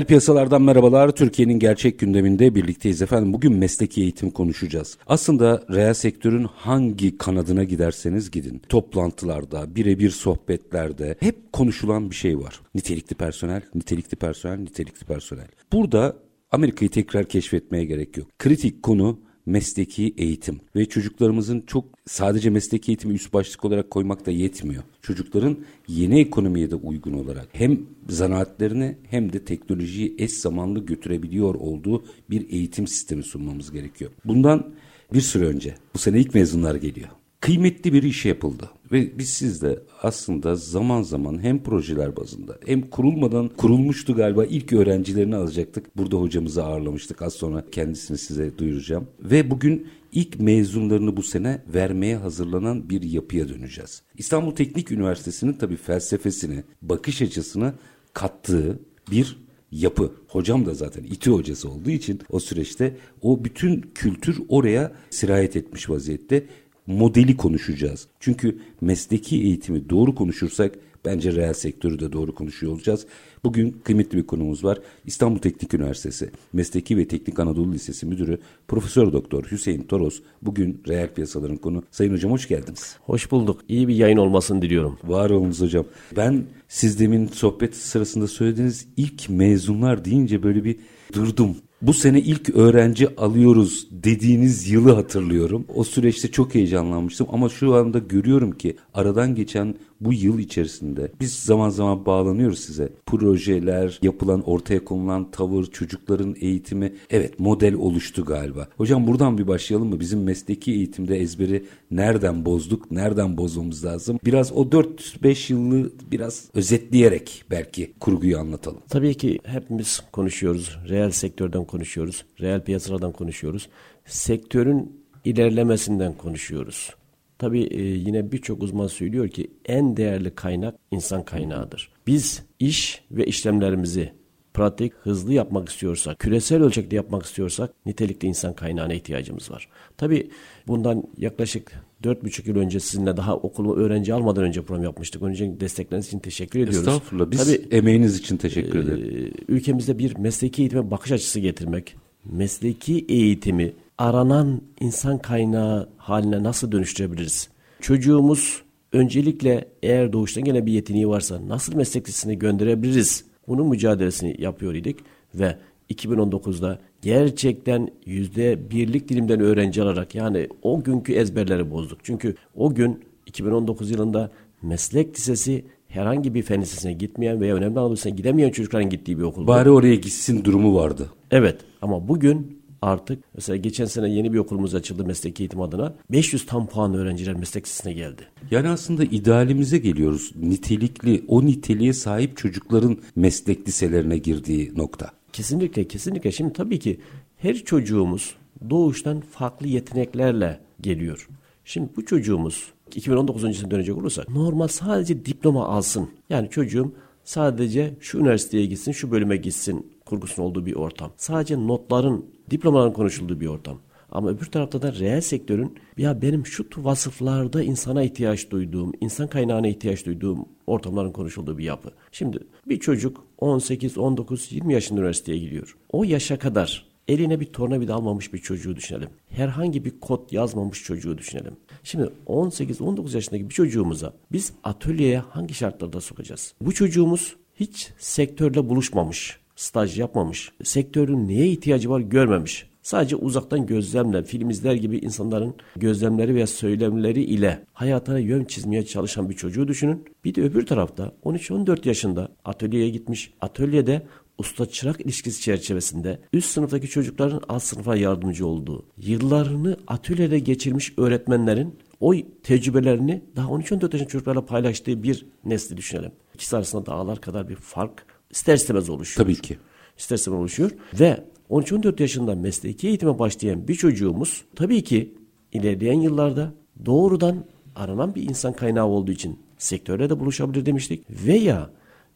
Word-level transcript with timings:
Reel 0.00 0.06
piyasalardan 0.06 0.62
merhabalar. 0.62 1.10
Türkiye'nin 1.10 1.58
gerçek 1.58 1.98
gündeminde 1.98 2.54
birlikteyiz 2.54 3.02
efendim. 3.02 3.32
Bugün 3.32 3.52
mesleki 3.52 4.02
eğitim 4.02 4.30
konuşacağız. 4.30 4.98
Aslında 5.06 5.62
reel 5.70 5.94
sektörün 5.94 6.44
hangi 6.44 7.18
kanadına 7.18 7.64
giderseniz 7.64 8.30
gidin. 8.30 8.62
Toplantılarda, 8.68 9.74
birebir 9.76 10.10
sohbetlerde 10.10 11.16
hep 11.20 11.52
konuşulan 11.52 12.10
bir 12.10 12.14
şey 12.14 12.38
var. 12.38 12.60
Nitelikli 12.74 13.14
personel, 13.14 13.62
nitelikli 13.74 14.16
personel, 14.16 14.58
nitelikli 14.58 15.04
personel. 15.04 15.48
Burada 15.72 16.16
Amerika'yı 16.50 16.90
tekrar 16.90 17.24
keşfetmeye 17.24 17.84
gerek 17.84 18.16
yok. 18.16 18.38
Kritik 18.38 18.82
konu 18.82 19.18
mesleki 19.46 20.14
eğitim 20.16 20.60
ve 20.76 20.86
çocuklarımızın 20.86 21.64
çok 21.66 21.84
sadece 22.06 22.50
mesleki 22.50 22.90
eğitimi 22.90 23.14
üst 23.14 23.32
başlık 23.32 23.64
olarak 23.64 23.90
koymak 23.90 24.26
da 24.26 24.30
yetmiyor. 24.30 24.82
Çocukların 25.02 25.56
yeni 25.88 26.20
ekonomiye 26.20 26.70
de 26.70 26.74
uygun 26.74 27.12
olarak 27.12 27.48
hem 27.52 27.80
zanaatlerini 28.08 28.96
hem 29.10 29.32
de 29.32 29.44
teknolojiyi 29.44 30.14
eş 30.18 30.32
zamanlı 30.32 30.86
götürebiliyor 30.86 31.54
olduğu 31.54 32.04
bir 32.30 32.50
eğitim 32.50 32.86
sistemi 32.86 33.22
sunmamız 33.22 33.72
gerekiyor. 33.72 34.10
Bundan 34.24 34.72
bir 35.14 35.20
süre 35.20 35.44
önce 35.44 35.74
bu 35.94 35.98
sene 35.98 36.20
ilk 36.20 36.34
mezunlar 36.34 36.74
geliyor 36.74 37.08
kıymetli 37.40 37.92
bir 37.92 38.02
iş 38.02 38.26
yapıldı. 38.26 38.70
Ve 38.92 39.18
biz 39.18 39.30
sizde 39.30 39.82
aslında 40.02 40.56
zaman 40.56 41.02
zaman 41.02 41.42
hem 41.42 41.62
projeler 41.62 42.16
bazında 42.16 42.58
hem 42.66 42.82
kurulmadan 42.82 43.48
kurulmuştu 43.48 44.14
galiba 44.14 44.44
ilk 44.44 44.72
öğrencilerini 44.72 45.36
alacaktık. 45.36 45.96
Burada 45.96 46.16
hocamızı 46.16 46.64
ağırlamıştık. 46.64 47.22
Az 47.22 47.32
sonra 47.32 47.64
kendisini 47.72 48.18
size 48.18 48.58
duyuracağım. 48.58 49.06
Ve 49.20 49.50
bugün 49.50 49.86
ilk 50.12 50.40
mezunlarını 50.40 51.16
bu 51.16 51.22
sene 51.22 51.62
vermeye 51.74 52.16
hazırlanan 52.16 52.90
bir 52.90 53.02
yapıya 53.02 53.48
döneceğiz. 53.48 54.02
İstanbul 54.18 54.50
Teknik 54.50 54.90
Üniversitesi'nin 54.92 55.52
tabii 55.52 55.76
felsefesini, 55.76 56.64
bakış 56.82 57.22
açısını 57.22 57.74
kattığı 58.14 58.78
bir 59.10 59.36
yapı. 59.72 60.12
Hocam 60.28 60.66
da 60.66 60.74
zaten 60.74 61.04
İTÜ 61.04 61.30
hocası 61.30 61.70
olduğu 61.70 61.90
için 61.90 62.20
o 62.30 62.40
süreçte 62.40 62.96
o 63.22 63.44
bütün 63.44 63.80
kültür 63.94 64.42
oraya 64.48 64.92
sirayet 65.10 65.56
etmiş 65.56 65.90
vaziyette 65.90 66.46
modeli 66.90 67.36
konuşacağız. 67.36 68.06
Çünkü 68.20 68.58
mesleki 68.80 69.36
eğitimi 69.42 69.90
doğru 69.90 70.14
konuşursak 70.14 70.78
bence 71.04 71.32
reel 71.32 71.52
sektörü 71.52 71.98
de 71.98 72.12
doğru 72.12 72.34
konuşuyor 72.34 72.72
olacağız. 72.72 73.06
Bugün 73.44 73.76
kıymetli 73.84 74.18
bir 74.18 74.26
konumuz 74.26 74.64
var. 74.64 74.78
İstanbul 75.06 75.38
Teknik 75.38 75.74
Üniversitesi 75.74 76.30
Mesleki 76.52 76.96
ve 76.96 77.08
Teknik 77.08 77.38
Anadolu 77.38 77.72
Lisesi 77.72 78.06
Müdürü 78.06 78.38
Profesör 78.68 79.12
Doktor 79.12 79.44
Hüseyin 79.50 79.82
Toros 79.82 80.20
bugün 80.42 80.82
reel 80.88 81.14
piyasaların 81.14 81.56
konu. 81.56 81.82
Sayın 81.90 82.12
hocam 82.12 82.32
hoş 82.32 82.48
geldiniz. 82.48 82.96
Hoş 83.00 83.30
bulduk. 83.30 83.60
İyi 83.68 83.88
bir 83.88 83.94
yayın 83.94 84.16
olmasını 84.16 84.62
diliyorum. 84.62 84.98
Var 85.04 85.30
olunuz 85.30 85.60
hocam. 85.60 85.84
Ben 86.16 86.44
siz 86.68 87.00
demin 87.00 87.26
sohbet 87.26 87.76
sırasında 87.76 88.28
söylediğiniz 88.28 88.88
ilk 88.96 89.28
mezunlar 89.28 90.04
deyince 90.04 90.42
böyle 90.42 90.64
bir 90.64 90.76
durdum 91.12 91.56
bu 91.82 91.94
sene 91.94 92.20
ilk 92.20 92.50
öğrenci 92.50 93.16
alıyoruz 93.16 93.88
dediğiniz 93.90 94.70
yılı 94.70 94.92
hatırlıyorum. 94.92 95.64
O 95.74 95.84
süreçte 95.84 96.30
çok 96.30 96.54
heyecanlanmıştım 96.54 97.26
ama 97.32 97.48
şu 97.48 97.74
anda 97.74 97.98
görüyorum 97.98 98.52
ki 98.52 98.76
aradan 98.94 99.34
geçen 99.34 99.74
bu 100.00 100.12
yıl 100.12 100.38
içerisinde 100.38 101.12
biz 101.20 101.34
zaman 101.34 101.70
zaman 101.70 102.06
bağlanıyoruz 102.06 102.58
size. 102.58 102.92
Projeler, 103.06 103.98
yapılan 104.02 104.42
ortaya 104.42 104.84
konulan 104.84 105.30
tavır, 105.30 105.66
çocukların 105.66 106.34
eğitimi 106.40 106.92
evet 107.10 107.40
model 107.40 107.74
oluştu 107.74 108.24
galiba. 108.24 108.68
Hocam 108.76 109.06
buradan 109.06 109.38
bir 109.38 109.48
başlayalım 109.48 109.88
mı? 109.88 110.00
Bizim 110.00 110.22
mesleki 110.22 110.72
eğitimde 110.72 111.16
ezberi 111.16 111.64
nereden 111.90 112.44
bozduk, 112.44 112.90
nereden 112.90 113.36
bozmamız 113.36 113.84
lazım? 113.84 114.18
Biraz 114.24 114.52
o 114.52 114.62
4-5 114.62 115.52
yılı 115.52 115.92
biraz 116.10 116.48
özetleyerek 116.54 117.44
belki 117.50 117.92
kurguyu 118.00 118.38
anlatalım. 118.38 118.80
Tabii 118.88 119.14
ki 119.14 119.38
hepimiz 119.44 120.00
konuşuyoruz. 120.12 120.78
Reel 120.88 121.10
sektörden 121.10 121.64
konuşuyoruz. 121.64 122.24
Reel 122.40 122.64
piyasalardan 122.64 123.12
konuşuyoruz. 123.12 123.68
Sektörün 124.06 125.00
ilerlemesinden 125.24 126.12
konuşuyoruz. 126.12 126.90
Tabii 127.40 127.62
e, 127.62 127.82
yine 127.82 128.32
birçok 128.32 128.62
uzman 128.62 128.86
söylüyor 128.86 129.28
ki 129.28 129.50
en 129.64 129.96
değerli 129.96 130.34
kaynak 130.34 130.74
insan 130.90 131.24
kaynağıdır. 131.24 131.92
Biz 132.06 132.42
iş 132.58 133.02
ve 133.10 133.26
işlemlerimizi 133.26 134.12
pratik, 134.54 134.92
hızlı 135.02 135.32
yapmak 135.32 135.68
istiyorsak, 135.68 136.18
küresel 136.18 136.62
ölçekte 136.62 136.96
yapmak 136.96 137.26
istiyorsak 137.26 137.86
nitelikli 137.86 138.26
insan 138.26 138.54
kaynağına 138.54 138.94
ihtiyacımız 138.94 139.50
var. 139.50 139.68
Tabii 139.96 140.30
bundan 140.66 141.04
yaklaşık 141.18 141.72
dört 142.02 142.24
buçuk 142.24 142.46
yıl 142.46 142.56
önce 142.56 142.80
sizinle 142.80 143.16
daha 143.16 143.36
okulu 143.36 143.76
öğrenci 143.76 144.14
almadan 144.14 144.44
önce 144.44 144.62
program 144.62 144.84
yapmıştık. 144.84 145.22
Önce 145.22 145.60
destekleriniz 145.60 146.06
için 146.06 146.18
teşekkür 146.18 146.60
ediyoruz. 146.60 146.88
Estağfurullah. 146.88 147.30
Biz 147.30 147.44
Tabii, 147.44 147.76
emeğiniz 147.76 148.18
için 148.18 148.36
teşekkür 148.36 148.78
e, 148.78 148.82
ederim. 148.82 149.32
Ülkemizde 149.48 149.98
bir 149.98 150.16
mesleki 150.16 150.62
eğitime 150.62 150.90
bakış 150.90 151.12
açısı 151.12 151.40
getirmek, 151.40 151.96
mesleki 152.24 153.04
eğitimi 153.08 153.72
aranan 154.00 154.60
insan 154.80 155.18
kaynağı 155.18 155.88
haline 155.96 156.42
nasıl 156.42 156.72
dönüştürebiliriz? 156.72 157.48
Çocuğumuz 157.80 158.62
öncelikle 158.92 159.68
eğer 159.82 160.12
doğuştan 160.12 160.44
gelen 160.44 160.66
bir 160.66 160.72
yeteneği 160.72 161.08
varsa 161.08 161.48
nasıl 161.48 161.76
meslek 161.76 162.08
lisesine 162.08 162.34
gönderebiliriz? 162.34 163.24
Bunun 163.48 163.68
mücadelesini 163.68 164.36
yapıyor 164.38 164.74
idik 164.74 164.96
ve 165.34 165.56
2019'da 165.90 166.78
gerçekten 167.02 167.88
yüzde 168.06 168.70
birlik 168.70 169.08
dilimden 169.08 169.40
öğrenci 169.40 169.82
alarak 169.82 170.14
yani 170.14 170.48
o 170.62 170.82
günkü 170.82 171.12
ezberleri 171.12 171.70
bozduk. 171.70 171.98
Çünkü 172.02 172.34
o 172.54 172.74
gün 172.74 173.00
2019 173.26 173.90
yılında 173.90 174.30
meslek 174.62 175.16
lisesi 175.16 175.64
herhangi 175.88 176.34
bir 176.34 176.42
fen 176.42 176.60
lisesine 176.60 176.92
gitmeyen 176.92 177.40
veya 177.40 177.54
önemli 177.54 177.78
Anadolu'suna 177.78 178.14
gidemeyen 178.14 178.50
çocukların 178.50 178.90
gittiği 178.90 179.18
bir 179.18 179.22
okul. 179.22 179.46
Bari 179.46 179.70
oraya 179.70 179.94
gitsin 179.94 180.44
durumu 180.44 180.74
vardı. 180.74 181.10
Evet 181.30 181.56
ama 181.82 182.08
bugün 182.08 182.59
artık 182.82 183.24
mesela 183.34 183.56
geçen 183.56 183.84
sene 183.84 184.10
yeni 184.10 184.32
bir 184.32 184.38
okulumuz 184.38 184.74
açıldı 184.74 185.04
meslek 185.04 185.40
eğitim 185.40 185.60
adına. 185.60 185.94
500 186.10 186.46
tam 186.46 186.66
puan 186.66 186.94
öğrenciler 186.94 187.34
meslek 187.34 187.64
lisesine 187.64 187.92
geldi. 187.92 188.22
Yani 188.50 188.68
aslında 188.68 189.04
idealimize 189.04 189.78
geliyoruz. 189.78 190.32
Nitelikli, 190.36 191.24
o 191.28 191.46
niteliğe 191.46 191.92
sahip 191.92 192.36
çocukların 192.36 192.98
meslek 193.16 193.68
liselerine 193.68 194.18
girdiği 194.18 194.72
nokta. 194.76 195.10
Kesinlikle, 195.32 195.88
kesinlikle. 195.88 196.32
Şimdi 196.32 196.52
tabii 196.52 196.78
ki 196.78 197.00
her 197.36 197.54
çocuğumuz 197.54 198.34
doğuştan 198.70 199.20
farklı 199.20 199.68
yeteneklerle 199.68 200.60
geliyor. 200.80 201.28
Şimdi 201.64 201.88
bu 201.96 202.04
çocuğumuz 202.04 202.72
2019 202.86 203.44
öncesine 203.44 203.70
dönecek 203.70 203.98
olursak 203.98 204.28
normal 204.28 204.68
sadece 204.68 205.24
diploma 205.24 205.66
alsın. 205.66 206.08
Yani 206.30 206.50
çocuğum 206.50 206.92
sadece 207.24 207.94
şu 208.00 208.18
üniversiteye 208.18 208.66
gitsin, 208.66 208.92
şu 208.92 209.10
bölüme 209.10 209.36
gitsin 209.36 209.86
kurgusun 210.04 210.42
olduğu 210.42 210.66
bir 210.66 210.74
ortam. 210.74 211.12
Sadece 211.16 211.66
notların, 211.66 212.24
diplomaların 212.50 212.92
konuşulduğu 212.92 213.40
bir 213.40 213.46
ortam. 213.46 213.78
Ama 214.12 214.30
öbür 214.30 214.46
tarafta 214.46 214.82
da 214.82 214.92
reel 214.92 215.20
sektörün 215.20 215.78
ya 215.98 216.22
benim 216.22 216.46
şu 216.46 216.66
vasıflarda 216.76 217.62
insana 217.62 218.02
ihtiyaç 218.02 218.50
duyduğum, 218.50 218.92
insan 219.00 219.28
kaynağına 219.28 219.68
ihtiyaç 219.68 220.06
duyduğum 220.06 220.48
ortamların 220.66 221.12
konuşulduğu 221.12 221.58
bir 221.58 221.64
yapı. 221.64 221.90
Şimdi 222.12 222.38
bir 222.68 222.80
çocuk 222.80 223.24
18, 223.38 223.98
19, 223.98 224.52
20 224.52 224.72
yaşında 224.72 225.00
üniversiteye 225.00 225.38
gidiyor. 225.38 225.76
O 225.92 226.04
yaşa 226.04 226.38
kadar 226.38 226.90
eline 227.08 227.40
bir 227.40 227.46
tornavida 227.46 227.94
almamış 227.94 228.32
bir 228.32 228.38
çocuğu 228.38 228.76
düşünelim. 228.76 229.08
Herhangi 229.28 229.84
bir 229.84 230.00
kod 230.00 230.32
yazmamış 230.32 230.84
çocuğu 230.84 231.18
düşünelim. 231.18 231.56
Şimdi 231.84 232.10
18-19 232.26 233.14
yaşındaki 233.14 233.48
bir 233.48 233.54
çocuğumuza 233.54 234.12
biz 234.32 234.52
atölyeye 234.64 235.18
hangi 235.18 235.54
şartlarda 235.54 236.00
sokacağız? 236.00 236.54
Bu 236.60 236.74
çocuğumuz 236.74 237.36
hiç 237.54 237.90
sektörle 237.98 238.68
buluşmamış, 238.68 239.39
staj 239.60 239.98
yapmamış, 239.98 240.52
sektörün 240.64 241.28
neye 241.28 241.48
ihtiyacı 241.48 241.90
var 241.90 242.00
görmemiş. 242.00 242.70
Sadece 242.82 243.16
uzaktan 243.16 243.66
gözlemle, 243.66 244.22
film 244.22 244.50
izler 244.50 244.74
gibi 244.74 244.98
insanların 244.98 245.54
gözlemleri 245.76 246.34
veya 246.34 246.46
söylemleri 246.46 247.22
ile 247.22 247.64
hayatına 247.72 248.18
yön 248.18 248.44
çizmeye 248.44 248.86
çalışan 248.86 249.30
bir 249.30 249.34
çocuğu 249.34 249.68
düşünün. 249.68 250.04
Bir 250.24 250.34
de 250.34 250.42
öbür 250.42 250.66
tarafta 250.66 251.12
13-14 251.24 251.88
yaşında 251.88 252.28
atölyeye 252.44 252.88
gitmiş. 252.88 253.32
Atölyede 253.40 254.06
usta 254.38 254.66
çırak 254.66 255.00
ilişkisi 255.00 255.40
çerçevesinde 255.42 256.20
üst 256.32 256.50
sınıftaki 256.50 256.88
çocukların 256.88 257.42
alt 257.48 257.62
sınıfa 257.62 257.96
yardımcı 257.96 258.46
olduğu, 258.46 258.86
yıllarını 258.96 259.76
atölyede 259.86 260.38
geçirmiş 260.38 260.92
öğretmenlerin 260.98 261.78
o 262.00 262.14
tecrübelerini 262.42 263.22
daha 263.36 263.48
13-14 263.48 263.72
yaşındaki 263.72 264.12
çocuklarla 264.12 264.46
paylaştığı 264.46 265.02
bir 265.02 265.26
nesli 265.44 265.76
düşünelim. 265.76 266.12
İkisi 266.34 266.56
arasında 266.56 266.86
dağlar 266.86 267.20
kadar 267.20 267.48
bir 267.48 267.56
fark 267.56 268.09
ister 268.30 268.54
istemez 268.54 268.90
oluşuyor. 268.90 269.26
Tabii 269.26 269.36
ki. 269.36 269.58
İster 269.98 270.16
istemez 270.16 270.40
oluşuyor 270.40 270.70
ve 271.00 271.24
13-14 271.50 272.02
yaşında 272.02 272.34
mesleki 272.34 272.88
eğitime 272.88 273.18
başlayan 273.18 273.68
bir 273.68 273.74
çocuğumuz 273.74 274.44
tabii 274.56 274.84
ki 274.84 275.14
ilerleyen 275.52 276.00
yıllarda 276.00 276.52
doğrudan 276.86 277.44
aranan 277.76 278.14
bir 278.14 278.28
insan 278.28 278.52
kaynağı 278.52 278.86
olduğu 278.86 279.12
için 279.12 279.38
sektörle 279.58 280.10
de 280.10 280.20
buluşabilir 280.20 280.66
demiştik. 280.66 281.06
Veya 281.26 281.70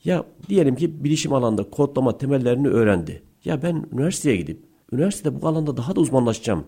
ya 0.04 0.24
diyelim 0.48 0.76
ki 0.76 1.04
bilişim 1.04 1.32
alanında 1.32 1.70
kodlama 1.70 2.18
temellerini 2.18 2.68
öğrendi. 2.68 3.22
Ya 3.44 3.62
ben 3.62 3.86
üniversiteye 3.92 4.36
gidip 4.36 4.58
üniversitede 4.92 5.42
bu 5.42 5.48
alanda 5.48 5.76
daha 5.76 5.96
da 5.96 6.00
uzmanlaşacağım 6.00 6.64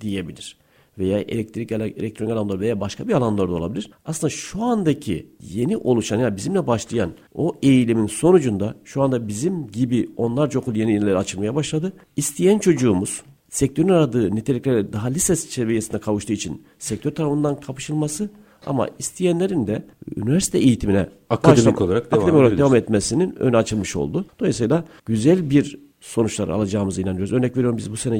diyebilir. 0.00 0.56
Veya 0.98 1.18
elektrik, 1.18 1.72
elektronik 1.72 2.32
alanda 2.32 2.60
veya 2.60 2.80
başka 2.80 3.08
bir 3.08 3.12
alanlarda 3.12 3.52
olabilir. 3.52 3.90
Aslında 4.04 4.30
şu 4.30 4.62
andaki 4.62 5.26
yeni 5.40 5.76
oluşan 5.76 6.18
yani 6.18 6.36
bizimle 6.36 6.66
başlayan 6.66 7.10
o 7.34 7.52
eğilimin 7.62 8.06
sonucunda 8.06 8.74
şu 8.84 9.02
anda 9.02 9.28
bizim 9.28 9.66
gibi 9.66 10.10
onlarca 10.16 10.60
okul 10.60 10.76
yeni 10.76 10.92
yerler 10.92 11.14
açılmaya 11.14 11.54
başladı. 11.54 11.92
İsteyen 12.16 12.58
çocuğumuz 12.58 13.22
sektörün 13.50 13.88
aradığı 13.88 14.34
niteliklere 14.34 14.92
daha 14.92 15.08
lise 15.08 15.36
seviyesinde 15.36 15.98
kavuştuğu 15.98 16.32
için 16.32 16.62
sektör 16.78 17.10
tarafından 17.10 17.60
kapışılması 17.60 18.30
ama 18.66 18.88
isteyenlerin 18.98 19.66
de 19.66 19.84
üniversite 20.16 20.58
eğitimine 20.58 21.08
akademik 21.30 21.58
başlam- 21.66 21.84
olarak 21.86 22.12
devam, 22.12 22.22
akademik 22.22 22.40
olarak 22.42 22.58
devam 22.58 22.74
etmesinin 22.74 23.34
önü 23.38 23.56
açılmış 23.56 23.96
oldu. 23.96 24.26
Dolayısıyla 24.40 24.84
güzel 25.06 25.50
bir 25.50 25.78
sonuçlar 26.00 26.48
alacağımıza 26.48 27.02
inanıyoruz. 27.02 27.32
Örnek 27.32 27.56
veriyorum 27.56 27.78
biz 27.78 27.90
bu 27.92 27.96
sene 27.96 28.18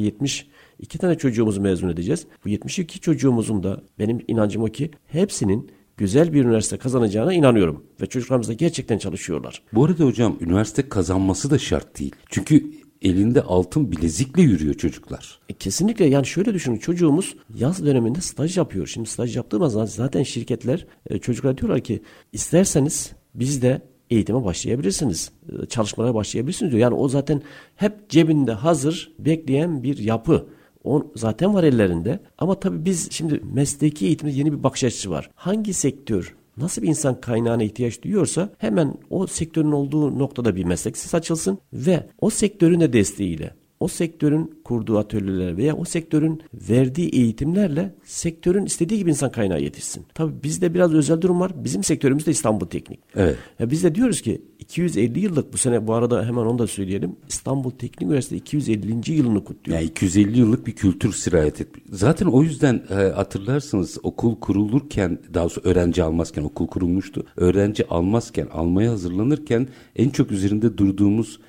72 0.81 0.99
tane 0.99 1.19
çocuğumuzu 1.19 1.61
mezun 1.61 1.89
edeceğiz. 1.89 2.27
Bu 2.45 2.49
72 2.49 3.01
çocuğumuzun 3.01 3.63
da 3.63 3.83
benim 3.99 4.25
inancım 4.29 4.63
o 4.63 4.67
ki 4.67 4.91
hepsinin 5.07 5.71
güzel 5.97 6.33
bir 6.33 6.45
üniversite 6.45 6.77
kazanacağına 6.77 7.33
inanıyorum. 7.33 7.85
Ve 8.01 8.07
çocuklarımız 8.07 8.49
da 8.49 8.53
gerçekten 8.53 8.99
çalışıyorlar. 8.99 9.63
Bu 9.73 9.85
arada 9.85 10.05
hocam 10.05 10.37
üniversite 10.41 10.89
kazanması 10.89 11.51
da 11.51 11.59
şart 11.59 11.99
değil. 11.99 12.15
Çünkü 12.31 12.71
elinde 13.03 13.43
altın 13.43 13.93
bilezikle 13.93 14.43
yürüyor 14.43 14.75
çocuklar. 14.75 15.41
E, 15.49 15.53
kesinlikle 15.53 16.05
yani 16.07 16.27
şöyle 16.27 16.55
düşünün 16.55 16.77
çocuğumuz 16.77 17.37
yaz 17.55 17.85
döneminde 17.85 18.21
staj 18.21 18.57
yapıyor. 18.59 18.87
Şimdi 18.87 19.09
staj 19.09 19.37
yaptığımız 19.37 19.73
zaman 19.73 19.87
zaten 19.87 20.23
şirketler 20.23 20.87
e, 21.11 21.19
çocuklara 21.19 21.59
diyorlar 21.59 21.81
ki 21.81 22.03
isterseniz 22.33 23.13
bizde 23.35 23.83
eğitime 24.11 24.45
başlayabilirsiniz. 24.45 25.31
e, 25.63 25.67
Çalışmalara 25.67 26.15
başlayabilirsiniz 26.15 26.73
diyor. 26.73 26.83
Yani 26.83 26.95
o 26.95 27.09
zaten 27.09 27.43
hep 27.77 28.11
cebinde 28.11 28.53
hazır 28.53 29.13
bekleyen 29.19 29.83
bir 29.83 29.99
yapı. 29.99 30.47
O 30.87 31.13
zaten 31.15 31.55
var 31.55 31.65
ellerinde. 31.65 32.21
Ama 32.39 32.61
tabii 32.61 32.85
biz 32.85 33.13
şimdi 33.13 33.41
mesleki 33.53 34.07
eğitimde 34.07 34.33
yeni 34.33 34.53
bir 34.53 34.63
bakış 34.63 34.85
açısı 34.85 35.11
var. 35.11 35.31
Hangi 35.35 35.75
sektör 35.75 36.35
nasıl 36.57 36.83
bir 36.83 36.89
insan 36.89 37.21
kaynağına 37.21 37.63
ihtiyaç 37.63 38.03
duyuyorsa 38.03 38.51
hemen 38.59 38.95
o 39.11 39.27
sektörün 39.27 39.73
olduğu 39.73 40.19
noktada 40.19 40.57
bir 40.57 40.65
meslek 40.65 41.15
açılsın 41.15 41.59
ve 41.73 42.07
o 42.21 42.31
sektörün 42.31 42.81
de 42.81 42.93
desteğiyle 42.93 43.55
o 43.81 43.89
sektörün 43.89 44.61
kurduğu 44.65 44.99
atölyeler 44.99 45.57
veya 45.57 45.77
o 45.77 45.85
sektörün 45.85 46.43
verdiği 46.55 47.09
eğitimlerle 47.09 47.95
sektörün 48.05 48.67
istediği 48.67 48.99
gibi 48.99 49.11
insan 49.11 49.31
kaynağı 49.31 49.61
yetişsin. 49.61 50.07
Tabii 50.15 50.33
bizde 50.43 50.75
biraz 50.75 50.95
özel 50.95 51.21
durum 51.21 51.41
var. 51.41 51.53
Bizim 51.65 51.85
sektörümüz 51.85 52.27
de 52.27 52.31
İstanbul 52.31 52.67
Teknik. 52.67 53.01
Evet. 53.17 53.37
Ya 53.59 53.71
biz 53.71 53.85
de 53.85 53.95
diyoruz 53.95 54.21
ki 54.21 54.43
250 54.59 55.21
yıllık 55.21 55.53
bu 55.53 55.59
sene 55.59 55.87
bu 55.87 55.95
arada 55.95 56.27
hemen 56.27 56.43
onu 56.43 56.59
da 56.59 56.67
söyleyelim. 56.67 57.17
İstanbul 57.29 57.71
Teknik 57.71 58.03
Üniversitesi 58.03 58.37
250. 58.37 59.13
yılını 59.13 59.45
kutluyor. 59.45 59.79
Yani 59.79 59.89
250 59.89 60.39
yıllık 60.39 60.67
bir 60.67 60.73
kültür 60.73 61.13
sirayet 61.13 61.61
etmiş. 61.61 61.85
Zaten 61.91 62.27
o 62.27 62.43
yüzden 62.43 62.83
e, 62.91 62.95
hatırlarsınız 62.95 63.99
okul 64.03 64.41
kurulurken 64.41 65.19
daha 65.35 65.45
doğrusu 65.45 65.61
öğrenci 65.65 66.03
almazken 66.03 66.43
okul 66.43 66.67
kurulmuştu. 66.67 67.27
Öğrenci 67.37 67.89
almazken 67.89 68.47
almaya 68.47 68.91
hazırlanırken 68.91 69.69
en 69.97 70.11
çok 70.11 70.33
üzerinde 70.33 70.79
durduğumuz 70.79 71.41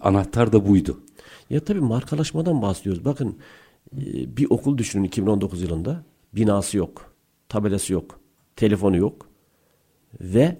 anahtar 0.00 0.52
da 0.52 0.68
buydu. 0.68 1.00
Ya 1.54 1.60
tabii 1.60 1.80
markalaşmadan 1.80 2.62
bahsediyoruz. 2.62 3.04
Bakın 3.04 3.36
e, 3.96 4.36
bir 4.36 4.46
okul 4.50 4.78
düşünün 4.78 5.04
2019 5.04 5.62
yılında. 5.62 6.04
Binası 6.32 6.76
yok, 6.76 7.14
tabelası 7.48 7.92
yok, 7.92 8.20
telefonu 8.56 8.96
yok 8.96 9.28
ve 10.20 10.56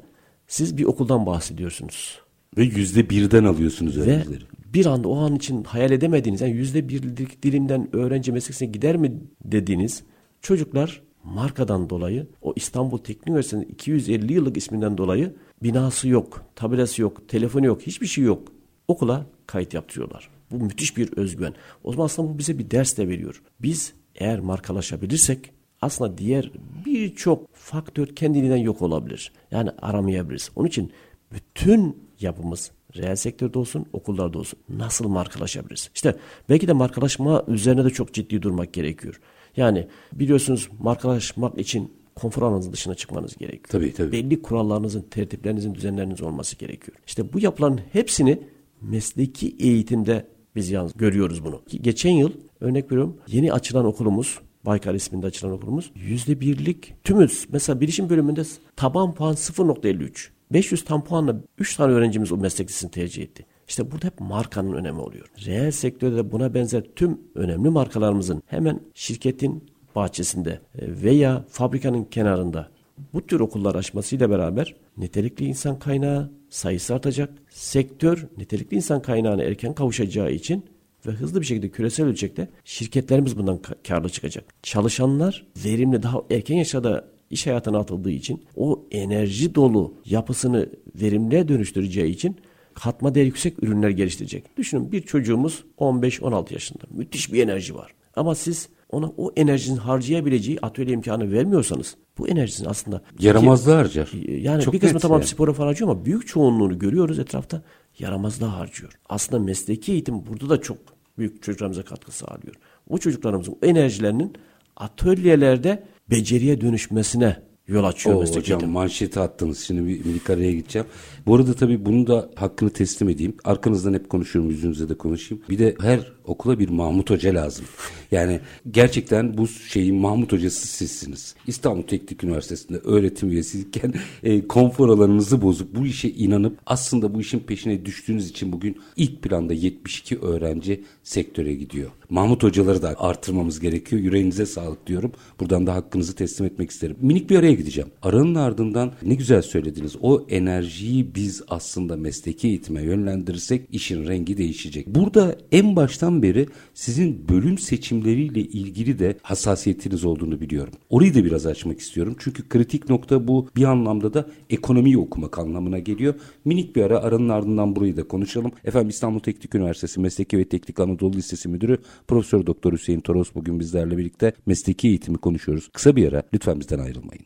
siz 0.47 0.77
bir 0.77 0.85
okuldan 0.85 1.27
bahsediyorsunuz. 1.27 2.21
Ve 2.57 2.65
yüzde 2.65 3.11
birden 3.11 3.45
alıyorsunuz 3.45 3.97
Ve 3.97 4.01
öğrencileri. 4.01 4.45
bir 4.75 4.87
anda 4.87 5.09
o 5.09 5.19
an 5.19 5.35
için 5.37 5.65
hayal 5.65 5.91
edemediğiniz, 5.91 6.41
yani 6.41 6.53
yüzde 6.53 6.89
birlik 6.89 7.43
dilimden 7.43 7.97
öğrenci 7.97 8.33
meslekine 8.33 8.69
gider 8.69 8.97
mi 8.97 9.21
dediğiniz 9.45 10.03
çocuklar 10.41 11.03
markadan 11.25 11.91
dolayı 11.91 12.27
o 12.43 12.53
İstanbul 12.57 12.99
Teknik 12.99 13.29
Üniversitesi'nin 13.29 13.73
250 13.73 14.33
yıllık 14.33 14.57
isminden 14.57 14.99
dolayı 14.99 15.35
binası 15.63 16.09
yok, 16.09 16.45
tabelası 16.55 17.03
yok, 17.03 17.29
telefonu 17.29 17.67
yok, 17.67 17.83
hiçbir 17.83 18.07
şey 18.07 18.25
yok. 18.25 18.49
Okula 18.89 19.27
kayıt 19.47 19.75
yaptırıyorlar. 19.75 20.35
Bu 20.55 20.65
müthiş 20.65 20.97
bir 20.97 21.13
özgüven. 21.17 21.55
O 21.85 21.93
zaman 21.93 22.05
aslında 22.05 22.29
bu 22.35 22.39
bize 22.39 22.59
bir 22.59 22.71
ders 22.71 22.97
de 22.97 23.09
veriyor. 23.09 23.43
Biz 23.63 23.93
eğer 24.15 24.41
markalaşabilirsek 24.41 25.51
aslında 25.83 26.19
diğer 26.19 26.51
birçok 26.87 27.55
faktör 27.55 28.07
kendiliğinden 28.07 28.57
yok 28.57 28.83
olabilir. 28.83 29.33
Yani 29.51 29.71
aramayabiliriz. 29.83 30.51
Onun 30.57 30.69
için 30.69 30.93
bütün 31.33 31.97
yapımız 32.21 32.71
reel 32.97 33.17
sektörde 33.17 33.59
olsun, 33.59 33.87
okullarda 33.93 34.39
olsun. 34.39 34.59
Nasıl 34.69 35.09
markalaşabiliriz? 35.09 35.91
İşte 35.95 36.17
belki 36.49 36.69
de 36.69 36.73
markalaşma 36.73 37.45
üzerine 37.49 37.85
de 37.85 37.91
çok 37.91 38.15
ciddi 38.15 38.43
durmak 38.43 38.73
gerekiyor. 38.73 39.21
Yani 39.57 39.89
biliyorsunuz 40.13 40.69
markalaşmak 40.81 41.59
için 41.59 41.93
konfor 42.15 42.43
alanınızın 42.43 42.73
dışına 42.73 42.95
çıkmanız 42.95 43.37
gerekiyor. 43.37 43.69
Tabii, 43.69 43.93
tabii. 43.93 44.13
Belli 44.13 44.43
kurallarınızın, 44.43 45.03
tertiplerinizin, 45.03 45.75
düzenleriniz 45.75 46.23
olması 46.23 46.57
gerekiyor. 46.57 46.97
İşte 47.07 47.33
bu 47.33 47.41
yapılan 47.41 47.81
hepsini 47.93 48.43
mesleki 48.81 49.57
eğitimde 49.59 50.27
biz 50.57 50.71
yalnız 50.71 50.93
görüyoruz 50.97 51.45
bunu. 51.45 51.63
Geçen 51.81 52.11
yıl 52.11 52.33
örnek 52.61 52.93
veriyorum 52.93 53.17
yeni 53.27 53.53
açılan 53.53 53.85
okulumuz 53.85 54.39
Baykar 54.67 54.95
isminde 54.95 55.27
açılan 55.27 55.53
okulumuz 55.53 55.91
yüzde 55.95 56.41
birlik 56.41 56.95
tümüz. 57.05 57.47
Mesela 57.53 57.81
bilişim 57.81 58.09
bölümünde 58.09 58.43
taban 58.77 59.15
puan 59.15 59.35
0.53. 59.35 60.29
500 60.53 60.85
tam 60.85 61.05
puanla 61.05 61.37
3 61.59 61.77
tane 61.77 61.93
öğrencimiz 61.93 62.33
o 62.33 62.37
meslek 62.37 62.93
tercih 62.93 63.23
etti. 63.23 63.47
İşte 63.69 63.91
burada 63.91 64.07
hep 64.07 64.21
markanın 64.21 64.73
önemi 64.73 65.01
oluyor. 65.01 65.27
Reel 65.47 65.71
sektörde 65.71 66.17
de 66.17 66.33
buna 66.33 66.55
benzer 66.55 66.85
tüm 66.97 67.21
önemli 67.35 67.71
markalarımızın 67.71 68.43
hemen 68.47 68.81
şirketin 68.95 69.65
bahçesinde 69.97 70.51
e, 70.51 71.03
veya 71.03 71.45
fabrikanın 71.49 72.05
kenarında 72.05 72.69
bu 73.13 73.27
tür 73.27 73.41
okullar 73.41 73.75
açmasıyla 73.75 74.31
beraber 74.31 74.75
nitelikli 74.97 75.45
insan 75.45 75.79
kaynağı 75.79 76.33
sayısı 76.51 76.95
artacak. 76.95 77.31
Sektör 77.51 78.27
nitelikli 78.37 78.75
insan 78.75 79.03
kaynağına 79.03 79.43
erken 79.43 79.75
kavuşacağı 79.75 80.33
için 80.33 80.65
ve 81.07 81.11
hızlı 81.11 81.41
bir 81.41 81.47
şekilde 81.47 81.69
küresel 81.69 82.07
ölçekte 82.07 82.49
şirketlerimiz 82.65 83.39
bundan 83.39 83.57
ka- 83.57 83.89
karlı 83.89 84.09
çıkacak. 84.09 84.45
Çalışanlar 84.63 85.47
verimli 85.65 86.03
daha 86.03 86.23
erken 86.31 86.57
yaşta 86.57 87.05
iş 87.31 87.47
hayatına 87.47 87.79
atıldığı 87.79 88.11
için 88.11 88.45
o 88.57 88.87
enerji 88.91 89.55
dolu 89.55 89.95
yapısını 90.07 90.69
verimliye 90.95 91.49
dönüştüreceği 91.49 92.11
için 92.11 92.37
katma 92.75 93.15
değer 93.15 93.25
yüksek 93.25 93.63
ürünler 93.63 93.91
geliştirecek. 93.91 94.57
Düşünün 94.57 94.93
bir 94.93 95.03
çocuğumuz 95.03 95.65
15-16 95.79 96.53
yaşında. 96.53 96.85
Müthiş 96.91 97.33
bir 97.33 97.43
enerji 97.43 97.75
var. 97.75 97.95
Ama 98.17 98.35
siz 98.35 98.69
ona 98.95 99.13
o 99.17 99.33
enerjinin 99.37 99.77
harcayabileceği 99.77 100.59
atölye 100.63 100.95
imkanı 100.95 101.33
vermiyorsanız 101.33 101.97
bu 102.19 102.29
enerjinin 102.29 102.69
aslında 102.69 103.03
Yaramazlığı 103.19 103.73
harcar. 103.73 104.13
yani 104.29 104.63
Çok 104.63 104.75
bir 104.75 104.81
kısmı 104.81 104.99
tamam 105.01 105.19
yani. 105.21 105.29
spora 105.29 105.53
falan 105.53 105.67
harcıyor 105.69 105.91
ama 105.91 106.05
büyük 106.05 106.27
çoğunluğunu 106.27 106.79
görüyoruz 106.79 107.19
etrafta 107.19 107.63
yaramazlığa 107.99 108.59
harcıyor. 108.59 108.93
Aslında 109.09 109.43
mesleki 109.45 109.93
eğitim 109.93 110.27
burada 110.27 110.49
da 110.49 110.61
çok 110.61 110.77
büyük 111.19 111.43
çocuklarımıza 111.43 111.83
katkı 111.83 112.13
sağlıyor. 112.13 112.55
O 112.89 112.99
çocuklarımızın 112.99 113.53
o 113.63 113.67
enerjilerinin 113.67 114.33
atölyelerde 114.77 115.83
beceriye 116.11 116.61
dönüşmesine 116.61 117.37
yol 117.69 117.85
açıyor 117.85 118.17
Oo, 118.17 118.21
mesleki 118.21 118.41
hocam 118.41 118.59
eğitim. 118.61 118.71
manşeti 118.73 119.21
attınız. 119.21 119.59
Şimdi 119.61 119.87
bir 119.89 120.05
minik 120.05 120.31
araya 120.31 120.53
gideceğim. 120.53 120.89
Bu 121.27 121.35
arada 121.35 121.55
tabii 121.55 121.85
bunu 121.85 122.07
da 122.07 122.31
hakkını 122.37 122.71
teslim 122.71 123.09
edeyim. 123.09 123.37
Arkanızdan 123.45 123.95
hep 123.95 124.09
konuşuyorum, 124.09 124.51
yüzünüze 124.51 124.89
de 124.89 124.95
konuşayım. 124.95 125.45
Bir 125.51 125.59
de 125.59 125.75
her 125.81 126.13
okula 126.25 126.59
bir 126.59 126.69
Mahmut 126.69 127.11
Hoca 127.11 127.35
lazım. 127.35 127.65
Yani 128.13 128.41
gerçekten 128.71 129.39
bu 129.39 129.49
şeyin 129.49 129.97
Mahmut 129.97 130.33
Hocası 130.33 130.67
sizsiniz. 130.67 131.35
İstanbul 131.47 131.83
Teknik 131.83 132.25
Üniversitesi'nde 132.25 132.79
öğretim 132.79 133.31
üyesiyken 133.31 133.95
e, 134.23 134.49
konfor 134.49 134.89
alanınızı 134.89 135.43
bozup 135.43 135.77
bu 135.77 135.87
işe 135.87 136.09
inanıp 136.09 136.59
aslında 136.67 137.15
bu 137.15 137.21
işin 137.21 137.39
peşine 137.39 137.85
düştüğünüz 137.85 138.31
için 138.31 138.53
bugün 138.53 138.77
ilk 138.97 139.23
planda 139.23 139.55
72 139.55 140.19
öğrenci 140.19 140.85
sektöre 141.03 141.55
gidiyor. 141.55 141.91
Mahmut 142.11 142.43
Hocaları 142.43 142.83
da 142.83 142.95
artırmamız 142.99 143.61
gerekiyor. 143.61 144.03
Yüreğinize 144.03 144.47
sağlık 144.47 144.87
diyorum. 144.87 145.13
Buradan 145.41 145.67
da 145.67 145.75
hakkınızı 145.75 146.15
teslim 146.15 146.47
etmek 146.47 146.71
isterim. 146.71 146.97
Minik 147.01 147.31
bir 147.31 147.39
araya 147.39 147.53
gideceğim. 147.53 147.91
Aranın 148.03 148.35
ardından 148.35 148.93
ne 149.03 149.15
güzel 149.15 149.43
söylediniz. 149.43 149.97
O 150.01 150.27
enerjiyi 150.29 151.15
biz 151.15 151.43
aslında 151.49 151.97
mesleki 151.97 152.49
eğitime 152.49 152.83
yönlendirirsek 152.83 153.69
işin 153.73 154.07
rengi 154.07 154.39
değişecek. 154.39 154.87
Burada 154.87 155.39
en 155.53 155.77
baştan 155.77 156.14
beri 156.23 156.47
sizin 156.75 157.29
bölüm 157.29 157.59
seçimleriyle 157.59 158.41
ilgili 158.41 158.99
de 158.99 159.19
hassasiyetiniz 159.23 160.05
olduğunu 160.05 160.41
biliyorum. 160.41 160.73
Orayı 160.91 161.15
da 161.15 161.25
biraz 161.25 161.47
açmak 161.47 161.81
istiyorum. 161.81 162.17
Çünkü 162.19 162.49
kritik 162.49 162.91
nokta 162.91 163.29
bu 163.29 163.49
bir 163.57 163.65
anlamda 163.65 164.15
da 164.15 164.29
ekonomiyi 164.51 164.99
okumak 164.99 165.39
anlamına 165.39 165.79
geliyor. 165.79 166.15
Minik 166.45 166.77
bir 166.77 166.83
ara 166.83 166.99
aranın 166.99 167.29
ardından 167.29 167.77
burayı 167.77 167.97
da 167.97 168.09
konuşalım. 168.09 168.53
Efendim 168.65 168.89
İstanbul 168.89 169.21
Teknik 169.21 169.55
Üniversitesi 169.55 170.01
Mesleki 170.01 170.39
ve 170.39 170.45
Teknik 170.45 170.81
Anadolu 170.81 171.13
Lisesi 171.13 171.49
Müdürü 171.49 171.79
Profesör 172.09 172.47
Doktor 172.47 172.73
Hüseyin 172.73 173.01
Toros 173.01 173.35
bugün 173.35 173.61
bizlerle 173.61 173.99
birlikte 173.99 174.33
mesleki 174.47 174.89
eğitimi 174.89 175.19
konuşuyoruz. 175.19 175.69
Kısa 175.73 175.97
bir 175.97 176.09
ara 176.09 176.23
lütfen 176.35 176.61
bizden 176.61 176.79
ayrılmayın. 176.79 177.25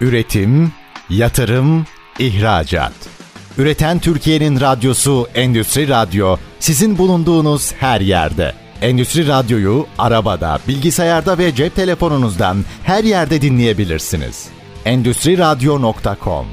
Üretim, 0.00 0.72
yatırım, 1.10 1.86
ihracat. 2.18 3.21
Üreten 3.58 3.98
Türkiye'nin 3.98 4.60
radyosu 4.60 5.26
Endüstri 5.34 5.88
Radyo 5.88 6.36
sizin 6.60 6.98
bulunduğunuz 6.98 7.72
her 7.72 8.00
yerde. 8.00 8.52
Endüstri 8.82 9.28
Radyo'yu 9.28 9.86
arabada, 9.98 10.58
bilgisayarda 10.68 11.38
ve 11.38 11.54
cep 11.54 11.76
telefonunuzdan 11.76 12.56
her 12.84 13.04
yerde 13.04 13.42
dinleyebilirsiniz. 13.42 14.48
Endüstri 14.84 15.38
Radyo.com 15.38 16.46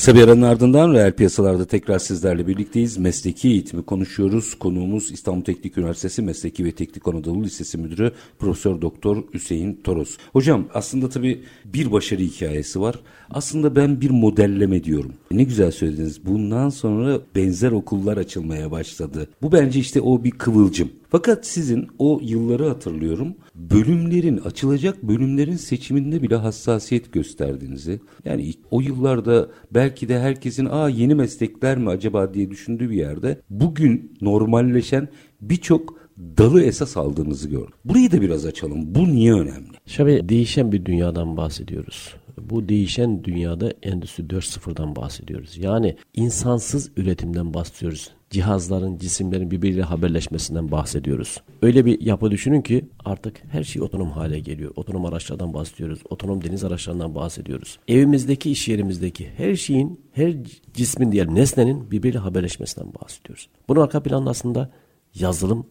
Kısa 0.00 0.14
bir 0.14 0.22
aranın 0.22 0.42
ardından 0.42 0.92
reel 0.92 1.12
piyasalarda 1.12 1.64
tekrar 1.66 1.98
sizlerle 1.98 2.46
birlikteyiz. 2.46 2.98
Mesleki 2.98 3.48
eğitimi 3.48 3.82
konuşuyoruz. 3.82 4.54
Konuğumuz 4.58 5.12
İstanbul 5.12 5.44
Teknik 5.44 5.78
Üniversitesi 5.78 6.22
Mesleki 6.22 6.64
ve 6.64 6.72
Teknik 6.72 7.08
Anadolu 7.08 7.44
Lisesi 7.44 7.78
Müdürü 7.78 8.12
Profesör 8.38 8.80
Doktor 8.80 9.24
Hüseyin 9.34 9.80
Toros. 9.84 10.16
Hocam 10.32 10.68
aslında 10.74 11.08
tabii 11.08 11.42
bir 11.64 11.92
başarı 11.92 12.20
hikayesi 12.20 12.80
var. 12.80 12.94
Aslında 13.30 13.76
ben 13.76 14.00
bir 14.00 14.10
modelleme 14.10 14.84
diyorum. 14.84 15.12
Ne 15.30 15.44
güzel 15.44 15.70
söylediniz. 15.70 16.26
Bundan 16.26 16.68
sonra 16.68 17.18
benzer 17.36 17.72
okullar 17.72 18.16
açılmaya 18.16 18.70
başladı. 18.70 19.28
Bu 19.42 19.52
bence 19.52 19.80
işte 19.80 20.00
o 20.00 20.24
bir 20.24 20.30
kıvılcım. 20.30 20.88
Fakat 21.10 21.46
sizin 21.46 21.88
o 21.98 22.20
yılları 22.22 22.68
hatırlıyorum. 22.68 23.34
Bölümlerin, 23.54 24.38
açılacak 24.38 25.02
bölümlerin 25.02 25.56
seçiminde 25.56 26.22
bile 26.22 26.36
hassasiyet 26.36 27.12
gösterdiğinizi. 27.12 28.00
Yani 28.24 28.52
o 28.70 28.80
yıllarda 28.80 29.50
belki 29.70 30.08
de 30.08 30.20
herkesin 30.20 30.66
aa 30.70 30.88
yeni 30.88 31.14
meslekler 31.14 31.78
mi 31.78 31.90
acaba 31.90 32.34
diye 32.34 32.50
düşündüğü 32.50 32.90
bir 32.90 32.96
yerde 32.96 33.40
bugün 33.50 34.16
normalleşen 34.20 35.08
birçok 35.40 36.00
dalı 36.18 36.62
esas 36.62 36.96
aldığınızı 36.96 37.48
gördüm. 37.48 37.74
Burayı 37.84 38.12
da 38.12 38.20
biraz 38.20 38.46
açalım. 38.46 38.94
Bu 38.94 39.08
niye 39.08 39.32
önemli? 39.32 39.70
Şöyle 39.86 40.28
değişen 40.28 40.72
bir 40.72 40.84
dünyadan 40.84 41.36
bahsediyoruz. 41.36 42.14
Bu 42.50 42.68
değişen 42.68 43.24
dünyada 43.24 43.72
Endüstri 43.82 44.24
4.0'dan 44.24 44.96
bahsediyoruz. 44.96 45.58
Yani 45.58 45.96
insansız 46.14 46.90
üretimden 46.96 47.54
bahsediyoruz. 47.54 48.10
Cihazların, 48.30 48.98
cisimlerin 48.98 49.50
birbiriyle 49.50 49.82
haberleşmesinden 49.82 50.70
bahsediyoruz. 50.70 51.42
Öyle 51.62 51.84
bir 51.86 52.00
yapı 52.00 52.30
düşünün 52.30 52.62
ki 52.62 52.84
artık 53.04 53.42
her 53.48 53.64
şey 53.64 53.82
otonom 53.82 54.10
hale 54.10 54.38
geliyor. 54.38 54.72
Otonom 54.76 55.04
araçlardan 55.04 55.54
bahsediyoruz. 55.54 56.00
Otonom 56.10 56.44
deniz 56.44 56.64
araçlarından 56.64 57.14
bahsediyoruz. 57.14 57.78
Evimizdeki, 57.88 58.50
iş 58.50 58.68
yerimizdeki 58.68 59.30
her 59.36 59.56
şeyin, 59.56 60.00
her 60.12 60.34
cismin 60.74 61.12
diğer 61.12 61.34
nesnenin 61.34 61.90
birbiriyle 61.90 62.18
haberleşmesinden 62.18 62.94
bahsediyoruz. 62.94 63.48
Bunun 63.68 63.80
arka 63.80 64.02
planda 64.02 64.30
aslında 64.30 64.70
yazılım 65.14 65.66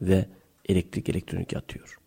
ve 0.00 0.26
elektrik 0.68 1.08
elektronik 1.08 1.52
yatıyor. 1.52 1.98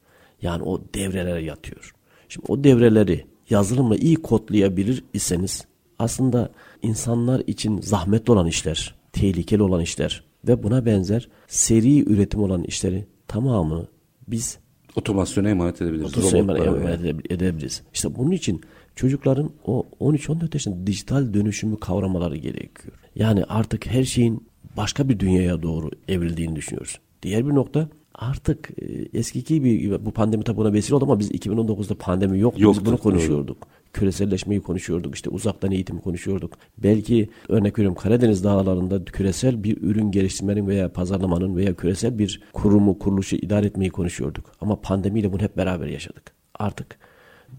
Yani 0.41 0.63
o 0.63 0.81
devreler 0.95 1.39
yatıyor. 1.39 1.93
Şimdi 2.29 2.45
o 2.51 2.63
devreleri 2.63 3.25
yazılımla 3.51 3.95
iyi 3.95 4.15
kodlayabilir 4.15 5.03
iseniz 5.13 5.65
aslında 5.99 6.49
insanlar 6.81 7.43
için 7.47 7.81
zahmetli 7.81 8.33
olan 8.33 8.47
işler, 8.47 8.95
tehlikeli 9.13 9.63
olan 9.63 9.81
işler 9.81 10.23
ve 10.47 10.63
buna 10.63 10.85
benzer 10.85 11.29
seri 11.47 12.09
üretim 12.09 12.43
olan 12.43 12.63
işleri 12.63 13.05
tamamını 13.27 13.87
biz 14.27 14.59
otomasyona 14.95 15.49
emanet 15.49 15.81
edebiliriz. 15.81 16.05
Otomasyona 16.05 16.57
emanet 16.57 17.05
yani. 17.05 17.21
edebiliriz. 17.29 17.81
İşte 17.93 18.15
bunun 18.15 18.31
için 18.31 18.61
çocukların 18.95 19.51
o 19.65 19.85
13-14 19.99 20.49
yaşında 20.53 20.87
dijital 20.87 21.33
dönüşümü 21.33 21.79
kavramaları 21.79 22.37
gerekiyor. 22.37 22.97
Yani 23.15 23.43
artık 23.43 23.85
her 23.85 24.03
şeyin 24.03 24.47
başka 24.77 25.09
bir 25.09 25.19
dünyaya 25.19 25.63
doğru 25.63 25.89
evrildiğini 26.07 26.55
düşünüyoruz. 26.55 26.99
Diğer 27.23 27.47
bir 27.47 27.55
nokta 27.55 27.89
artık 28.21 28.69
e, 28.81 29.17
eskiki 29.19 29.61
gibi 29.61 30.05
bu 30.05 30.11
pandemi 30.11 30.43
tabi 30.43 30.57
buna 30.57 30.73
vesile 30.73 30.95
oldu 30.95 31.05
ama 31.05 31.19
biz 31.19 31.31
2019'da 31.31 31.95
pandemi 31.95 32.39
yoktu. 32.39 32.61
yoktu 32.61 32.81
biz 32.81 32.85
bunu 32.85 32.97
konuşuyorduk. 32.97 33.61
Doğru. 33.61 33.69
Küreselleşmeyi 33.93 34.61
konuşuyorduk. 34.61 35.15
işte 35.15 35.29
uzaktan 35.29 35.71
eğitimi 35.71 36.01
konuşuyorduk. 36.01 36.53
Belki 36.77 37.29
örnek 37.49 37.79
veriyorum 37.79 37.97
Karadeniz 38.01 38.43
dağlarında 38.43 39.05
küresel 39.05 39.63
bir 39.63 39.81
ürün 39.81 40.11
geliştirmenin 40.11 40.67
veya 40.67 40.93
pazarlamanın 40.93 41.55
veya 41.55 41.75
küresel 41.75 42.19
bir 42.19 42.41
kurumu, 42.53 42.99
kuruluşu 42.99 43.35
idare 43.35 43.65
etmeyi 43.65 43.91
konuşuyorduk. 43.91 44.51
Ama 44.61 44.81
pandemiyle 44.81 45.33
bunu 45.33 45.41
hep 45.41 45.57
beraber 45.57 45.87
yaşadık. 45.87 46.23
Artık 46.55 46.97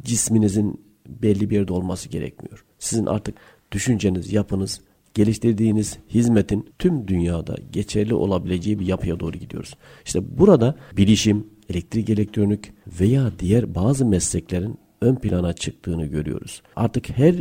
cisminizin 0.03 0.81
belli 1.09 1.51
bir 1.51 1.57
yerde 1.57 1.73
olması 1.73 2.09
gerekmiyor. 2.09 2.65
Sizin 2.79 3.07
artık 3.07 3.35
düşünceniz, 3.73 4.33
yapınız, 4.33 4.81
geliştirdiğiniz 5.15 5.99
hizmetin 6.09 6.67
tüm 6.79 7.09
dünyada 7.09 7.57
geçerli 7.73 8.15
olabileceği 8.15 8.79
bir 8.79 8.87
yapıya 8.87 9.21
doğru 9.21 9.37
gidiyoruz. 9.37 9.75
İşte 10.05 10.39
burada 10.39 10.77
bilişim, 10.97 11.47
elektrik 11.71 12.11
elektronik 12.11 12.73
veya 13.01 13.33
diğer 13.39 13.75
bazı 13.75 14.07
mesleklerin 14.07 14.79
ön 15.01 15.15
plana 15.15 15.53
çıktığını 15.53 16.07
görüyoruz. 16.07 16.63
Artık 16.77 17.11
her 17.11 17.35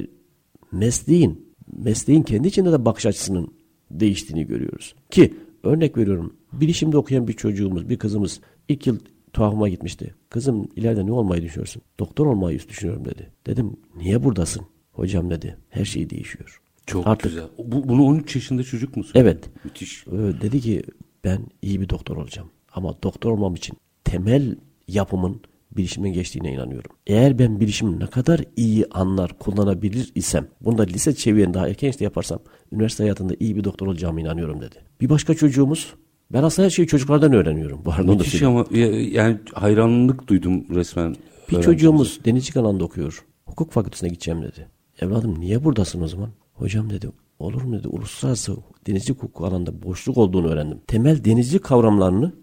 mesleğin, 0.71 1.53
mesleğin 1.77 2.23
kendi 2.23 2.47
içinde 2.47 2.71
de 2.71 2.85
bakış 2.85 3.05
açısının 3.05 3.53
değiştiğini 3.91 4.47
görüyoruz. 4.47 4.95
Ki 5.09 5.33
örnek 5.63 5.97
veriyorum 5.97 6.35
bilişimde 6.53 6.97
okuyan 6.97 7.27
bir 7.27 7.33
çocuğumuz, 7.33 7.89
bir 7.89 7.97
kızımız 7.97 8.41
ilk 8.69 8.87
yıl 8.87 8.99
tuhafıma 9.33 9.69
gitmişti. 9.69 10.15
Kızım 10.29 10.67
ileride 10.75 11.05
ne 11.05 11.11
olmayı 11.11 11.41
düşünüyorsun? 11.41 11.81
Doktor 11.99 12.25
olmayı 12.25 12.59
düşünüyorum 12.69 13.05
dedi. 13.05 13.29
Dedim 13.47 13.77
niye 13.97 14.23
buradasın? 14.23 14.65
Hocam 14.91 15.29
dedi 15.29 15.57
her 15.69 15.85
şey 15.85 16.09
değişiyor. 16.09 16.61
Çok 16.91 17.07
Artık, 17.07 17.23
güzel. 17.23 17.43
Bu, 17.57 17.89
bunu 17.89 18.05
13 18.05 18.35
yaşında 18.35 18.63
çocuk 18.63 18.97
mu 18.97 19.03
söyledi? 19.03 19.19
Evet. 19.29 19.49
Müthiş. 19.63 20.07
Ee, 20.07 20.11
dedi 20.41 20.61
ki 20.61 20.83
ben 21.23 21.39
iyi 21.61 21.81
bir 21.81 21.89
doktor 21.89 22.17
olacağım. 22.17 22.49
Ama 22.73 22.95
doktor 23.03 23.31
olmam 23.31 23.55
için 23.55 23.77
temel 24.03 24.55
yapımın 24.87 25.41
bilişimin 25.77 26.13
geçtiğine 26.13 26.53
inanıyorum. 26.53 26.91
Eğer 27.07 27.39
ben 27.39 27.59
bilişimi 27.59 27.99
ne 27.99 28.07
kadar 28.07 28.41
iyi 28.55 28.85
anlar, 28.91 29.39
kullanabilir 29.39 30.11
isem, 30.15 30.47
bunu 30.61 30.77
da 30.77 30.83
lise 30.83 31.15
çeviyen 31.15 31.53
daha 31.53 31.67
erken 31.67 31.89
işte 31.89 32.03
yaparsam, 32.03 32.39
üniversite 32.71 33.03
hayatında 33.03 33.33
iyi 33.39 33.55
bir 33.55 33.63
doktor 33.63 33.87
olacağıma 33.87 34.21
inanıyorum 34.21 34.61
dedi. 34.61 34.75
Bir 35.01 35.09
başka 35.09 35.33
çocuğumuz, 35.33 35.93
ben 36.33 36.43
aslında 36.43 36.65
her 36.65 36.69
şeyi 36.69 36.87
çocuklardan 36.87 37.33
öğreniyorum. 37.33 37.81
Bu 37.85 37.91
arada 37.91 38.11
Müthiş 38.11 38.41
ama 38.41 38.65
yani 39.11 39.37
hayranlık 39.53 40.27
duydum 40.27 40.75
resmen. 40.75 41.15
Bir 41.51 41.61
çocuğumuz 41.61 42.19
denizcilik 42.25 42.57
alanında 42.57 42.83
okuyor. 42.83 43.25
Hukuk 43.45 43.71
fakültesine 43.71 44.09
gideceğim 44.09 44.41
dedi. 44.41 44.67
Evladım 45.01 45.39
niye 45.39 45.63
buradasın 45.63 46.01
o 46.01 46.07
zaman? 46.07 46.29
Hocam 46.53 46.89
dedi 46.89 47.09
olur 47.39 47.61
mu 47.61 47.79
dedi 47.79 47.87
uluslararası 47.87 48.57
denizcilik 48.87 49.23
hukuku 49.23 49.45
alanında 49.45 49.83
boşluk 49.83 50.17
olduğunu 50.17 50.47
öğrendim. 50.47 50.81
Temel 50.87 51.23
denizcilik 51.23 51.63
kavramlarını 51.63 52.33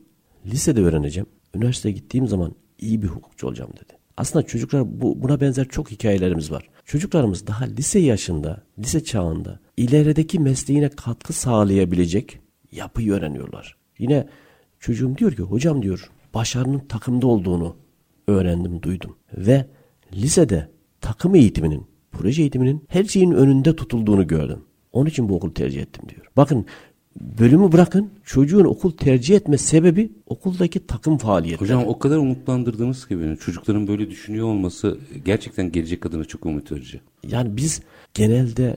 lisede 0.47 0.81
öğreneceğim. 0.81 1.27
Üniversiteye 1.55 1.95
gittiğim 1.95 2.29
zaman 2.29 2.55
iyi 2.79 3.03
bir 3.03 3.09
hukukçu 3.09 3.47
olacağım 3.47 3.71
dedi. 3.73 3.99
Aslında 4.17 4.47
çocuklar 4.47 5.01
bu, 5.01 5.23
buna 5.23 5.41
benzer 5.41 5.69
çok 5.69 5.91
hikayelerimiz 5.91 6.51
var. 6.51 6.69
Çocuklarımız 6.85 7.47
daha 7.47 7.65
lise 7.65 7.99
yaşında, 7.99 8.63
lise 8.79 9.05
çağında 9.05 9.61
ilerideki 9.77 10.41
mesleğine 10.41 10.89
katkı 10.89 11.33
sağlayabilecek 11.33 12.41
yapıyı 12.73 13.13
öğreniyorlar. 13.13 13.77
Yine 13.99 14.29
çocuğum 14.81 15.19
diyor 15.19 15.33
ki 15.33 15.43
hocam 15.43 15.83
diyor 15.83 16.11
başarının 16.35 16.79
takımda 16.79 17.27
olduğunu 17.27 17.77
öğrendim, 18.29 18.83
duydum. 18.83 19.17
Ve 19.37 19.67
lisede 20.13 20.71
takım 21.01 21.35
eğitiminin 21.35 21.87
proje 22.13 22.43
eğitiminin 22.43 22.85
her 22.89 23.05
şeyin 23.05 23.33
önünde 23.33 23.77
tutulduğunu 23.77 24.27
gördüm. 24.27 24.59
Onun 24.93 25.07
için 25.07 25.29
bu 25.29 25.37
okulu 25.37 25.55
tercih 25.55 25.83
ettim 25.83 26.09
diyor. 26.09 26.27
Bakın 26.37 26.67
bölümü 27.21 27.73
bırakın 27.73 28.11
çocuğun 28.25 28.65
okul 28.65 28.91
tercih 28.91 29.37
etme 29.37 29.59
sebebi 29.59 30.13
okuldaki 30.27 30.87
takım 30.87 31.19
faaliyetleri. 31.19 31.61
Hocam 31.61 31.85
o 31.87 31.99
kadar 31.99 32.17
umutlandırdınız 32.17 33.09
ki 33.09 33.21
beni. 33.21 33.37
Çocukların 33.37 33.89
böyle 33.89 34.11
düşünüyor 34.11 34.47
olması 34.47 34.99
gerçekten 35.25 35.73
gelecek 35.73 36.07
adına 36.07 36.25
çok 36.25 36.47
umut 36.47 36.73
verici. 36.73 37.01
Yani 37.29 37.57
biz 37.57 37.83
genelde 38.15 38.77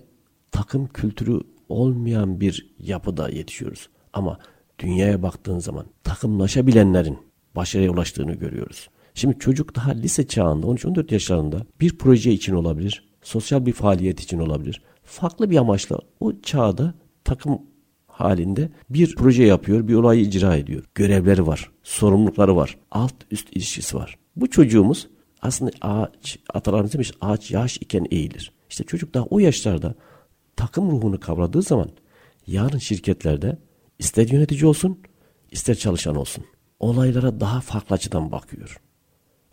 takım 0.52 0.88
kültürü 0.88 1.40
olmayan 1.70 2.40
bir 2.42 2.74
yapıda 2.80 3.30
yetişiyoruz. 3.30 3.90
Ama 4.14 4.40
dünyaya 4.80 5.24
baktığın 5.24 5.60
zaman 5.60 5.86
takımlaşabilenlerin 6.04 7.18
başarıya 7.56 7.92
ulaştığını 7.92 8.34
görüyoruz. 8.34 8.90
Şimdi 9.14 9.40
çocuk 9.40 9.76
daha 9.76 9.92
lise 9.92 10.28
çağında 10.28 10.68
13-14 10.68 11.14
yaşlarında 11.14 11.66
bir 11.82 11.98
proje 11.98 12.32
için 12.32 12.54
olabilir, 12.54 13.11
sosyal 13.22 13.66
bir 13.66 13.74
faaliyet 13.74 14.20
için 14.20 14.40
olabilir. 14.40 14.82
Farklı 15.04 15.50
bir 15.50 15.58
amaçla 15.58 15.98
o 16.20 16.34
çağda 16.44 16.94
takım 17.24 17.62
halinde 18.08 18.70
bir 18.90 19.16
proje 19.16 19.44
yapıyor, 19.44 19.88
bir 19.88 19.96
olayı 19.96 20.22
icra 20.22 20.56
ediyor. 20.56 20.84
Görevleri 20.96 21.48
var, 21.48 21.72
sorumlulukları 21.84 22.56
var, 22.56 22.78
alt 22.92 23.14
üst 23.32 23.50
ilişkisi 23.56 23.98
var. 23.98 24.18
Bu 24.36 24.50
çocuğumuz 24.50 25.08
aslında 25.42 25.72
ağaç, 25.82 26.40
atalarımız 26.54 26.94
demiş 26.94 27.12
ağaç 27.22 27.52
yaş 27.52 27.78
iken 27.78 28.06
eğilir. 28.12 28.52
İşte 28.70 28.84
çocuk 28.84 29.14
daha 29.14 29.24
o 29.24 29.40
yaşlarda 29.40 29.96
takım 30.56 30.92
ruhunu 30.92 31.20
kavradığı 31.20 31.62
zaman 31.62 31.90
yarın 32.48 32.78
şirketlerde 32.78 33.58
ister 34.00 34.28
yönetici 34.28 34.66
olsun 34.66 35.00
ister 35.52 35.76
çalışan 35.76 36.16
olsun 36.16 36.46
olaylara 36.80 37.40
daha 37.40 37.62
farklı 37.62 37.96
açıdan 37.96 38.32
bakıyor. 38.32 38.78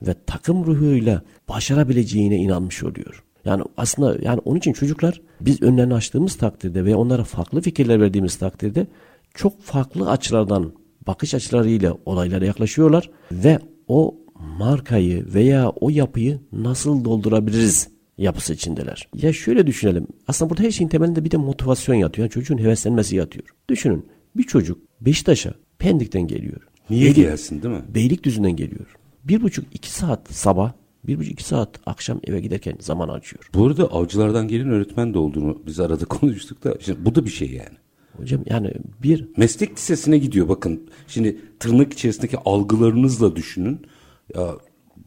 Ve 0.02 0.14
takım 0.26 0.66
ruhuyla 0.66 1.22
başarabileceğine 1.48 2.36
inanmış 2.36 2.82
oluyor. 2.82 3.24
Yani 3.48 3.62
aslında 3.76 4.16
yani 4.22 4.40
onun 4.44 4.58
için 4.58 4.72
çocuklar 4.72 5.20
biz 5.40 5.62
önlerini 5.62 5.94
açtığımız 5.94 6.36
takdirde 6.36 6.84
ve 6.84 6.96
onlara 6.96 7.24
farklı 7.24 7.60
fikirler 7.60 8.00
verdiğimiz 8.00 8.36
takdirde 8.36 8.86
çok 9.34 9.62
farklı 9.62 10.10
açılardan 10.10 10.72
bakış 11.06 11.34
açılarıyla 11.34 11.96
olaylara 12.06 12.44
yaklaşıyorlar 12.44 13.10
ve 13.32 13.58
o 13.88 14.14
markayı 14.58 15.26
veya 15.34 15.68
o 15.70 15.90
yapıyı 15.90 16.40
nasıl 16.52 17.04
doldurabiliriz 17.04 17.88
yapısı 18.18 18.52
içindeler. 18.54 19.08
Ya 19.14 19.32
şöyle 19.32 19.66
düşünelim. 19.66 20.06
Aslında 20.28 20.50
burada 20.50 20.62
her 20.62 20.70
şeyin 20.70 20.88
temelinde 20.88 21.24
bir 21.24 21.30
de 21.30 21.36
motivasyon 21.36 21.94
yatıyor. 21.94 22.24
Yani 22.24 22.30
çocuğun 22.32 22.58
heveslenmesi 22.58 23.16
yatıyor. 23.16 23.44
Düşünün 23.70 24.06
bir 24.36 24.42
çocuk 24.42 24.78
Beşiktaş'a 25.00 25.54
Pendik'ten 25.78 26.26
geliyor. 26.26 26.60
Niye 26.90 27.04
Beylik- 27.04 27.14
gelsin 27.16 27.62
değil 27.62 27.74
mi? 27.74 27.82
Beylikdüzü'nden 27.94 28.56
geliyor. 28.56 28.96
Bir 29.24 29.42
buçuk 29.42 29.64
iki 29.74 29.90
saat 29.90 30.28
sabah, 30.30 30.72
bir 31.04 31.18
buçuk 31.18 31.32
iki 31.32 31.44
saat 31.44 31.80
akşam 31.86 32.20
eve 32.24 32.40
giderken 32.40 32.76
zaman 32.80 33.08
harcıyor. 33.08 33.50
Bu 33.54 33.66
arada 33.66 33.84
avcılardan 33.92 34.48
gelen 34.48 34.70
öğretmen 34.70 35.14
de 35.14 35.18
olduğunu 35.18 35.62
biz 35.66 35.80
arada 35.80 36.04
konuştuk 36.08 36.64
da 36.64 36.74
işte 36.74 37.04
bu 37.04 37.14
da 37.14 37.24
bir 37.24 37.30
şey 37.30 37.50
yani. 37.50 37.76
Hocam 38.16 38.40
yani 38.46 38.72
bir 39.02 39.28
Meslek 39.36 39.76
lisesine 39.76 40.18
gidiyor 40.18 40.48
bakın. 40.48 40.90
Şimdi 41.08 41.40
tırnak 41.60 41.92
içerisindeki 41.92 42.38
algılarınızla 42.38 43.36
düşünün. 43.36 43.86
Ya 44.34 44.54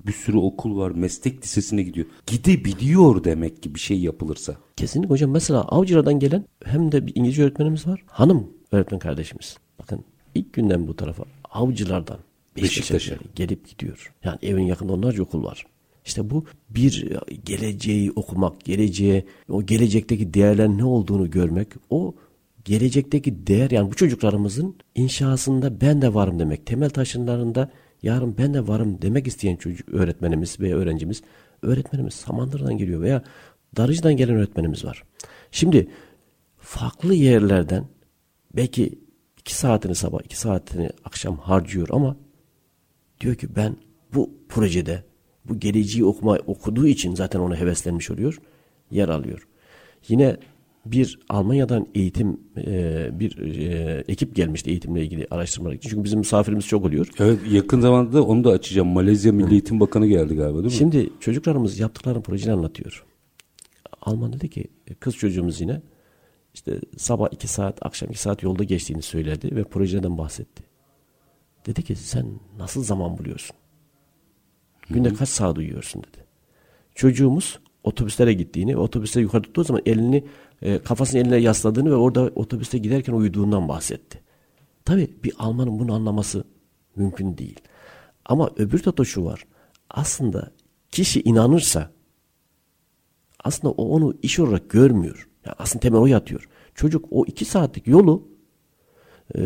bir 0.08 0.12
sürü 0.12 0.38
okul 0.38 0.78
var 0.78 0.92
meslek 0.92 1.44
lisesine 1.44 1.84
gidiyor. 1.84 2.06
Gidebiliyor 2.28 3.24
demek 3.24 3.64
ki 3.64 3.76
bir 3.76 3.80
şey 3.80 4.00
yapılırsa. 4.00 4.56
kesinlikle 4.78 5.10
hocam 5.14 5.32
mesela 5.32 5.62
Avcılar'dan 5.62 6.20
gelen 6.20 6.46
hem 6.66 6.92
de 6.92 7.08
bir 7.08 7.16
İngilizce 7.16 7.44
öğretmenimiz 7.44 7.88
var. 7.88 8.04
Hanım 8.08 8.48
öğretmen 8.72 9.00
kardeşimiz. 9.00 9.58
Bakın 9.80 10.06
ilk 10.36 10.54
günden 10.54 10.88
bu 10.88 10.96
tarafa 10.96 11.24
Avcılar'dan 11.52 12.18
Beşiktaş'a 12.56 12.94
Beşiktaş'a. 12.96 13.30
gelip 13.36 13.68
gidiyor. 13.70 14.14
Yani 14.24 14.38
evin 14.42 14.64
yakında 14.64 14.94
onlarca 14.94 15.24
okul 15.24 15.44
var. 15.44 15.66
İşte 16.06 16.30
bu 16.30 16.46
bir 16.70 17.12
e, 17.12 17.36
geleceği 17.46 18.12
okumak, 18.12 18.66
geleceğe, 18.66 19.26
o 19.50 19.64
gelecekteki 19.64 20.34
değerler 20.34 20.68
ne 20.68 20.86
olduğunu 20.86 21.30
görmek, 21.30 21.68
o 21.90 22.16
gelecekteki 22.66 23.48
değer 23.48 23.72
yani 23.72 23.92
bu 23.92 23.96
çocuklarımızın 23.96 24.76
inşasında 24.96 25.82
ben 25.82 26.02
de 26.02 26.14
varım 26.14 26.40
demek. 26.40 26.66
Temel 26.66 26.90
taşlarında 26.90 27.72
yarın 28.04 28.38
ben 28.38 28.54
de 28.54 28.68
varım 28.68 29.02
demek 29.02 29.28
isteyen 29.28 29.56
çocuk 29.56 29.90
öğretmenimiz 29.90 30.60
veya 30.60 30.78
öğrencimiz 30.78 31.22
öğretmenimiz 31.62 32.14
Samandıra'dan 32.14 32.78
geliyor 32.78 33.02
veya 33.02 33.24
Darıcı'dan 33.78 34.18
gelen 34.18 34.36
öğretmenimiz 34.36 34.86
var. 34.86 35.04
Şimdi 35.52 35.88
farklı 36.58 37.14
yerlerden 37.14 37.86
belki 38.56 39.00
iki 39.40 39.56
saatini 39.56 39.96
sabah 39.96 40.20
iki 40.24 40.40
saatini 40.40 40.90
akşam 41.06 41.38
harcıyor 41.38 41.88
ama 41.92 42.18
diyor 43.22 43.36
ki 43.36 43.56
ben 43.56 43.76
bu 44.14 44.32
projede 44.50 45.04
bu 45.46 45.60
geleceği 45.60 46.06
okuma 46.06 46.36
okuduğu 46.36 46.88
için 46.88 47.16
zaten 47.16 47.40
ona 47.40 47.56
heveslenmiş 47.56 48.12
oluyor. 48.12 48.42
Yer 48.92 49.10
alıyor. 49.10 49.48
Yine 50.08 50.38
bir 50.86 51.20
Almanya'dan 51.30 51.88
eğitim 51.96 52.40
e, 52.58 53.10
bir 53.20 53.38
e, 53.38 54.04
ekip 54.08 54.36
gelmişti 54.36 54.70
eğitimle 54.70 55.02
ilgili 55.02 55.28
araştırmalar 55.32 55.76
için. 55.76 55.90
Çünkü 55.90 56.04
bizim 56.04 56.20
misafirimiz 56.20 56.68
çok 56.68 56.86
oluyor. 56.86 57.10
Evet 57.20 57.40
yakın 57.52 57.80
zamanda 57.80 58.14
da 58.14 58.24
onu 58.24 58.44
da 58.44 58.50
açacağım. 58.50 58.88
Malezya 58.88 59.32
Milli 59.32 59.52
Eğitim 59.52 59.80
Bakanı 59.80 60.08
geldi 60.08 60.36
galiba 60.36 60.58
değil 60.58 60.66
mi? 60.66 60.72
Şimdi 60.72 61.10
çocuklarımız 61.20 61.80
yaptıkları 61.80 62.22
projeyi 62.22 62.54
anlatıyor. 62.54 63.06
Alman 64.02 64.34
dedi 64.34 64.50
ki 64.50 64.68
kız 65.00 65.16
çocuğumuz 65.16 65.62
yine 65.62 65.82
işte 66.54 66.80
sabah 66.98 67.28
iki 67.32 67.48
saat 67.48 67.86
akşam 67.86 68.10
iki 68.10 68.20
saat 68.20 68.44
yolda 68.44 68.64
geçtiğini 68.64 69.02
söyledi 69.02 69.56
ve 69.56 69.64
projeden 69.64 70.18
bahsetti. 70.18 70.64
Dedi 71.66 71.84
ki 71.84 71.96
sen 71.96 72.26
nasıl 72.58 72.84
zaman 72.84 73.18
buluyorsun? 73.18 73.56
Günde 74.94 75.14
kaç 75.14 75.30
saat 75.30 75.58
uyuyorsun 75.58 76.04
dedi. 76.04 76.26
Çocuğumuz 76.96 77.60
otobüslere 77.84 78.34
gittiğini, 78.34 78.78
otobüste 78.78 79.22
yukarı 79.22 79.42
tuttuğu 79.44 79.64
zaman 79.64 79.82
elini 79.86 80.24
e, 80.62 80.80
kafasını 80.80 81.22
eline 81.22 81.38
yasladığını 81.38 81.92
ve 81.92 81.96
orada 81.96 82.22
otobüste 82.36 82.78
giderken 82.78 83.14
uyuduğundan 83.14 83.68
bahsetti. 83.68 84.22
Tabii 84.86 85.10
bir 85.24 85.34
Almanın 85.40 85.80
bunu 85.80 85.94
anlaması 85.94 86.44
mümkün 86.96 87.38
değil. 87.38 87.60
Ama 88.26 88.52
öbür 88.58 88.80
tarafta 88.80 89.04
şu 89.04 89.26
var. 89.26 89.46
Aslında 89.90 90.52
kişi 90.92 91.22
inanırsa 91.22 91.92
aslında 93.44 93.72
o 93.74 93.86
onu 93.86 94.14
iş 94.22 94.40
olarak 94.40 94.70
görmüyor. 94.70 95.30
Yani 95.46 95.56
aslında 95.60 95.80
temel 95.80 96.00
o 96.00 96.06
yatıyor. 96.06 96.50
Çocuk 96.76 97.06
o 97.12 97.26
iki 97.26 97.46
saatlik 97.46 97.88
yolu 97.88 98.28
e, 99.36 99.42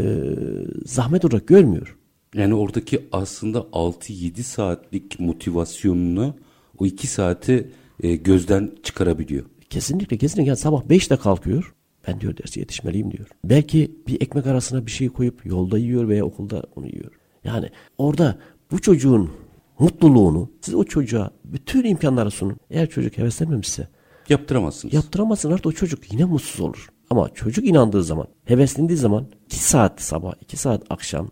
zahmet 0.86 1.25
olarak 1.25 1.47
görmüyor. 1.47 1.97
Yani 2.36 2.54
oradaki 2.54 3.08
aslında 3.12 3.60
6-7 3.60 4.43
saatlik 4.43 5.19
motivasyonunu 5.19 6.36
o 6.80 6.86
2 6.86 7.08
saati 7.08 7.71
e, 8.04 8.15
gözden 8.15 8.71
çıkarabiliyor. 8.84 9.45
Kesinlikle 9.69 10.17
kesinlikle 10.17 10.50
yani 10.50 10.58
sabah 10.58 10.84
5'te 10.84 11.15
kalkıyor. 11.15 11.76
Ben 12.08 12.21
diyor 12.21 12.38
derse 12.38 12.60
yetişmeliyim 12.60 13.12
diyor. 13.12 13.28
Belki 13.43 13.91
bir 14.08 14.21
ekmek 14.21 14.48
arasına 14.48 14.86
bir 14.86 14.91
şey 14.91 15.10
koyup 15.10 15.45
yolda 15.45 15.78
yiyor 15.78 16.08
veya 16.10 16.26
okulda 16.26 16.63
onu 16.76 16.88
yiyor. 16.88 17.12
Yani 17.43 17.69
orada 17.98 18.38
bu 18.71 18.82
çocuğun 18.82 19.32
mutluluğunu 19.80 20.50
siz 20.62 20.74
o 20.74 20.84
çocuğa 20.84 21.32
bütün 21.45 21.84
imkanları 21.84 22.32
sunun. 22.32 22.58
Eğer 22.69 22.89
çocuk 22.89 23.17
heveslenmemişse 23.17 23.88
Yaptıramazsınız. 24.30 24.93
yaptıramazsın 24.93 25.52
artık 25.52 25.65
o 25.65 25.71
çocuk 25.71 26.12
yine 26.12 26.26
mutsuz 26.26 26.62
olur. 26.62 26.89
Ama 27.10 27.30
çocuk 27.30 27.65
inandığı 27.65 28.04
zaman, 28.04 28.28
heveslendiği 28.45 28.98
zaman 28.98 29.28
2 29.45 29.63
saat 29.63 30.02
sabah, 30.02 30.34
2 30.41 30.58
saat 30.58 30.84
akşam 30.89 31.30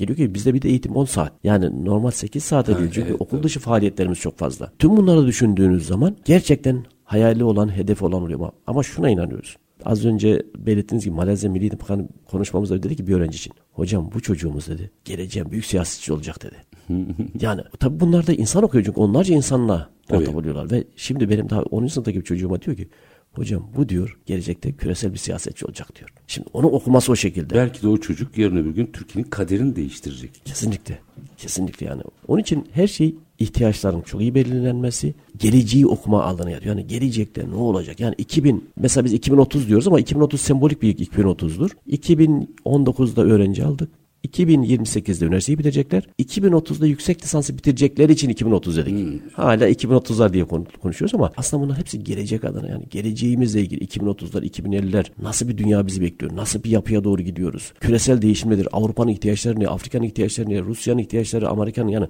geliyor 0.00 0.16
ki 0.16 0.34
bizde 0.34 0.54
bir 0.54 0.62
de 0.62 0.68
eğitim 0.68 0.96
10 0.96 1.04
saat. 1.04 1.32
Yani 1.44 1.84
normal 1.84 2.10
8 2.10 2.44
saate 2.44 2.78
değil 2.78 2.90
çünkü 2.92 3.10
evet, 3.10 3.20
okul 3.20 3.42
dışı 3.42 3.60
faaliyetlerimiz 3.60 4.18
çok 4.18 4.38
fazla. 4.38 4.72
Tüm 4.78 4.96
bunları 4.96 5.26
düşündüğünüz 5.26 5.86
zaman 5.86 6.16
gerçekten 6.24 6.84
hayali 7.04 7.44
olan, 7.44 7.76
hedefi 7.76 8.04
olan 8.04 8.22
oluyor. 8.22 8.50
Ama- 8.66 8.82
şuna 8.82 9.10
inanıyoruz. 9.10 9.56
Az 9.84 10.04
önce 10.04 10.42
belirttiğiniz 10.58 11.04
gibi 11.04 11.14
Malezya 11.14 11.50
Milli 11.50 11.62
Eğitim 11.62 11.80
Bakanı 11.80 12.08
konuşmamızda 12.30 12.82
dedi 12.82 12.96
ki 12.96 13.06
bir 13.06 13.14
öğrenci 13.14 13.36
için. 13.36 13.52
Hocam 13.72 14.10
bu 14.14 14.20
çocuğumuz 14.20 14.68
dedi 14.68 14.90
geleceğin 15.04 15.50
büyük 15.50 15.64
siyasetçi 15.64 16.12
olacak 16.12 16.36
dedi. 16.42 16.56
yani 17.40 17.62
tabii 17.80 18.00
bunlar 18.00 18.26
da 18.26 18.32
insan 18.32 18.62
okuyor 18.62 18.84
çünkü 18.84 19.00
onlarca 19.00 19.34
insanla 19.34 19.90
muhatap 20.10 20.36
oluyorlar. 20.36 20.70
Ve 20.70 20.84
şimdi 20.96 21.30
benim 21.30 21.50
daha 21.50 21.62
10. 21.62 21.86
sınıftaki 21.86 22.20
bir 22.20 22.24
çocuğuma 22.24 22.62
diyor 22.62 22.76
ki 22.76 22.88
hocam 23.32 23.70
bu 23.76 23.88
diyor 23.88 24.18
gelecekte 24.26 24.72
küresel 24.72 25.12
bir 25.12 25.18
siyasetçi 25.18 25.66
olacak 25.66 25.96
diyor. 25.98 26.10
Şimdi 26.26 26.48
onu 26.52 26.66
okuması 26.66 27.12
o 27.12 27.16
şekilde. 27.16 27.54
Belki 27.54 27.82
de 27.82 27.88
o 27.88 27.96
çocuk 27.96 28.38
yarın 28.38 28.56
öbür 28.56 28.70
gün 28.70 28.86
Türkiye'nin 28.86 29.30
kaderini 29.30 29.76
değiştirecek. 29.76 30.42
Kesinlikle. 30.44 30.98
Kesinlikle 31.36 31.86
yani. 31.86 32.02
Onun 32.28 32.40
için 32.40 32.66
her 32.72 32.86
şey 32.86 33.14
ihtiyaçların 33.38 34.00
çok 34.00 34.20
iyi 34.20 34.34
belirlenmesi, 34.34 35.14
geleceği 35.36 35.86
okuma 35.86 36.24
alanı 36.24 36.50
yatıyor. 36.50 36.76
Yani 36.76 36.86
gelecekte 36.86 37.50
ne 37.50 37.54
olacak? 37.54 38.00
Yani 38.00 38.14
2000, 38.18 38.70
mesela 38.76 39.04
biz 39.04 39.12
2030 39.12 39.68
diyoruz 39.68 39.86
ama 39.88 40.00
2030 40.00 40.40
sembolik 40.40 40.82
bir 40.82 40.96
2030'dur. 40.96 41.70
2019'da 41.88 43.22
öğrenci 43.22 43.64
aldık. 43.64 43.90
2028'de 44.28 45.24
üniversiteyi 45.26 45.58
bitirecekler. 45.58 46.02
2030'da 46.18 46.86
yüksek 46.86 47.22
lisansı 47.24 47.58
bitirecekler 47.58 48.08
için 48.08 48.28
2030 48.28 48.76
dedik. 48.76 49.22
Hala 49.32 49.68
2030'lar 49.68 50.32
diye 50.32 50.44
konu- 50.44 50.66
konuşuyoruz 50.82 51.14
ama 51.14 51.32
aslında 51.36 51.62
bunlar 51.62 51.78
hepsi 51.78 52.04
gelecek 52.04 52.44
adına 52.44 52.68
yani 52.68 52.84
geleceğimizle 52.90 53.60
ilgili 53.60 53.84
2030'lar, 53.84 54.44
2050'ler 54.44 55.06
nasıl 55.22 55.48
bir 55.48 55.58
dünya 55.58 55.86
bizi 55.86 56.00
bekliyor? 56.02 56.36
Nasıl 56.36 56.64
bir 56.64 56.70
yapıya 56.70 57.04
doğru 57.04 57.22
gidiyoruz? 57.22 57.72
Küresel 57.80 58.22
değişim 58.22 58.50
nedir? 58.50 58.68
Avrupa'nın 58.72 59.10
ihtiyaçları 59.10 59.60
ne? 59.60 59.68
Afrika'nın 59.68 60.04
ihtiyaçları 60.04 60.48
ne? 60.48 60.60
Rusya'nın 60.62 60.98
ihtiyaçları, 60.98 61.48
Amerika'nın 61.48 61.88
yani 61.88 62.06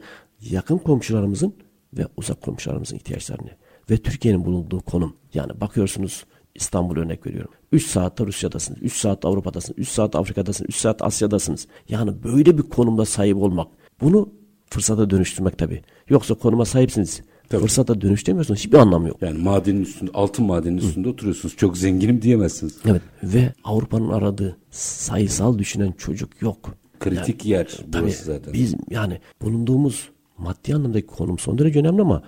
yakın 0.50 0.78
komşularımızın 0.78 1.54
ve 1.98 2.06
uzak 2.16 2.40
komşularımızın 2.42 2.96
ihtiyaçları 2.96 3.42
ne? 3.44 3.56
Ve 3.90 3.96
Türkiye'nin 3.96 4.44
bulunduğu 4.44 4.80
konum. 4.80 5.16
Yani 5.34 5.60
bakıyorsunuz 5.60 6.24
İstanbul 6.54 6.96
örnek 6.96 7.26
veriyorum. 7.26 7.50
3 7.72 7.86
saatte 7.86 8.26
Rusya'dasınız, 8.26 8.82
3 8.82 8.96
saatte 8.96 9.28
Avrupa'dasınız, 9.28 9.78
3 9.78 9.88
saat 9.88 10.16
Afrika'dasınız, 10.16 10.68
3 10.68 10.76
saat 10.76 11.02
Asya'dasınız. 11.02 11.66
Yani 11.88 12.24
böyle 12.24 12.58
bir 12.58 12.62
konumda 12.62 13.04
sahip 13.04 13.36
olmak. 13.36 13.68
Bunu 14.00 14.28
fırsata 14.70 15.10
dönüştürmek 15.10 15.58
tabii. 15.58 15.82
Yoksa 16.08 16.34
konuma 16.34 16.64
sahipsiniz. 16.64 17.22
Fırsata 17.48 18.00
dönüştüremiyorsunuz. 18.00 18.60
Hiçbir 18.60 18.78
anlamı 18.78 19.08
yok. 19.08 19.22
Yani 19.22 19.38
madenin 19.38 19.82
üstünde, 19.82 20.10
altın 20.14 20.46
madenin 20.46 20.76
üstünde 20.76 21.08
oturuyorsunuz. 21.08 21.56
Çok 21.56 21.78
zenginim 21.78 22.22
diyemezsiniz. 22.22 22.78
Evet. 22.86 23.02
Ve 23.22 23.52
Avrupa'nın 23.64 24.08
aradığı 24.08 24.56
sayısal 24.70 25.58
düşünen 25.58 25.92
çocuk 25.92 26.42
yok. 26.42 26.74
Kritik 27.00 27.46
yer 27.46 27.66
Tabii 27.92 28.04
burası 28.04 28.24
zaten. 28.24 28.52
biz 28.52 28.74
yani 28.90 29.20
bulunduğumuz 29.42 30.08
maddi 30.38 30.74
anlamdaki 30.74 31.06
konum 31.06 31.38
son 31.38 31.58
derece 31.58 31.78
önemli 31.78 32.02
ama 32.02 32.22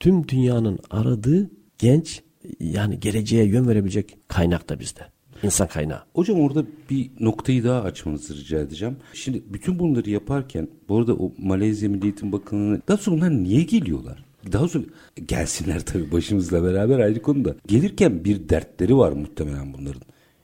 tüm 0.00 0.28
dünyanın 0.28 0.78
aradığı 0.90 1.50
genç 1.78 2.22
yani 2.60 3.00
geleceğe 3.00 3.44
yön 3.44 3.68
verebilecek 3.68 4.16
kaynak 4.28 4.68
da 4.68 4.80
bizde. 4.80 5.00
İnsan 5.42 5.68
kaynağı. 5.68 6.00
Hocam 6.14 6.40
orada 6.40 6.64
bir 6.90 7.10
noktayı 7.20 7.64
daha 7.64 7.82
açmanızı 7.82 8.36
rica 8.36 8.60
edeceğim. 8.60 8.96
Şimdi 9.12 9.42
bütün 9.48 9.78
bunları 9.78 10.10
yaparken 10.10 10.68
bu 10.88 10.98
arada 10.98 11.14
o 11.14 11.32
Malezya 11.38 11.88
Milli 11.88 12.04
Eğitim 12.04 12.32
Bakanı'nın 12.32 12.82
daha 12.88 12.96
sonra 12.96 13.16
bunlar 13.16 13.30
niye 13.30 13.62
geliyorlar? 13.62 14.24
Daha 14.52 14.68
sonra 14.68 14.84
gelsinler 15.26 15.80
tabii 15.80 16.12
başımızla 16.12 16.64
beraber 16.64 16.98
ayrı 16.98 17.22
konuda. 17.22 17.54
Gelirken 17.66 18.24
bir 18.24 18.48
dertleri 18.48 18.96
var 18.96 19.12
muhtemelen 19.12 19.74
bunların. 19.74 20.02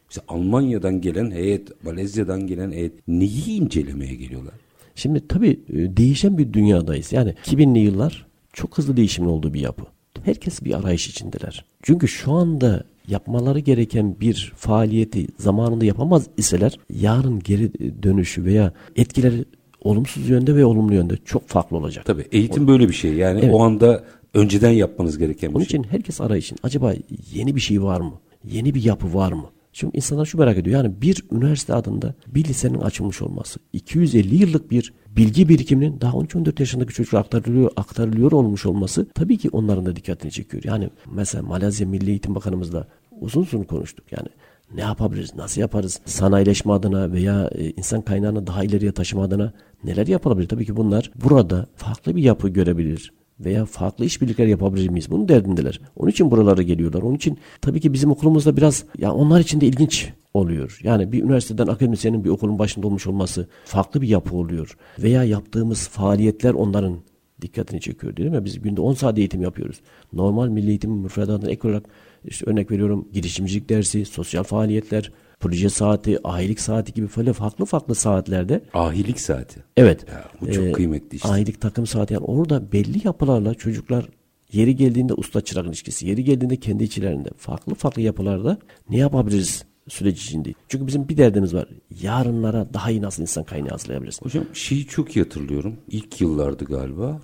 İşte 0.08 0.22
Almanya'dan 0.28 1.00
gelen 1.00 1.30
heyet, 1.30 1.84
Malezya'dan 1.84 2.46
gelen 2.46 2.72
heyet 2.72 3.08
neyi 3.08 3.50
incelemeye 3.50 4.14
geliyorlar? 4.14 4.54
Şimdi 4.94 5.28
tabii 5.28 5.61
e, 5.68 5.96
değişen 5.96 6.38
bir 6.38 6.52
dünyadayız. 6.52 7.12
Yani 7.12 7.34
2000'li 7.44 7.78
yıllar 7.78 8.26
çok 8.52 8.78
hızlı 8.78 8.96
değişimin 8.96 9.28
olduğu 9.28 9.54
bir 9.54 9.61
yapı. 9.61 9.82
Herkes 10.24 10.64
bir 10.64 10.74
arayış 10.78 11.09
içindeler. 11.09 11.64
Çünkü 11.83 12.09
şu 12.09 12.33
anda 12.33 12.85
yapmaları 13.09 13.59
gereken 13.59 14.16
bir 14.20 14.52
faaliyeti 14.57 15.26
zamanında 15.38 15.85
yapamaz 15.85 16.26
iseler 16.37 16.78
yarın 16.94 17.40
geri 17.40 17.72
dönüşü 18.02 18.44
veya 18.44 18.72
etkileri 18.96 19.44
olumsuz 19.83 20.28
yönde 20.28 20.57
ve 20.57 20.64
olumlu 20.64 20.94
yönde 20.94 21.14
çok 21.24 21.48
farklı 21.48 21.76
olacak. 21.76 22.04
Tabii 22.04 22.26
eğitim 22.33 22.68
böyle 22.68 22.88
bir 22.88 22.94
şey. 22.94 23.14
Yani 23.14 23.40
Evet. 23.42 23.54
o 23.54 23.62
anda 23.62 24.04
önceden 24.35 24.70
yapmanız 24.70 25.18
gereken 25.18 25.50
bir 25.50 25.54
Onun 25.57 25.64
şey. 25.64 25.81
için 25.81 25.90
herkes 25.90 26.20
arayışın. 26.20 26.59
Acaba 26.62 26.94
yeni 27.33 27.57
bir 27.57 27.61
şey 27.61 27.83
var 27.83 28.00
mı? 28.00 28.12
Yeni 28.44 28.74
bir 28.74 28.83
yapı 28.85 29.14
var 29.14 29.33
mı? 29.33 29.44
Şimdi 29.72 29.96
insanlar 29.96 30.26
şu 30.26 30.38
merak 30.38 30.59
ediyor. 30.59 30.85
Yani 30.85 31.02
bir 31.02 31.24
üniversite 31.33 31.74
adında 31.74 32.14
bir 32.26 32.44
lisenin 32.44 32.81
açılmış 32.81 33.22
olması, 33.22 33.61
250 33.72 34.37
yıllık 34.37 34.70
bir 34.70 34.92
bilgi 35.16 35.48
birikiminin 35.48 36.00
daha 36.00 36.16
13-14 36.16 36.61
yaşındaki 36.61 36.94
çocuklara 36.94 37.22
aktarılıyor, 37.22 37.70
aktarılıyor 37.76 38.33
olmuş 38.33 38.66
olması 38.66 39.07
tabii 39.14 39.38
ki 39.38 39.48
onların 39.52 39.87
da 39.87 39.96
dikkatini 39.96 40.33
çekiyor. 40.33 40.62
Yani 40.66 40.90
mesela 41.12 41.42
Malezya 41.42 41.87
Milli 41.87 42.11
Eğitim 42.11 42.35
Bakanımızla 42.35 42.87
uzun 43.20 43.42
uzun 43.42 43.62
konuştuk. 43.62 44.12
Yani 44.12 44.28
ne 44.74 44.81
yapabiliriz, 44.81 45.35
nasıl 45.35 45.61
yaparız? 45.61 46.00
Sanayileşme 46.04 46.72
adına 46.72 47.12
veya 47.12 47.50
e, 47.54 47.70
insan 47.70 48.02
kaynağını 48.02 48.46
daha 48.46 48.64
ileriye 48.64 48.92
taşıma 48.92 49.24
adına 49.24 49.52
neler 49.85 50.07
yapılabilir? 50.07 50.48
Tabii 50.48 50.66
ki 50.66 50.76
bunlar 50.76 51.11
burada 51.24 51.66
farklı 51.76 52.16
bir 52.16 52.22
yapı 52.22 52.48
görebilir 52.48 53.12
veya 53.40 53.64
farklı 53.64 54.05
işbirlikler 54.05 54.46
yapabilir 54.46 54.88
miyiz? 54.88 55.11
Bunun 55.11 55.29
derdindeler. 55.29 55.81
Onun 55.96 56.11
için 56.11 56.31
buralara 56.31 56.62
geliyorlar. 56.62 57.03
Onun 57.03 57.14
için 57.14 57.38
tabii 57.61 57.81
ki 57.81 57.92
bizim 57.92 58.11
okulumuzda 58.11 58.57
biraz 58.57 58.85
ya 58.98 59.12
onlar 59.12 59.40
için 59.40 59.61
de 59.61 59.66
ilginç 59.66 60.12
oluyor. 60.35 60.79
Yani 60.83 61.12
bir 61.12 61.22
üniversiteden 61.22 61.66
akademisyenin 61.66 62.24
bir 62.24 62.31
okulun 62.31 62.59
başında 62.59 62.87
olmuş 62.87 63.07
olması 63.07 63.48
farklı 63.64 64.03
bir 64.03 64.09
yapı 64.09 64.37
oluyor. 64.37 64.77
Veya 64.98 65.24
yaptığımız 65.24 65.88
faaliyetler 65.88 66.55
onların 66.55 66.98
dikkatini 67.42 67.81
çekiyor 67.81 68.16
değil 68.16 68.31
mi? 68.31 68.44
Biz 68.44 68.61
günde 68.61 68.81
10 68.81 68.94
saat 68.94 69.18
eğitim 69.18 69.42
yapıyoruz. 69.42 69.81
Normal 70.12 70.48
milli 70.48 70.68
eğitim 70.68 70.90
müfredatına 70.90 71.51
ek 71.51 71.68
olarak 71.68 71.85
işte 72.24 72.51
örnek 72.51 72.70
veriyorum 72.70 73.09
girişimcilik 73.12 73.68
dersi, 73.68 74.05
sosyal 74.05 74.42
faaliyetler, 74.42 75.12
proje 75.40 75.68
saati, 75.70 76.18
ahilik 76.29 76.61
saati 76.61 76.92
gibi 76.92 77.09
böyle 77.16 77.33
farklı 77.33 77.64
farklı 77.64 77.94
saatlerde 77.94 78.61
Ahilik 78.74 79.20
saati. 79.20 79.62
Evet. 79.77 80.07
Ya, 80.09 80.24
bu 80.40 80.53
çok 80.53 80.64
Ee, 80.64 80.72
kıymetli 80.72 81.16
işte. 81.16 81.29
Ahilik 81.29 81.61
takım 81.61 81.87
saati 81.87 82.14
yani 82.14 82.24
orada 82.24 82.72
belli 82.72 83.07
yapılarla 83.07 83.55
çocuklar 83.55 84.09
yeri 84.53 84.77
geldiğinde 84.77 85.14
usta 85.14 85.40
çırak 85.40 85.66
ilişkisi, 85.66 86.07
yeri 86.09 86.24
geldiğinde 86.24 86.57
kendi 86.57 86.85
içlerinde 86.85 87.29
farklı 87.37 87.74
farklı 87.74 88.03
yapılarda 88.03 88.59
ne 88.90 88.96
yapabiliriz 88.96 89.64
süreç 89.88 90.22
içinde. 90.24 90.55
Çünkü 90.68 90.87
bizim 90.87 91.09
bir 91.09 91.16
derdimiz 91.16 91.55
var. 91.55 91.68
Yarınlara 92.03 92.74
daha 92.74 92.90
iyi 92.90 93.03
nasıl 93.03 93.22
insan 93.22 93.44
kaynağı 93.44 93.70
hazırlayabiliriz? 93.70 94.22
Hocam 94.22 94.44
şeyi 94.53 94.87
çok 94.87 95.16
iyi 95.16 95.22
hatırlıyorum. 95.22 95.77
İlk 95.88 96.20
yıllardı 96.20 96.64
galiba. 96.64 97.20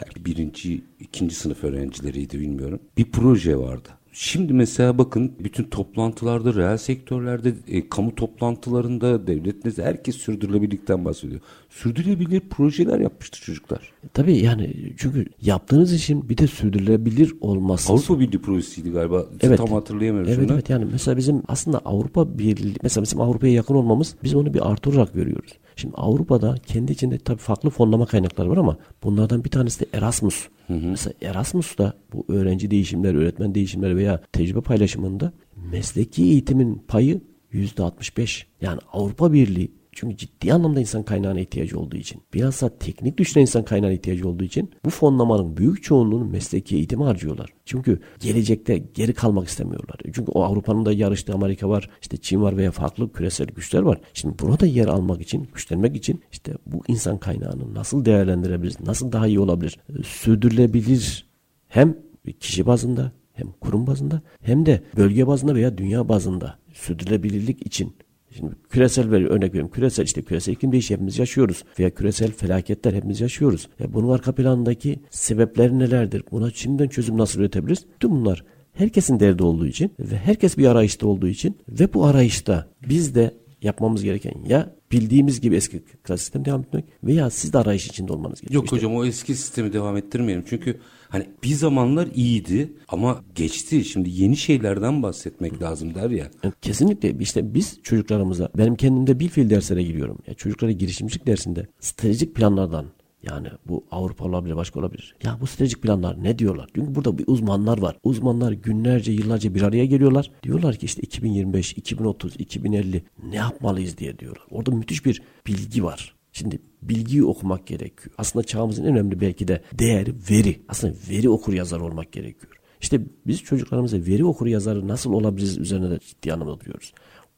Belki 0.00 0.24
birinci, 0.24 0.84
ikinci 1.00 1.34
sınıf 1.34 1.64
öğrencileriydi 1.64 2.40
bilmiyorum. 2.40 2.80
Bir 2.98 3.10
proje 3.12 3.56
vardı. 3.56 3.88
Şimdi 4.20 4.52
mesela 4.52 4.98
bakın 4.98 5.32
bütün 5.40 5.64
toplantılarda, 5.64 6.54
reel 6.54 6.76
sektörlerde, 6.76 7.54
e, 7.68 7.88
kamu 7.88 8.14
toplantılarında, 8.14 9.26
devlet 9.26 9.78
herkes 9.78 10.16
sürdürülebilirlikten 10.16 11.04
bahsediyor. 11.04 11.40
Sürdürülebilir 11.70 12.40
projeler 12.40 13.00
yapmıştı 13.00 13.40
çocuklar. 13.40 13.92
Tabii 14.14 14.36
yani 14.38 14.92
çünkü 14.96 15.26
yaptığınız 15.42 15.92
işin 15.92 16.28
bir 16.28 16.38
de 16.38 16.46
sürdürülebilir 16.46 17.34
olması. 17.40 17.92
Avrupa 17.92 18.20
Birliği 18.20 18.38
projesiydi 18.38 18.90
galiba. 18.90 19.26
Evet. 19.40 19.58
Tam 19.58 19.68
hatırlayamıyorum 19.68 20.32
Evet 20.32 20.42
şunu. 20.42 20.54
evet 20.54 20.70
yani 20.70 20.86
mesela 20.92 21.16
bizim 21.16 21.42
aslında 21.48 21.78
Avrupa 21.78 22.38
Birliği 22.38 22.74
mesela 22.82 23.02
bizim 23.02 23.20
Avrupa'ya 23.20 23.52
yakın 23.52 23.74
olmamız 23.74 24.14
biz 24.24 24.34
onu 24.34 24.54
bir 24.54 24.70
artı 24.70 24.90
olarak 24.90 25.14
görüyoruz. 25.14 25.52
Şimdi 25.78 25.94
Avrupa'da 25.96 26.54
kendi 26.66 26.92
içinde 26.92 27.18
tabii 27.18 27.38
farklı 27.38 27.70
fonlama 27.70 28.06
kaynakları 28.06 28.50
var 28.50 28.56
ama 28.56 28.76
bunlardan 29.02 29.44
bir 29.44 29.50
tanesi 29.50 29.80
de 29.80 29.98
Erasmus. 29.98 30.48
Mesela 30.68 31.14
Erasmus'ta 31.22 31.92
bu 32.12 32.24
öğrenci 32.28 32.70
değişimler, 32.70 33.14
öğretmen 33.14 33.54
değişimleri 33.54 33.96
veya 33.96 34.20
tecrübe 34.32 34.60
paylaşımında 34.60 35.32
mesleki 35.72 36.22
eğitimin 36.22 36.82
payı 36.88 37.20
yüzde 37.52 37.82
65. 37.82 38.46
Yani 38.60 38.80
Avrupa 38.92 39.32
Birliği 39.32 39.72
çünkü 39.98 40.16
ciddi 40.16 40.52
anlamda 40.52 40.80
insan 40.80 41.02
kaynağına 41.02 41.40
ihtiyacı 41.40 41.78
olduğu 41.78 41.96
için, 41.96 42.22
biraz 42.34 42.62
da 42.62 42.78
teknik 42.78 43.18
düşünen 43.18 43.42
insan 43.42 43.64
kaynağına 43.64 43.94
ihtiyacı 43.94 44.28
olduğu 44.28 44.44
için 44.44 44.70
bu 44.84 44.90
fonlamanın 44.90 45.56
büyük 45.56 45.82
çoğunluğunu 45.82 46.24
mesleki 46.24 46.76
eğitime 46.76 47.04
harcıyorlar. 47.04 47.52
Çünkü 47.64 48.00
gelecekte 48.20 48.78
geri 48.78 49.14
kalmak 49.14 49.48
istemiyorlar. 49.48 49.96
Çünkü 50.04 50.32
o 50.32 50.42
Avrupa'nın 50.42 50.86
da 50.86 50.92
yarıştığı 50.92 51.34
Amerika 51.34 51.68
var, 51.68 51.90
işte 52.02 52.16
Çin 52.16 52.42
var 52.42 52.56
veya 52.56 52.70
farklı 52.70 53.12
küresel 53.12 53.46
güçler 53.46 53.82
var. 53.82 54.00
Şimdi 54.14 54.38
burada 54.38 54.66
yer 54.66 54.86
almak 54.86 55.20
için, 55.20 55.48
güçlenmek 55.54 55.96
için 55.96 56.20
işte 56.32 56.52
bu 56.66 56.82
insan 56.88 57.18
kaynağını 57.18 57.74
nasıl 57.74 58.04
değerlendirebiliriz, 58.04 58.80
nasıl 58.80 59.12
daha 59.12 59.26
iyi 59.26 59.40
olabilir, 59.40 59.78
e, 59.88 60.02
sürdürülebilir 60.02 61.28
hem 61.68 61.96
kişi 62.40 62.66
bazında 62.66 63.12
hem 63.32 63.52
kurum 63.60 63.86
bazında 63.86 64.22
hem 64.42 64.66
de 64.66 64.82
bölge 64.96 65.26
bazında 65.26 65.54
veya 65.54 65.78
dünya 65.78 66.08
bazında 66.08 66.58
sürdürülebilirlik 66.72 67.66
için 67.66 67.96
Şimdi 68.38 68.54
küresel 68.70 69.12
bir 69.12 69.24
örnek 69.26 69.48
veriyorum. 69.48 69.70
Küresel 69.70 70.04
işte 70.04 70.22
küresel 70.22 70.52
iklim 70.52 70.72
değişimi 70.72 70.94
hepimiz 70.94 71.18
yaşıyoruz. 71.18 71.64
Veya 71.78 71.90
küresel 71.90 72.32
felaketler 72.32 72.92
hepimiz 72.92 73.20
yaşıyoruz. 73.20 73.68
Ya 73.78 73.94
bunun 73.94 74.08
arka 74.08 74.34
planındaki 74.34 75.00
sebepler 75.10 75.72
nelerdir? 75.72 76.22
Buna 76.30 76.50
şimdiden 76.50 76.88
çözüm 76.88 77.18
nasıl 77.18 77.40
üretebiliriz? 77.40 77.86
Tüm 78.00 78.10
bunlar 78.10 78.44
herkesin 78.72 79.20
derdi 79.20 79.42
olduğu 79.42 79.66
için 79.66 79.92
ve 80.00 80.16
herkes 80.16 80.58
bir 80.58 80.66
arayışta 80.66 81.06
olduğu 81.06 81.28
için 81.28 81.56
ve 81.68 81.94
bu 81.94 82.04
arayışta 82.04 82.68
biz 82.88 83.14
de 83.14 83.34
yapmamız 83.62 84.04
gereken 84.04 84.32
ya 84.46 84.74
bildiğimiz 84.92 85.40
gibi 85.40 85.56
eski 85.56 85.82
klasik 86.02 86.24
sistem 86.24 86.44
devam 86.44 86.60
etmek 86.60 86.84
veya 87.04 87.30
siz 87.30 87.52
de 87.52 87.58
arayış 87.58 87.86
içinde 87.86 88.12
olmanız 88.12 88.40
gerekiyor. 88.40 88.54
Yok 88.54 88.64
İşte 88.64 88.76
hocam 88.76 88.96
o 88.96 89.04
eski 89.04 89.34
sistemi 89.34 89.72
devam 89.72 89.96
ettirmeyelim. 89.96 90.44
Çünkü 90.48 90.78
hani 91.08 91.26
bir 91.42 91.54
zamanlar 91.54 92.08
iyiydi 92.14 92.72
ama 92.88 93.24
geçti. 93.34 93.84
Şimdi 93.84 94.10
yeni 94.10 94.36
şeylerden 94.36 95.02
bahsetmek 95.02 95.62
lazım 95.62 95.94
der 95.94 96.10
ya. 96.10 96.30
Kesinlikle 96.62 97.16
işte 97.20 97.54
biz 97.54 97.78
çocuklarımıza 97.82 98.48
benim 98.58 98.76
kendimde 98.76 99.20
bir 99.20 99.28
fiil 99.28 99.50
derslere 99.50 99.82
giriyorum. 99.82 100.18
Ya 100.26 100.34
çocuklara 100.34 100.72
girişimcilik 100.72 101.26
dersinde 101.26 101.66
stratejik 101.80 102.34
planlardan 102.34 102.86
yani 103.22 103.48
bu 103.68 103.84
Avrupa 103.90 104.24
olabilir 104.24 104.56
başka 104.56 104.80
olabilir. 104.80 105.14
Ya 105.24 105.38
bu 105.40 105.46
stratejik 105.46 105.82
planlar 105.82 106.24
ne 106.24 106.38
diyorlar? 106.38 106.68
Çünkü 106.74 106.94
burada 106.94 107.18
bir 107.18 107.24
uzmanlar 107.26 107.78
var. 107.78 107.96
Uzmanlar 108.04 108.52
günlerce 108.52 109.12
yıllarca 109.12 109.54
bir 109.54 109.62
araya 109.62 109.86
geliyorlar. 109.86 110.30
Diyorlar 110.42 110.76
ki 110.76 110.86
işte 110.86 111.02
2025, 111.02 111.72
2030, 111.72 112.34
2050 112.38 113.04
ne 113.30 113.36
yapmalıyız 113.36 113.98
diye 113.98 114.18
diyorlar. 114.18 114.44
Orada 114.50 114.70
müthiş 114.70 115.04
bir 115.04 115.22
bilgi 115.46 115.84
var. 115.84 116.17
Şimdi 116.38 116.58
bilgiyi 116.82 117.24
okumak 117.24 117.66
gerekiyor. 117.66 118.14
Aslında 118.18 118.44
çağımızın 118.44 118.84
en 118.84 118.88
önemli 118.88 119.20
belki 119.20 119.48
de 119.48 119.62
değeri 119.72 120.14
veri. 120.30 120.60
Aslında 120.68 120.94
veri 121.10 121.28
okur 121.28 121.52
yazar 121.52 121.80
olmak 121.80 122.12
gerekiyor. 122.12 122.52
İşte 122.80 123.00
biz 123.26 123.42
çocuklarımıza 123.42 123.96
veri 123.96 124.24
okur 124.24 124.46
yazarı 124.46 124.88
nasıl 124.88 125.12
olabiliriz 125.12 125.58
üzerine 125.58 125.90
de 125.90 125.98
ciddi 125.98 126.32
anlamda 126.32 126.60
duruyoruz. 126.60 126.92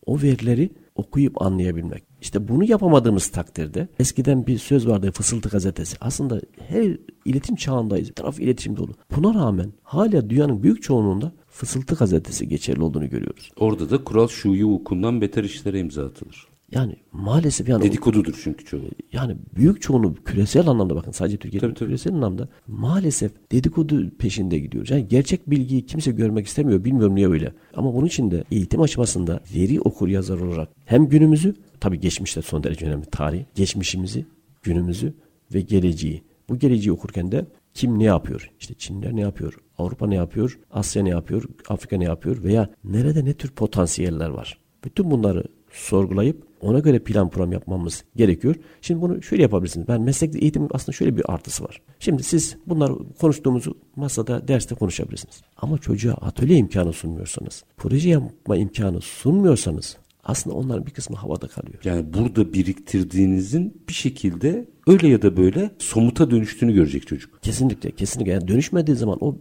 O 0.07 0.23
verileri 0.23 0.71
okuyup 0.95 1.43
anlayabilmek. 1.43 2.03
İşte 2.21 2.49
bunu 2.49 2.65
yapamadığımız 2.65 3.29
takdirde 3.29 3.89
eskiden 3.99 4.47
bir 4.47 4.59
söz 4.59 4.89
vardı 4.89 5.11
Fısıltı 5.11 5.49
gazetesi. 5.49 5.97
Aslında 6.01 6.41
her 6.69 6.97
iletişim 7.25 7.57
çağındayız. 7.57 8.09
Bir 8.09 8.15
taraf 8.15 8.41
iletişim 8.41 8.77
dolu. 8.77 8.95
Buna 9.17 9.35
rağmen 9.35 9.73
hala 9.83 10.31
dünyanın 10.31 10.63
büyük 10.63 10.83
çoğunluğunda 10.83 11.33
Fısıltı 11.49 11.95
gazetesi 11.95 12.49
geçerli 12.49 12.83
olduğunu 12.83 13.09
görüyoruz. 13.09 13.51
Orada 13.57 13.91
da 13.91 14.05
kural 14.05 14.29
şuyu 14.29 14.69
vukundan 14.69 15.21
beter 15.21 15.45
işlere 15.45 15.79
imza 15.81 16.07
atılır. 16.07 16.50
Yani 16.73 16.97
maalesef 17.13 17.69
yani 17.69 17.83
Dedikodudur 17.85 18.41
çünkü 18.45 18.65
çoğu. 18.65 18.81
yani 19.13 19.37
büyük 19.57 19.83
çoğunluğu 19.83 20.15
küresel 20.25 20.67
anlamda 20.69 20.97
bakın 20.97 21.11
sadece 21.13 21.37
Türkiye'de 21.37 21.67
Tabii, 21.67 21.75
tabii. 21.75 21.89
küresel 21.89 22.13
anlamda 22.15 22.49
maalesef 22.67 23.33
dedikodu 23.53 24.11
peşinde 24.19 24.59
gidiyoruz. 24.59 24.91
Yani 24.91 25.09
gerçek 25.09 25.51
bilgiyi 25.51 25.87
kimse 25.87 26.11
görmek 26.13 26.47
istemiyor. 26.47 26.85
Bilmiyorum 26.85 27.15
niye 27.15 27.29
öyle. 27.29 27.53
Ama 27.75 27.95
bunun 27.95 28.07
için 28.07 28.31
de 28.31 28.45
eğitim 28.51 28.81
aşamasında 28.81 29.41
veri 29.55 29.81
okur 29.81 30.09
yazar 30.09 30.39
olarak 30.41 30.69
hem 30.85 31.09
günümüzü 31.09 31.55
tabii 31.81 32.01
geçmişte 32.01 32.43
son 32.43 32.65
derece 32.65 32.87
önemli 32.87 33.05
tarih, 33.05 33.45
geçmişimizi, 33.55 34.27
günümüzü 34.63 35.15
ve 35.55 35.61
geleceği. 35.61 36.23
Bu 36.49 36.59
geleceği 36.59 36.93
okurken 36.93 37.33
de 37.33 37.47
kim 37.75 37.99
ne 37.99 38.05
yapıyor? 38.05 38.51
İşte 38.61 38.75
Çinler 38.75 39.17
ne 39.17 39.21
yapıyor? 39.21 39.55
Avrupa 39.79 40.07
ne 40.07 40.15
yapıyor? 40.15 40.59
Asya 40.71 41.03
ne 41.03 41.09
yapıyor? 41.09 41.45
Afrika 41.69 41.97
ne 41.97 42.05
yapıyor? 42.05 42.43
Veya 42.45 42.71
nerede 42.85 43.25
ne 43.25 43.33
tür 43.33 43.51
potansiyeller 43.51 44.29
var? 44.29 44.59
Bütün 44.85 45.11
bunları 45.11 45.45
sorgulayıp 45.73 46.51
ona 46.61 46.79
göre 46.79 46.99
plan 46.99 47.31
program 47.31 47.53
yapmamız 47.53 48.05
gerekiyor. 48.17 48.55
Şimdi 48.83 49.01
bunu 49.01 49.23
şöyle 49.23 49.43
yapabilirsiniz. 49.43 49.89
Ben 49.89 50.03
meslek 50.03 50.43
eğitim 50.43 50.69
aslında 50.71 50.93
şöyle 50.93 51.17
bir 51.17 51.33
artısı 51.33 51.65
var. 51.65 51.81
Şimdi 51.99 52.23
siz 52.23 52.57
bunları 52.67 52.95
konuştuğumuzu 53.21 53.79
masada 53.97 54.49
derste 54.49 54.75
konuşabilirsiniz. 54.75 55.43
Ama 55.57 55.79
çocuğa 55.79 56.15
atölye 56.15 56.57
imkanı 56.57 56.93
sunmuyorsanız, 56.93 57.65
proje 57.77 58.09
yapma 58.09 58.57
imkanı 58.57 59.01
sunmuyorsanız 59.01 59.97
aslında 60.25 60.57
onların 60.57 60.87
bir 60.87 60.91
kısmı 60.91 61.17
havada 61.17 61.49
kalıyor. 61.49 61.79
Yani 61.85 62.15
burada 62.15 62.53
biriktirdiğinizin 62.53 63.83
bir 63.89 63.93
şekilde 63.93 64.69
öyle 64.87 65.09
ya 65.09 65.23
da 65.23 65.37
böyle 65.37 65.71
somuta 65.79 66.31
dönüştüğünü 66.31 66.75
görecek 66.75 67.07
çocuk. 67.07 67.43
Kesinlikle, 67.43 67.91
kesinlikle. 67.91 68.33
Yani 68.33 68.49
dönüşmediği 68.49 68.97
zaman 68.97 69.19
o 69.21 69.37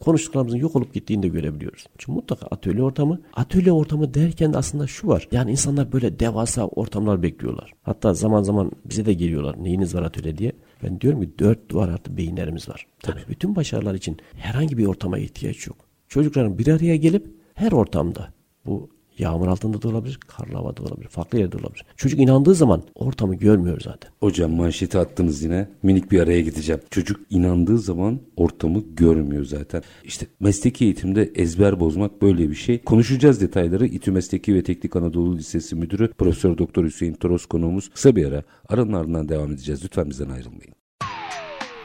konuştuklarımızın 0.00 0.58
yok 0.58 0.76
olup 0.76 0.94
gittiğini 0.94 1.22
de 1.22 1.28
görebiliyoruz. 1.28 1.86
Çünkü 1.98 2.12
mutlaka 2.12 2.46
atölye 2.46 2.82
ortamı. 2.82 3.20
Atölye 3.34 3.72
ortamı 3.72 4.14
derken 4.14 4.52
de 4.52 4.58
aslında 4.58 4.86
şu 4.86 5.08
var. 5.08 5.28
Yani 5.32 5.50
insanlar 5.50 5.92
böyle 5.92 6.20
devasa 6.20 6.66
ortamlar 6.66 7.22
bekliyorlar. 7.22 7.72
Hatta 7.82 8.14
zaman 8.14 8.42
zaman 8.42 8.72
bize 8.84 9.06
de 9.06 9.12
geliyorlar. 9.12 9.64
Neyiniz 9.64 9.94
var 9.94 10.02
atölye 10.02 10.38
diye. 10.38 10.52
Ben 10.82 11.00
diyorum 11.00 11.22
ki 11.22 11.30
dört 11.38 11.68
duvar 11.68 11.88
artı 11.88 12.16
beyinlerimiz 12.16 12.68
var. 12.68 12.86
Tabii. 13.00 13.20
Bütün 13.28 13.56
başarılar 13.56 13.94
için 13.94 14.16
herhangi 14.34 14.78
bir 14.78 14.86
ortama 14.86 15.18
ihtiyaç 15.18 15.66
yok. 15.66 15.76
Çocukların 16.08 16.58
bir 16.58 16.66
araya 16.66 16.96
gelip 16.96 17.26
her 17.54 17.72
ortamda 17.72 18.32
bu 18.66 18.90
Yağmur 19.22 19.48
altında 19.48 19.82
da 19.82 19.88
olabilir, 19.88 20.18
karlı 20.26 20.54
havada 20.54 20.82
olabilir, 20.82 21.08
farklı 21.08 21.38
yerde 21.38 21.56
olabilir. 21.56 21.84
Çocuk 21.96 22.20
inandığı 22.20 22.54
zaman 22.54 22.82
ortamı 22.94 23.34
görmüyor 23.34 23.80
zaten. 23.80 24.10
Hocam 24.20 24.52
manşeti 24.52 24.98
attınız 24.98 25.42
yine. 25.42 25.68
Minik 25.82 26.12
bir 26.12 26.20
araya 26.20 26.40
gideceğim. 26.40 26.80
Çocuk 26.90 27.20
inandığı 27.30 27.78
zaman 27.78 28.20
ortamı 28.36 28.82
görmüyor 28.96 29.44
zaten. 29.44 29.82
İşte 30.04 30.26
mesleki 30.40 30.84
eğitimde 30.84 31.30
ezber 31.34 31.80
bozmak 31.80 32.22
böyle 32.22 32.50
bir 32.50 32.54
şey. 32.54 32.78
Konuşacağız 32.78 33.40
detayları. 33.40 33.86
İTÜ 33.86 34.10
Mesleki 34.10 34.54
ve 34.54 34.62
Teknik 34.62 34.96
Anadolu 34.96 35.36
Lisesi 35.36 35.76
Müdürü 35.76 36.12
Profesör 36.12 36.58
Doktor 36.58 36.84
Hüseyin 36.84 37.14
Toros 37.14 37.46
konuğumuz. 37.46 37.90
Kısa 37.90 38.16
bir 38.16 38.26
ara. 38.26 38.42
Aranın 38.68 38.92
ardından 38.92 39.28
devam 39.28 39.52
edeceğiz. 39.52 39.84
Lütfen 39.84 40.10
bizden 40.10 40.30
ayrılmayın. 40.30 40.74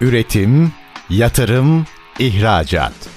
Üretim, 0.01 0.71
yatırım, 1.09 1.85
ihracat. 2.19 3.16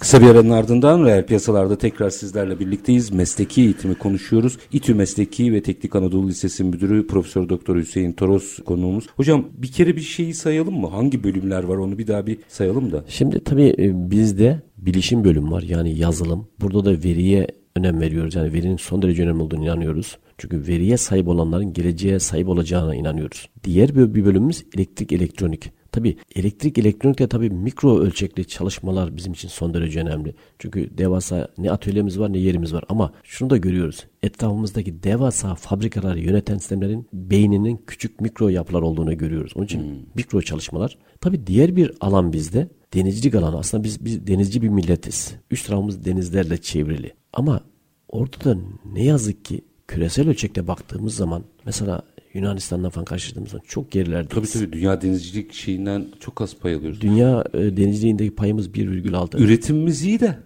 Kısa 0.00 0.20
bir 0.20 0.26
aranın 0.26 0.50
ardından 0.50 1.04
reel 1.04 1.26
piyasalarda 1.26 1.78
tekrar 1.78 2.10
sizlerle 2.10 2.60
birlikteyiz. 2.60 3.12
Mesleki 3.12 3.62
eğitimi 3.62 3.94
konuşuyoruz. 3.94 4.58
İTÜ 4.72 4.94
Mesleki 4.94 5.52
ve 5.52 5.62
Teknik 5.62 5.96
Anadolu 5.96 6.28
Lisesi 6.28 6.64
Müdürü 6.64 7.06
Profesör 7.06 7.48
Doktor 7.48 7.76
Hüseyin 7.76 8.12
Toros 8.12 8.58
konuğumuz. 8.58 9.06
Hocam 9.16 9.44
bir 9.52 9.72
kere 9.72 9.96
bir 9.96 10.00
şeyi 10.00 10.34
sayalım 10.34 10.80
mı? 10.80 10.86
Hangi 10.86 11.24
bölümler 11.24 11.64
var 11.64 11.76
onu 11.76 11.98
bir 11.98 12.06
daha 12.06 12.26
bir 12.26 12.38
sayalım 12.48 12.92
da. 12.92 13.04
Şimdi 13.08 13.44
tabii 13.44 13.74
e, 13.78 14.10
bizde 14.10 14.62
bilişim 14.76 15.24
bölüm 15.24 15.52
var 15.52 15.62
yani 15.62 15.98
yazılım. 15.98 16.48
Burada 16.60 16.84
da 16.84 16.90
veriye 16.90 17.46
önem 17.76 18.00
veriyoruz. 18.00 18.34
Yani 18.34 18.52
verinin 18.52 18.76
son 18.76 19.02
derece 19.02 19.22
önemli 19.22 19.42
olduğunu 19.42 19.64
inanıyoruz. 19.64 20.18
Çünkü 20.38 20.66
veriye 20.66 20.96
sahip 20.96 21.28
olanların 21.28 21.72
geleceğe 21.72 22.18
sahip 22.18 22.48
olacağına 22.48 22.94
inanıyoruz. 22.94 23.48
Diğer 23.64 23.96
bir 23.96 24.24
bölümümüz 24.24 24.64
elektrik 24.76 25.12
elektronik. 25.12 25.77
Tabi 25.92 26.16
elektrik 26.34 26.78
elektronikte 26.78 27.26
tabi 27.28 27.50
mikro 27.50 27.98
ölçekli 27.98 28.44
çalışmalar 28.44 29.16
bizim 29.16 29.32
için 29.32 29.48
son 29.48 29.74
derece 29.74 30.00
önemli. 30.00 30.34
Çünkü 30.58 30.98
devasa 30.98 31.48
ne 31.58 31.70
atölyemiz 31.70 32.18
var 32.18 32.32
ne 32.32 32.38
yerimiz 32.38 32.74
var 32.74 32.84
ama 32.88 33.12
şunu 33.22 33.50
da 33.50 33.56
görüyoruz. 33.56 34.06
Etrafımızdaki 34.22 35.02
devasa 35.02 35.54
fabrikaları 35.54 36.20
yöneten 36.20 36.58
sistemlerin 36.58 37.06
beyninin 37.12 37.80
küçük 37.86 38.20
mikro 38.20 38.48
yapılar 38.48 38.82
olduğunu 38.82 39.18
görüyoruz. 39.18 39.52
Onun 39.56 39.64
için 39.64 39.80
hmm. 39.80 40.00
mikro 40.14 40.42
çalışmalar. 40.42 40.98
Tabi 41.20 41.46
diğer 41.46 41.76
bir 41.76 41.92
alan 42.00 42.32
bizde 42.32 42.68
denizcilik 42.94 43.34
alanı. 43.34 43.58
Aslında 43.58 43.84
biz, 43.84 44.04
biz 44.04 44.26
denizci 44.26 44.62
bir 44.62 44.68
milletiz. 44.68 45.34
Üst 45.50 45.66
tarafımız 45.66 46.04
denizlerle 46.04 46.56
çevrili. 46.56 47.12
Ama 47.32 47.60
orada 48.08 48.44
da 48.44 48.56
ne 48.92 49.04
yazık 49.04 49.44
ki 49.44 49.64
küresel 49.88 50.28
ölçekte 50.28 50.66
baktığımız 50.68 51.14
zaman 51.14 51.44
mesela 51.66 52.02
Yunanistan'dan 52.34 52.90
falan 52.90 53.04
karşılaştığımız 53.04 53.50
zaman 53.50 53.64
çok 53.68 53.90
gerilerdeyiz. 53.90 54.52
Tabii 54.52 54.64
tabii 54.64 54.72
dünya 54.72 55.02
denizcilik 55.02 55.52
şeyinden 55.52 56.06
çok 56.20 56.40
az 56.40 56.56
pay 56.56 56.74
alıyoruz. 56.74 57.00
Dünya 57.00 57.44
e, 57.54 57.58
denizciliğindeki 57.58 58.34
payımız 58.34 58.68
1,6. 58.68 59.38
Üretimimiz 59.42 60.02
iyi 60.02 60.20
de. 60.20 60.38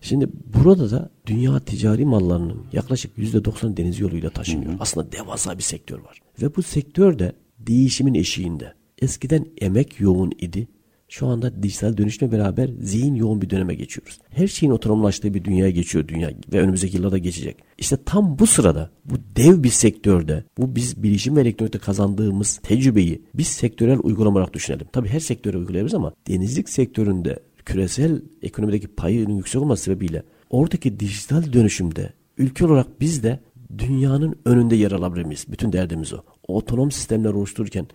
Şimdi 0.00 0.28
burada 0.54 0.90
da 0.90 1.10
dünya 1.26 1.60
ticari 1.60 2.04
mallarının 2.04 2.66
yaklaşık 2.72 3.18
%90 3.18 3.76
deniz 3.76 4.00
yoluyla 4.00 4.30
taşınıyor. 4.30 4.72
Hı 4.72 4.76
hı. 4.76 4.80
Aslında 4.80 5.12
devasa 5.12 5.58
bir 5.58 5.62
sektör 5.62 5.98
var. 5.98 6.20
Ve 6.42 6.56
bu 6.56 6.62
sektör 6.62 7.18
de 7.18 7.32
değişimin 7.58 8.14
eşiğinde. 8.14 8.74
Eskiden 8.98 9.46
emek 9.60 10.00
yoğun 10.00 10.32
idi. 10.38 10.68
Şu 11.08 11.26
anda 11.26 11.62
dijital 11.62 11.96
dönüşümle 11.96 12.32
beraber 12.32 12.70
zihin 12.80 13.14
yoğun 13.14 13.42
bir 13.42 13.50
döneme 13.50 13.74
geçiyoruz. 13.74 14.18
Her 14.30 14.46
şeyin 14.46 14.72
otonomlaştığı 14.72 15.34
bir 15.34 15.44
dünyaya 15.44 15.70
geçiyor 15.70 16.08
dünya 16.08 16.30
ve 16.52 16.60
önümüzdeki 16.60 16.96
yıllarda 16.96 17.18
geçecek. 17.18 17.56
İşte 17.78 17.96
tam 18.06 18.38
bu 18.38 18.46
sırada 18.46 18.90
bu 19.04 19.14
dev 19.36 19.62
bir 19.62 19.70
sektörde 19.70 20.44
bu 20.58 20.76
biz 20.76 21.02
bilişim 21.02 21.36
ve 21.36 21.40
elektronikte 21.40 21.78
kazandığımız 21.78 22.60
tecrübeyi 22.62 23.22
biz 23.34 23.46
sektörel 23.46 23.98
uygulama 24.02 24.38
olarak 24.38 24.54
düşünelim. 24.54 24.86
Tabii 24.92 25.08
her 25.08 25.20
sektöre 25.20 25.58
uygulayabiliriz 25.58 25.94
ama 25.94 26.12
denizlik 26.28 26.68
sektöründe 26.68 27.38
küresel 27.64 28.22
ekonomideki 28.42 28.88
payının 28.88 29.36
yüksek 29.36 29.62
olması 29.62 29.82
sebebiyle 29.82 30.22
oradaki 30.50 31.00
dijital 31.00 31.52
dönüşümde 31.52 32.12
ülke 32.38 32.66
olarak 32.66 33.00
biz 33.00 33.22
de 33.22 33.40
dünyanın 33.78 34.36
önünde 34.44 34.76
yer 34.76 34.92
alabilir 34.92 35.24
miyiz? 35.24 35.46
Bütün 35.48 35.72
derdimiz 35.72 36.12
o. 36.12 36.18
o 36.48 36.56
otonom 36.56 36.90
sistemler 36.90 37.30
oluştururken 37.30 37.86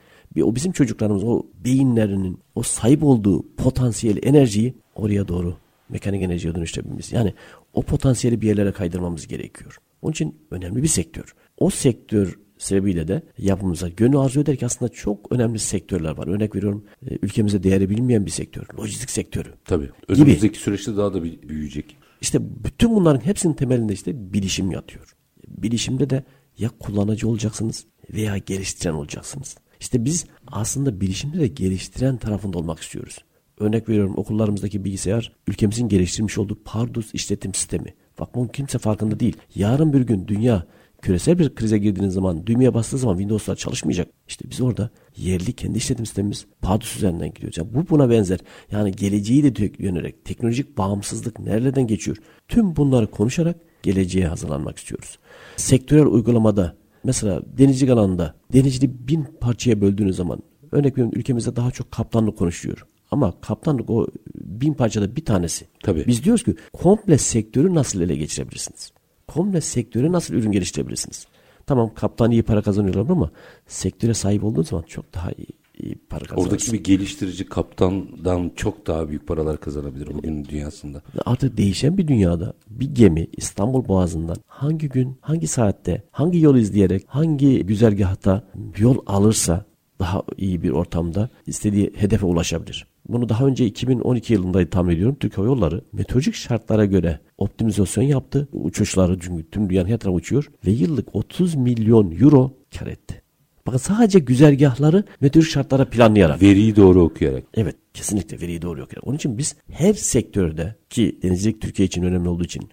o 0.42 0.56
bizim 0.56 0.72
çocuklarımız 0.72 1.24
o 1.24 1.44
beyinlerinin 1.66 2.40
o 2.56 2.64
sahip 2.64 3.04
olduğu 3.04 3.56
potansiyel 3.56 4.18
enerjiyi 4.24 4.74
oraya 4.96 5.28
doğru 5.28 5.58
mekanik 5.90 6.24
enerjiye 6.24 6.56
dönüştürebilmemiz. 6.56 7.12
Yani 7.12 7.34
o 7.74 7.82
potansiyeli 7.82 8.42
bir 8.42 8.48
yerlere 8.48 8.72
kaydırmamız 8.72 9.28
gerekiyor. 9.28 9.78
Onun 10.02 10.12
için 10.12 10.36
önemli 10.52 10.84
bir 10.84 10.88
sektör. 10.88 11.36
O 11.58 11.70
sektör 11.70 12.40
sebebiyle 12.58 13.08
de 13.08 13.22
yapımıza 13.38 13.90
gönül 13.90 14.18
arzu 14.18 14.42
eder 14.42 14.56
ki 14.56 14.66
aslında 14.66 14.92
çok 14.92 15.32
önemli 15.32 15.60
sektörler 15.60 16.18
var. 16.18 16.28
Örnek 16.28 16.56
veriyorum 16.56 16.86
e, 17.08 17.18
ülkemize 17.22 17.64
değeri 17.64 17.90
bilinmeyen 17.90 18.26
bir 18.26 18.32
sektör. 18.32 18.66
Lojistik 18.80 19.10
sektörü. 19.10 19.50
Tabii. 19.66 19.90
Önümüzdeki 20.08 20.54
gibi. 20.54 20.58
süreçte 20.58 20.98
daha 20.98 21.14
da 21.14 21.24
büyüyecek. 21.24 21.98
İşte 22.22 22.40
bütün 22.64 22.96
bunların 22.96 23.26
hepsinin 23.26 23.54
temelinde 23.54 23.94
işte 23.94 24.34
bilişim 24.34 24.72
yatıyor. 24.72 25.16
Bilişimde 25.48 26.10
de 26.10 26.24
ya 26.58 26.70
kullanıcı 26.80 27.28
olacaksınız 27.28 27.86
veya 28.14 28.38
geliştiren 28.38 28.94
olacaksınız. 28.94 29.58
İşte 29.80 30.06
biz 30.06 30.26
aslında 30.48 31.02
bilişimde 31.02 31.40
de 31.40 31.48
geliştiren 31.48 32.18
tarafında 32.18 32.58
olmak 32.58 32.80
istiyoruz. 32.80 33.18
Örnek 33.58 33.90
veriyorum 33.90 34.14
okullarımızdaki 34.18 34.86
bilgisayar 34.86 35.34
ülkemizin 35.48 35.88
geliştirmiş 35.88 36.38
olduğu 36.38 36.64
Pardus 36.64 37.14
işletim 37.14 37.54
sistemi. 37.54 37.94
Bak 38.20 38.36
bunun 38.36 38.48
kimse 38.48 38.78
farkında 38.78 39.20
değil. 39.20 39.38
Yarın 39.56 39.94
bir 39.94 40.02
gün 40.02 40.28
dünya 40.28 40.66
küresel 41.02 41.40
bir 41.40 41.56
krize 41.56 41.78
girdiğiniz 41.78 42.14
zaman 42.14 42.48
düğmeye 42.48 42.74
bastığı 42.74 42.98
zaman 42.98 43.18
Windows'lar 43.18 43.56
çalışmayacak. 43.56 44.08
İşte 44.28 44.50
biz 44.50 44.62
orada 44.62 44.90
yerli 45.18 45.54
kendi 45.54 45.78
işletim 45.78 46.06
sistemimiz 46.06 46.46
Pardus 46.62 46.96
üzerinden 46.98 47.34
gidiyoruz. 47.34 47.58
Yani 47.58 47.74
bu 47.74 47.90
buna 47.90 48.10
benzer. 48.10 48.40
Yani 48.72 48.92
geleceği 48.92 49.56
de 49.56 49.72
yönelerek 49.80 50.26
teknolojik 50.26 50.78
bağımsızlık 50.78 51.40
nereden 51.40 51.88
geçiyor? 51.88 52.18
Tüm 52.48 52.76
bunları 52.76 53.12
konuşarak 53.12 53.56
geleceğe 53.84 54.28
hazırlanmak 54.28 54.78
istiyoruz. 54.78 55.20
Sektörel 55.56 56.06
uygulamada 56.06 56.76
Mesela 57.04 57.42
denizcilik 57.58 57.94
alanında 57.94 58.36
denizciliği 58.54 59.08
bin 59.08 59.28
parçaya 59.42 59.82
böldüğünüz 59.82 60.16
zaman 60.16 60.40
örnek 60.72 60.94
veriyorum 60.94 61.20
ülkemizde 61.20 61.56
daha 61.56 61.72
çok 61.72 61.92
kaptanlık 61.92 62.38
konuşuyor. 62.38 62.86
Ama 63.12 63.34
kaptanlık 63.42 63.90
o 63.90 64.08
bin 64.36 64.74
parçada 64.74 65.16
bir 65.16 65.26
tanesi. 65.26 65.66
Tabii. 65.84 66.08
Biz 66.08 66.24
diyoruz 66.24 66.44
ki 66.44 66.56
komple 66.74 67.18
sektörü 67.18 67.76
nasıl 67.76 68.02
ele 68.02 68.16
geçirebilirsiniz? 68.16 68.92
Komple 69.28 69.62
sektörü 69.62 70.12
nasıl 70.12 70.34
ürün 70.34 70.52
geliştirebilirsiniz? 70.52 71.28
Tamam 71.66 71.94
kaptan 71.96 72.32
iyi 72.32 72.44
para 72.44 72.62
kazanıyorlar 72.62 73.12
ama 73.12 73.32
sektöre 73.68 74.14
sahip 74.14 74.44
olduğunuz 74.44 74.68
zaman 74.68 74.84
çok 74.84 75.14
daha 75.14 75.32
iyi, 75.32 75.48
iyi 75.80 75.96
para 76.10 76.26
kazanırsın. 76.26 76.50
Oradaki 76.50 76.74
bir 76.74 76.84
geliştirici 76.84 77.46
kaptandan 77.46 78.52
çok 78.56 78.88
daha 78.88 79.10
büyük 79.10 79.28
paralar 79.28 79.60
kazanabilir 79.60 80.08
bugün 80.14 80.46
dünyasında. 80.46 81.02
Artık 81.26 81.58
değişen 81.58 81.98
bir 81.98 82.08
dünyada 82.08 82.54
bir 82.70 82.96
gemi 82.96 83.28
İstanbul 83.38 83.88
Boğazı'ndan 83.88 84.38
hangi 84.48 84.90
gün, 84.90 85.18
hangi 85.22 85.48
saatte, 85.48 86.04
hangi 86.12 86.40
yol 86.40 86.56
izleyerek, 86.56 87.04
hangi 87.08 87.66
güzergahta 87.66 88.44
yol 88.78 88.98
alırsa 89.06 89.66
daha 90.00 90.24
iyi 90.38 90.64
bir 90.64 90.70
ortamda 90.70 91.30
istediği 91.48 91.94
hedefe 91.96 92.26
ulaşabilir. 92.26 92.88
Bunu 93.08 93.30
daha 93.30 93.46
önce 93.46 93.66
2012 93.66 94.34
yılında 94.34 94.70
tahmin 94.70 94.96
ediyorum. 94.96 95.18
Türk 95.20 95.38
Hava 95.38 95.46
Yolları 95.46 95.82
meteorolojik 95.94 96.36
şartlara 96.36 96.86
göre 96.86 97.20
optimizasyon 97.38 98.04
yaptı. 98.04 98.48
Uçuşları 98.52 99.20
çünkü 99.20 99.50
tüm 99.50 99.70
dünyanın 99.70 99.90
her 99.90 99.98
tarafı 99.98 100.16
uçuyor 100.16 100.52
ve 100.66 100.72
yıllık 100.72 101.16
30 101.16 101.56
milyon 101.56 102.12
euro 102.12 102.54
kar 102.80 102.88
etti. 102.88 103.22
Bakın 103.68 103.78
sadece 103.78 104.20
güzergahları 104.20 105.04
meteorolojik 105.22 105.54
şartlara 105.54 105.86
planlayarak. 105.90 106.42
Veriyi 106.42 106.76
doğru 106.76 107.02
okuyarak. 107.02 107.44
Evet 107.54 107.76
kesinlikle 107.94 108.42
veriyi 108.42 108.62
doğru 108.62 108.84
okuyarak. 108.84 109.08
Onun 109.08 109.16
için 109.16 109.38
biz 109.38 109.56
her 109.72 109.94
sektörde 109.94 110.76
ki 110.90 111.20
denizcilik 111.24 111.62
Türkiye 111.62 111.86
için 111.86 112.04
önemli 112.04 112.30
olduğu 112.30 112.44
için 112.44 112.70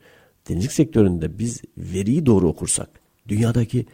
denizcilik 0.49 0.72
sektöründe 0.72 1.38
biz 1.38 1.62
veriyi 1.79 2.27
doğru 2.27 2.49
okursak, 2.49 2.90
dünyadaki 3.29 3.87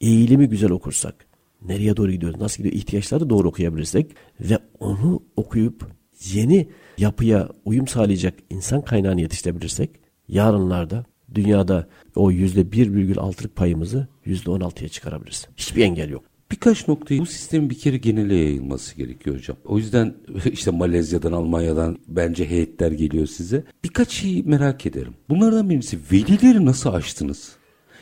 eğilimi 0.00 0.48
güzel 0.48 0.70
okursak, 0.70 1.26
nereye 1.62 1.96
doğru 1.96 2.12
gidiyoruz, 2.12 2.40
nasıl 2.40 2.56
gidiyor 2.56 2.74
ihtiyaçları 2.74 3.30
doğru 3.30 3.48
okuyabilirsek 3.48 4.10
ve 4.40 4.58
onu 4.80 5.22
okuyup 5.36 5.86
yeni 6.32 6.68
yapıya 6.98 7.48
uyum 7.64 7.86
sağlayacak 7.88 8.34
insan 8.50 8.82
kaynağını 8.82 9.20
yetiştirebilirsek 9.20 9.90
yarınlarda 10.28 11.04
dünyada 11.34 11.88
o 12.16 12.32
%1,6'lık 12.32 13.56
payımızı 13.56 14.08
%16'ya 14.26 14.88
çıkarabiliriz. 14.88 15.48
Hiçbir 15.56 15.84
engel 15.84 16.10
yok. 16.10 16.24
Birkaç 16.50 16.88
noktayı 16.88 17.20
bu 17.20 17.26
sistemin 17.26 17.70
bir 17.70 17.78
kere 17.78 17.96
genele 17.96 18.34
yayılması 18.34 18.96
gerekiyor 18.96 19.36
hocam. 19.36 19.56
O 19.64 19.78
yüzden 19.78 20.14
işte 20.52 20.70
Malezya'dan, 20.70 21.32
Almanya'dan 21.32 21.98
bence 22.08 22.50
heyetler 22.50 22.92
geliyor 22.92 23.26
size. 23.26 23.64
Birkaç 23.84 24.10
şeyi 24.10 24.42
merak 24.42 24.86
ederim. 24.86 25.14
Bunlardan 25.28 25.70
birincisi 25.70 25.98
velileri 26.12 26.66
nasıl 26.66 26.92
aştınız? 26.92 27.56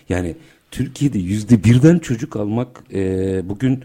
Yani 0.08 0.36
Türkiye'de 0.70 1.18
yüzde 1.18 1.64
birden 1.64 1.98
çocuk 1.98 2.36
almak 2.36 2.84
e, 2.92 3.40
bugün 3.48 3.84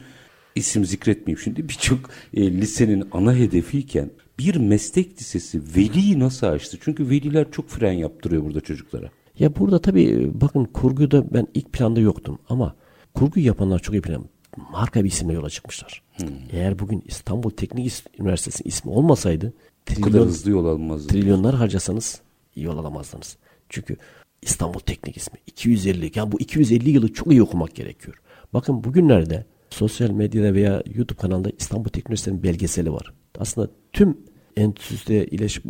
isim 0.56 0.86
zikretmeyeyim 0.86 1.40
şimdi 1.40 1.70
birçok 1.70 2.00
e, 2.34 2.52
lisenin 2.52 3.04
ana 3.12 3.36
hedefiyken 3.36 4.10
bir 4.40 4.56
meslek 4.56 5.20
lisesi 5.20 5.62
veliyi 5.78 6.20
nasıl 6.20 6.48
açtı? 6.48 6.78
Çünkü 6.82 7.10
veliler 7.10 7.52
çok 7.52 7.70
fren 7.70 7.92
yaptırıyor 7.92 8.44
burada 8.44 8.62
çocuklara. 8.62 9.10
Ya 9.40 9.56
burada 9.56 9.82
tabii 9.82 10.32
bakın 10.34 10.66
kurguda 10.66 11.34
ben 11.34 11.48
ilk 11.54 11.74
planda 11.74 12.00
yoktum 12.00 12.40
ama 12.50 12.76
kurgu 13.14 13.40
yapanlar 13.40 13.80
çok 13.80 13.96
iyi 13.96 14.02
plan. 14.02 14.26
Marka 14.58 15.04
bir 15.04 15.10
isimle 15.10 15.34
yola 15.34 15.50
çıkmışlar. 15.50 16.02
Hmm. 16.18 16.28
Eğer 16.52 16.80
bugün 16.80 17.04
İstanbul 17.06 17.50
Teknik 17.50 17.94
Üniversitesi'nin 18.20 18.70
ismi 18.70 18.92
olmasaydı 18.92 19.54
trilyon, 19.86 20.12
kadar 20.12 20.22
hızlı 20.22 20.52
yol. 20.52 21.08
Trilyonlar 21.08 21.56
harcasanız 21.56 22.22
yol 22.56 22.78
alamazdınız. 22.78 23.38
Çünkü 23.70 23.98
İstanbul 24.42 24.80
Teknik 24.80 25.18
ismi 25.18 25.40
250 25.48 26.12
yani 26.16 26.32
bu 26.32 26.40
250 26.40 26.90
yılı 26.90 27.14
çok 27.14 27.32
iyi 27.32 27.44
okumak 27.44 27.76
gerekiyor. 27.76 28.22
Bakın 28.54 28.84
bugünlerde 28.84 29.46
sosyal 29.70 30.10
medyada 30.10 30.54
veya 30.54 30.84
YouTube 30.96 31.18
kanalında 31.18 31.50
İstanbul 31.60 31.90
Teknik 31.90 32.08
Üniversitesi'nin 32.08 32.44
belgeseli 32.44 32.94
var. 32.94 33.14
Aslında 33.40 33.70
tüm 33.94 34.18
endüstride 34.58 35.28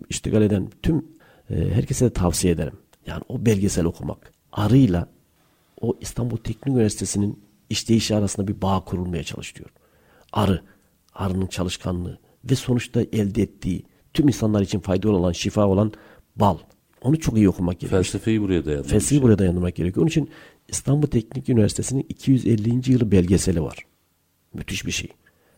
iştigal 0.10 0.42
eden 0.42 0.70
tüm 0.84 1.06
e, 1.50 1.56
herkese 1.56 2.06
de 2.06 2.14
tavsiye 2.14 2.54
ederim. 2.54 2.74
Yani 3.06 3.24
o 3.30 3.46
belgesel 3.46 3.86
okumak. 3.86 4.32
Arıyla 4.52 5.08
o 5.82 5.98
İstanbul 6.02 6.38
Teknik 6.38 6.68
Üniversitesi'nin 6.68 7.40
işleyişi 7.72 8.16
arasında 8.16 8.48
bir 8.48 8.62
bağ 8.62 8.84
kurulmaya 8.86 9.24
çalışıyor. 9.24 9.70
Arı, 10.34 10.62
arının 11.14 11.48
çalışkanlığı 11.48 12.20
ve 12.52 12.56
sonuçta 12.56 13.02
elde 13.02 13.42
ettiği 13.42 13.84
tüm 14.14 14.28
insanlar 14.28 14.62
için 14.62 14.80
faydalı 14.80 15.18
olan, 15.18 15.32
şifa 15.32 15.68
olan 15.68 15.92
bal. 16.36 16.58
Onu 17.02 17.20
çok 17.20 17.38
iyi 17.38 17.50
okumak 17.50 17.80
gerekiyor. 17.80 18.04
Felsefeyi 18.04 18.42
buraya 18.42 18.66
dayandırmak. 18.66 18.92
Felsefeyi 18.92 19.22
buraya 19.22 19.40
dayandırmak 19.40 19.76
gerekiyor. 19.76 20.02
Onun 20.02 20.10
için 20.10 20.30
İstanbul 20.68 21.08
Teknik 21.08 21.50
Üniversitesi'nin 21.50 22.06
250. 22.10 22.92
yılı 22.92 23.12
belgeseli 23.12 23.62
var. 23.62 23.78
Müthiş 24.54 24.86
bir 24.86 24.92
şey. 24.92 25.10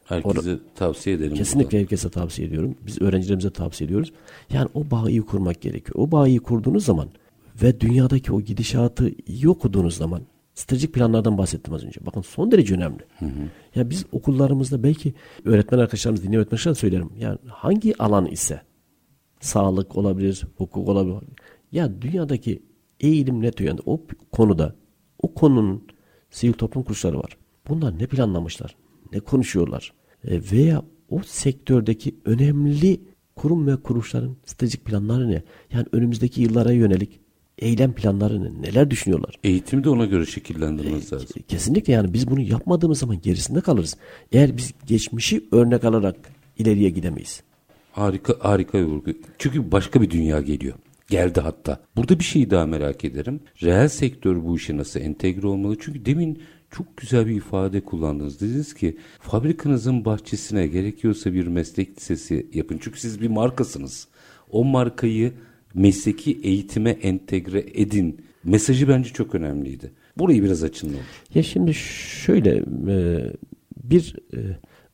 Herkese 0.05 0.39
Or- 0.39 0.59
tavsiye 0.75 1.15
edelim. 1.15 1.33
Kesinlikle 1.33 1.79
herkese 1.79 2.09
tavsiye 2.09 2.47
ediyorum. 2.47 2.75
Biz 2.85 3.01
öğrencilerimize 3.01 3.49
tavsiye 3.49 3.85
ediyoruz. 3.85 4.13
Yani 4.53 4.69
o 4.73 4.91
bağı 4.91 5.09
iyi 5.09 5.21
kurmak 5.21 5.61
gerekiyor. 5.61 5.95
O 5.97 6.11
bağı 6.11 6.29
iyi 6.29 6.39
kurduğunuz 6.39 6.85
zaman 6.85 7.09
ve 7.61 7.79
dünyadaki 7.79 8.33
o 8.33 8.41
gidişatı 8.41 9.11
iyi 9.27 9.49
okuduğunuz 9.49 9.97
zaman 9.97 10.21
stratejik 10.53 10.93
planlardan 10.93 11.37
bahsettim 11.37 11.73
az 11.73 11.83
önce. 11.83 12.05
Bakın 12.05 12.21
son 12.21 12.51
derece 12.51 12.75
önemli. 12.75 13.03
Hı 13.19 13.25
hı. 13.25 13.49
Ya 13.75 13.89
biz 13.89 14.05
okullarımızda 14.11 14.83
belki 14.83 15.13
öğretmen 15.45 15.79
arkadaşlarımız, 15.79 16.23
dinleyen 16.23 16.39
öğretmen 16.41 16.73
söylerim. 16.73 17.09
Yani 17.17 17.37
hangi 17.47 17.97
alan 17.97 18.25
ise 18.25 18.61
sağlık 19.39 19.95
olabilir, 19.95 20.43
hukuk 20.57 20.89
olabilir. 20.89 21.17
Ya 21.71 22.01
dünyadaki 22.01 22.63
eğilim 22.99 23.41
ne 23.41 23.51
yani 23.59 23.79
o 23.85 24.01
konuda 24.31 24.75
o 25.21 25.33
konunun 25.33 25.87
sivil 26.31 26.53
toplum 26.53 26.83
kuruluşları 26.83 27.17
var. 27.17 27.37
Bunlar 27.69 27.99
ne 27.99 28.07
planlamışlar? 28.07 28.75
Ne 29.13 29.19
konuşuyorlar? 29.19 29.93
E, 30.23 30.41
veya 30.51 30.83
o 31.09 31.21
sektördeki 31.25 32.15
önemli 32.25 33.01
kurum 33.35 33.67
ve 33.67 33.75
kuruluşların 33.75 34.37
stratejik 34.45 34.85
planları 34.85 35.31
ne? 35.31 35.43
Yani 35.71 35.85
önümüzdeki 35.91 36.41
yıllara 36.41 36.71
yönelik 36.71 37.19
eylem 37.57 37.93
planları 37.93 38.43
ne? 38.43 38.61
Neler 38.61 38.91
düşünüyorlar? 38.91 39.35
Eğitimi 39.43 39.83
de 39.83 39.89
ona 39.89 40.05
göre 40.05 40.25
şekillendirmemiz 40.25 41.13
e, 41.13 41.15
lazım. 41.15 41.27
Kesinlikle 41.47 41.93
yani 41.93 42.13
biz 42.13 42.31
bunu 42.31 42.41
yapmadığımız 42.41 42.99
zaman 42.99 43.21
gerisinde 43.21 43.61
kalırız. 43.61 43.97
Eğer 44.31 44.57
biz 44.57 44.73
geçmişi 44.87 45.43
örnek 45.51 45.83
alarak 45.83 46.15
ileriye 46.57 46.89
gidemeyiz. 46.89 47.43
Harika 47.91 48.33
harika 48.39 48.79
bir 48.79 48.83
vurgu. 48.83 49.11
Çünkü 49.37 49.71
başka 49.71 50.01
bir 50.01 50.09
dünya 50.09 50.41
geliyor. 50.41 50.75
Geldi 51.09 51.39
hatta. 51.39 51.79
Burada 51.95 52.19
bir 52.19 52.23
şeyi 52.23 52.49
daha 52.49 52.65
merak 52.65 53.05
ederim. 53.05 53.39
Reel 53.63 53.87
sektör 53.87 54.43
bu 54.43 54.55
işe 54.55 54.77
nasıl 54.77 54.99
entegre 54.99 55.47
olmalı? 55.47 55.77
Çünkü 55.79 56.05
demin 56.05 56.41
çok 56.71 56.97
güzel 56.97 57.27
bir 57.27 57.35
ifade 57.35 57.81
kullandınız. 57.81 58.41
Dediniz 58.41 58.73
ki 58.73 58.97
fabrikanızın 59.19 60.05
bahçesine 60.05 60.67
gerekiyorsa 60.67 61.33
bir 61.33 61.47
meslek 61.47 61.97
lisesi 61.97 62.47
yapın. 62.53 62.79
Çünkü 62.81 62.99
siz 62.99 63.21
bir 63.21 63.27
markasınız. 63.27 64.07
O 64.51 64.63
markayı 64.63 65.33
mesleki 65.73 66.39
eğitime 66.43 66.89
entegre 66.89 67.65
edin. 67.73 68.25
Mesajı 68.43 68.87
bence 68.87 69.09
çok 69.09 69.35
önemliydi. 69.35 69.91
Burayı 70.17 70.43
biraz 70.43 70.63
açın 70.63 70.87
olur. 70.87 70.97
Ya 71.35 71.43
şimdi 71.43 71.73
şöyle 71.73 72.57
e, 72.87 73.31
bir 73.83 74.15
e, 74.33 74.37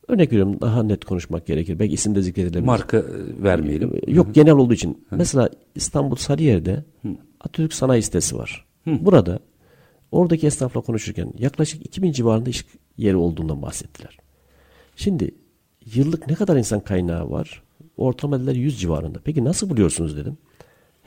örnek 0.08 0.32
veriyorum 0.32 0.60
daha 0.60 0.82
net 0.82 1.04
konuşmak 1.04 1.46
gerekir. 1.46 1.78
Belki 1.78 1.94
isim 1.94 2.14
de 2.14 2.22
zikredilebilir. 2.22 2.66
Marka 2.66 2.96
e, 2.96 3.04
vermeyelim. 3.42 3.92
Yok 4.08 4.26
Hı-hı. 4.26 4.32
genel 4.32 4.52
olduğu 4.52 4.74
için. 4.74 4.90
Hı-hı. 4.90 5.18
Mesela 5.18 5.50
İstanbul 5.74 6.16
Sarıyer'de 6.16 6.84
Hı. 7.02 7.08
Atatürk 7.40 7.74
Sanayi 7.74 8.02
Sitesi 8.02 8.36
var. 8.36 8.66
Hı. 8.84 8.90
Burada 9.00 9.40
Oradaki 10.12 10.46
esnafla 10.46 10.80
konuşurken 10.80 11.32
yaklaşık 11.38 11.86
2000 11.86 12.12
civarında 12.12 12.50
iş 12.50 12.64
yeri 12.96 13.16
olduğundan 13.16 13.62
bahsettiler. 13.62 14.18
Şimdi 14.96 15.34
yıllık 15.94 16.26
ne 16.28 16.34
kadar 16.34 16.56
insan 16.56 16.80
kaynağı 16.80 17.30
var? 17.30 17.62
Ortalama 17.96 18.38
dediler 18.38 18.54
100 18.54 18.80
civarında. 18.80 19.20
Peki 19.24 19.44
nasıl 19.44 19.70
buluyorsunuz 19.70 20.16
dedim. 20.16 20.38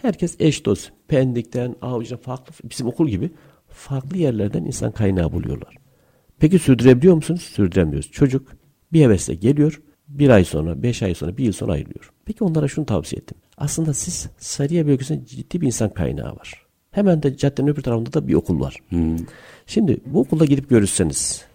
Herkes 0.04 0.36
eş 0.39 0.66
dost. 0.66 0.92
Pendik'ten, 1.08 1.76
Avcı'dan 1.82 2.18
farklı 2.18 2.54
bizim 2.70 2.88
okul 2.88 3.08
gibi 3.08 3.32
farklı 3.68 4.18
yerlerden 4.18 4.66
insan 4.66 4.92
kaynağı 4.92 5.32
buluyorlar. 5.32 5.76
Peki 6.39 6.60
sürdürebiliyor 6.60 7.16
musunuz? 7.16 7.42
Sürdüremiyoruz. 7.42 8.12
Çocuk 8.12 8.52
bir 8.94 9.02
hevesle 9.02 9.36
geliyor. 9.36 9.82
Bir 10.08 10.30
ay 10.30 10.46
sonra, 10.46 10.84
beş 10.84 11.04
ay 11.04 11.13
sonra, 11.13 11.38
bir 11.38 11.44
yıl 11.44 11.52
sonra 11.52 11.72
ayrılıyor. 11.72 12.13
Peki 12.26 12.44
onlara 12.44 12.68
şunu 12.68 12.86
tavsiye 12.86 13.20
ettim. 13.22 13.38
Aslında 13.58 13.94
siz 13.94 14.30
Sarıya 14.38 14.88
bölgesinde 14.88 15.26
ciddi 15.26 15.62
bir 15.62 15.68
insan 15.68 15.89
kaynağı 15.89 16.36
var. 16.36 16.66
Hemen 16.92 17.24
de 17.24 17.38
caddenin 17.38 17.68
öbür 17.68 17.82
tarafında 17.82 18.13
da 18.13 18.28
bir 18.28 18.34
okul 18.34 18.60
var. 18.60 18.78
Hmm. 18.89 19.18
Şimdi 19.66 19.98
bu 20.06 20.20
okulda 20.20 20.46
gidip 20.46 20.70
görüşseniz 20.70 21.46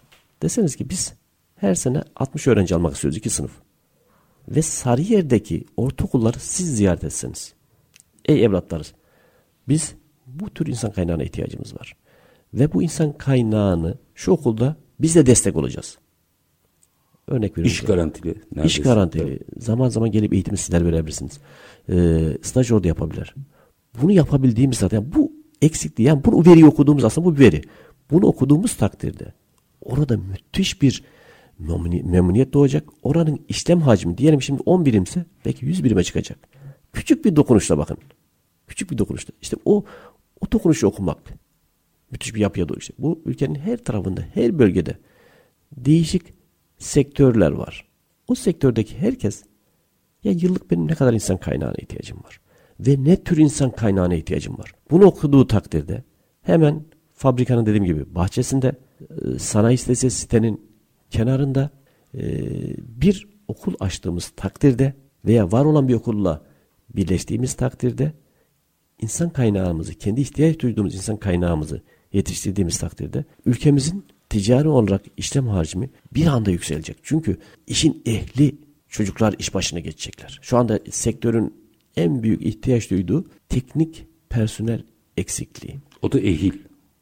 deseniz 0.41 0.75
ki 0.75 0.89
biz 0.89 1.13
her 1.55 1.75
sene 1.75 2.03
60 2.15 2.47
öğrenci 2.47 2.75
almak 2.75 2.93
istiyoruz 2.93 3.17
iki 3.17 3.29
sınıf. 3.29 3.51
Ve 4.47 4.61
Sarıyer'deki 4.61 5.65
ortaokulları 5.77 6.39
siz 6.39 6.77
ziyaret 6.77 7.03
etseniz. 7.03 7.58
Ey 8.29 8.43
evlatlarız 8.43 8.93
biz 9.67 9.95
bu 10.27 10.49
tür 10.49 10.67
insan 10.67 10.91
kaynağına 10.91 11.23
ihtiyacımız 11.23 11.75
var. 11.75 11.95
Ve 12.53 12.73
bu 12.73 12.83
insan 12.83 13.17
kaynağını 13.17 13.97
şu 14.15 14.31
okulda 14.31 14.75
biz 14.99 15.15
de 15.15 15.25
destek 15.25 15.55
olacağız. 15.55 15.97
Örnek 17.27 17.51
veriyorum. 17.51 17.71
İş 17.71 17.81
garantili. 17.81 18.35
Neredeyse. 18.51 18.67
İş 18.67 18.81
garantili. 18.81 19.39
Zaman 19.57 19.89
zaman 19.89 20.11
gelip 20.11 20.33
eğitimi 20.33 20.57
sizler 20.57 20.85
verebilirsiniz. 20.85 21.39
Ee, 21.89 22.37
staj 22.41 22.71
orada 22.71 22.87
yapabilir. 22.87 23.35
Bunu 24.01 24.11
yapabildiğimiz 24.11 24.77
zaten 24.77 25.11
bu 25.15 25.31
eksikliği 25.61 26.07
yani 26.07 26.23
bu 26.23 26.45
veriyi 26.45 26.65
okuduğumuz 26.65 27.03
aslında 27.03 27.27
bu 27.27 27.35
bir 27.35 27.39
veri. 27.39 27.61
Bunu 28.11 28.25
okuduğumuz 28.25 28.77
takdirde 28.77 29.33
orada 29.81 30.17
müthiş 30.17 30.81
bir 30.81 31.03
memnuniyet 31.59 32.53
doğacak. 32.53 32.89
Oranın 33.03 33.39
işlem 33.47 33.81
hacmi 33.81 34.17
diyelim 34.17 34.41
şimdi 34.41 34.61
10 34.65 34.85
birimse 34.85 35.25
belki 35.45 35.65
100 35.65 35.83
birime 35.83 36.03
çıkacak. 36.03 36.39
Küçük 36.93 37.25
bir 37.25 37.35
dokunuşla 37.35 37.77
bakın. 37.77 37.97
Küçük 38.69 38.91
bir 38.91 38.97
dokunuşla. 38.97 39.33
İşte 39.41 39.57
o 39.65 39.85
o 40.41 40.51
dokunuşu 40.51 40.87
okumak 40.87 41.17
müthiş 42.11 42.35
bir 42.35 42.39
yapıya 42.39 42.69
doğru 42.69 42.79
işte. 42.79 42.93
Bu 42.97 43.21
ülkenin 43.25 43.55
her 43.55 43.77
tarafında, 43.77 44.21
her 44.33 44.59
bölgede 44.59 44.97
değişik 45.77 46.33
sektörler 46.77 47.51
var. 47.51 47.87
O 48.27 48.35
sektördeki 48.35 48.97
herkes 48.97 49.43
ya 50.23 50.31
yıllık 50.31 50.71
benim 50.71 50.87
ne 50.87 50.95
kadar 50.95 51.13
insan 51.13 51.37
kaynağına 51.37 51.75
ihtiyacım 51.77 52.17
var 52.23 52.39
ve 52.79 53.03
ne 53.03 53.23
tür 53.23 53.37
insan 53.37 53.71
kaynağına 53.71 54.15
ihtiyacım 54.15 54.57
var. 54.57 54.73
Bunu 54.91 55.05
okuduğu 55.05 55.47
takdirde 55.47 56.03
hemen 56.41 56.83
fabrikanın 57.13 57.65
dediğim 57.65 57.85
gibi 57.85 58.15
bahçesinde 58.15 58.75
sanayi 59.37 59.77
sitesi 59.77 60.11
sitenin 60.11 60.69
kenarında 61.09 61.69
bir 62.79 63.27
okul 63.47 63.73
açtığımız 63.79 64.29
takdirde 64.29 64.93
veya 65.25 65.51
var 65.51 65.65
olan 65.65 65.87
bir 65.87 65.93
okulla 65.93 66.45
birleştiğimiz 66.95 67.53
takdirde 67.53 68.13
insan 69.01 69.29
kaynağımızı, 69.29 69.93
kendi 69.93 70.21
ihtiyaç 70.21 70.59
duyduğumuz 70.59 70.95
insan 70.95 71.17
kaynağımızı 71.17 71.81
yetiştirdiğimiz 72.13 72.77
takdirde 72.77 73.25
ülkemizin 73.45 74.05
ticari 74.29 74.67
olarak 74.67 75.01
işlem 75.17 75.47
hacmi 75.47 75.89
bir 76.13 76.25
anda 76.25 76.51
yükselecek. 76.51 76.97
Çünkü 77.03 77.37
işin 77.67 78.01
ehli 78.05 78.55
çocuklar 78.87 79.35
iş 79.39 79.53
başına 79.53 79.79
geçecekler. 79.79 80.39
Şu 80.41 80.57
anda 80.57 80.79
sektörün 80.91 81.53
en 81.95 82.23
büyük 82.23 82.41
ihtiyaç 82.41 82.91
duyduğu 82.91 83.25
teknik 83.49 84.05
personel 84.29 84.83
eksikliği. 85.17 85.79
O 86.01 86.11
da 86.11 86.19
ehil. 86.19 86.53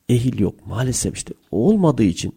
Ehil 0.09 0.39
yok. 0.39 0.67
Maalesef 0.67 1.17
işte 1.17 1.33
olmadığı 1.51 2.03
için 2.03 2.35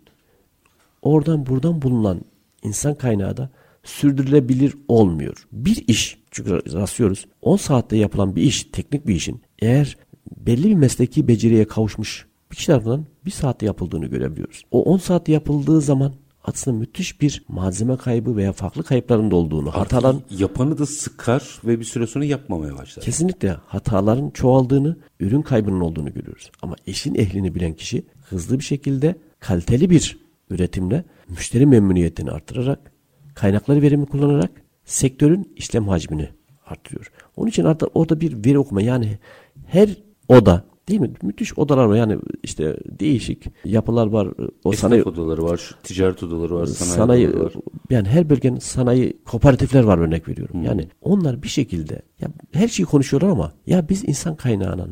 oradan 1.03 1.47
buradan 1.47 1.83
bulunan 1.83 2.21
insan 2.63 2.95
kaynağı 2.95 3.37
da 3.37 3.51
sürdürülebilir 3.85 4.75
olmuyor. 4.89 5.47
Bir 5.53 5.85
iş 5.89 6.19
çünkü 6.31 6.51
rastlıyoruz 6.73 7.27
10 7.43 7.57
saatte 7.57 7.97
yapılan 7.97 8.37
bir 8.37 8.43
iş 8.43 8.65
teknik 8.65 9.07
bir 9.07 9.15
işin 9.15 9.43
eğer 9.61 9.97
belli 10.37 10.69
bir 10.69 10.75
mesleki 10.75 11.29
beceriye 11.29 11.65
kavuşmuş 11.65 12.27
bir 12.51 12.57
kişi 12.57 12.67
tarafından 12.67 13.07
bir 13.25 13.31
saatte 13.31 13.67
yapıldığını 13.67 14.07
görebiliyoruz. 14.07 14.63
O 14.71 14.83
10 14.83 14.99
saatte 14.99 15.33
yapıldığı 15.33 15.81
zaman 15.81 16.15
aslında 16.45 16.77
müthiş 16.77 17.21
bir 17.21 17.45
malzeme 17.49 17.97
kaybı 17.97 18.37
veya 18.37 18.53
farklı 18.53 18.83
kayıpların 18.83 19.31
da 19.31 19.37
olduğunu, 19.37 19.71
hataların 19.71 20.23
yapanı 20.31 20.79
da 20.79 20.87
sıkar 20.87 21.61
ve 21.65 21.81
bir 21.81 21.85
süre 21.85 22.07
sonra 22.07 22.25
yapmamaya 22.25 22.77
başlar. 22.77 23.05
kesinlikle 23.05 23.57
hataların 23.67 24.31
çoğaldığını, 24.31 24.97
ürün 25.21 25.43
kaybının 25.43 25.81
olduğunu 25.81 26.15
görüyoruz. 26.15 26.51
Ama 26.63 26.77
işin 26.87 27.15
ehlini 27.15 27.55
bilen 27.55 27.75
kişi 27.75 28.03
hızlı 28.23 28.59
bir 28.59 28.65
şekilde 28.65 29.15
kaliteli 29.41 29.91
bir 29.91 30.19
üretimle 30.51 31.05
müşteri 31.29 31.67
memnuniyetini 31.67 32.31
artırarak, 32.31 32.93
kaynakları 33.35 33.83
verimi 33.83 34.07
kullanarak 34.07 34.51
sektörün 34.85 35.53
işlem 35.57 35.89
hacmini 35.89 36.29
artırıyor. 36.67 37.13
Onun 37.41 37.49
için 37.49 37.65
artık 37.65 37.89
orada 37.95 38.21
bir 38.21 38.45
veri 38.45 38.59
okuma 38.59 38.83
yani 38.83 39.19
her 39.67 39.89
oda 40.29 40.65
değil 40.89 41.01
mi? 41.01 41.11
Müthiş 41.23 41.59
odalar 41.59 41.85
var 41.85 41.97
yani 41.97 42.19
işte 42.43 42.77
değişik 43.01 43.45
yapılar 43.65 44.07
var. 44.07 44.29
O 44.65 44.73
Esnaf 44.73 44.81
sanayi 44.81 45.03
odaları 45.03 45.45
var, 45.45 45.75
ticaret 45.83 46.23
odaları 46.23 46.55
var, 46.55 46.67
sanayi, 46.67 46.97
sanayi, 46.97 47.29
odaları 47.29 47.45
var. 47.45 47.53
yani 47.91 48.09
her 48.09 48.31
bölgenin 48.31 48.59
sanayi 48.59 49.19
kooperatifler 49.25 49.83
var 49.83 49.99
örnek 49.99 50.29
veriyorum. 50.29 50.63
Yani 50.63 50.89
onlar 51.03 51.43
bir 51.43 51.49
şekilde 51.49 52.03
ya 52.21 52.29
her 52.53 52.69
şeyi 52.69 52.87
konuşuyorlar 52.87 53.29
ama 53.29 53.53
ya 53.67 53.89
biz 53.89 54.09
insan 54.09 54.37
kaynağına 54.37 54.87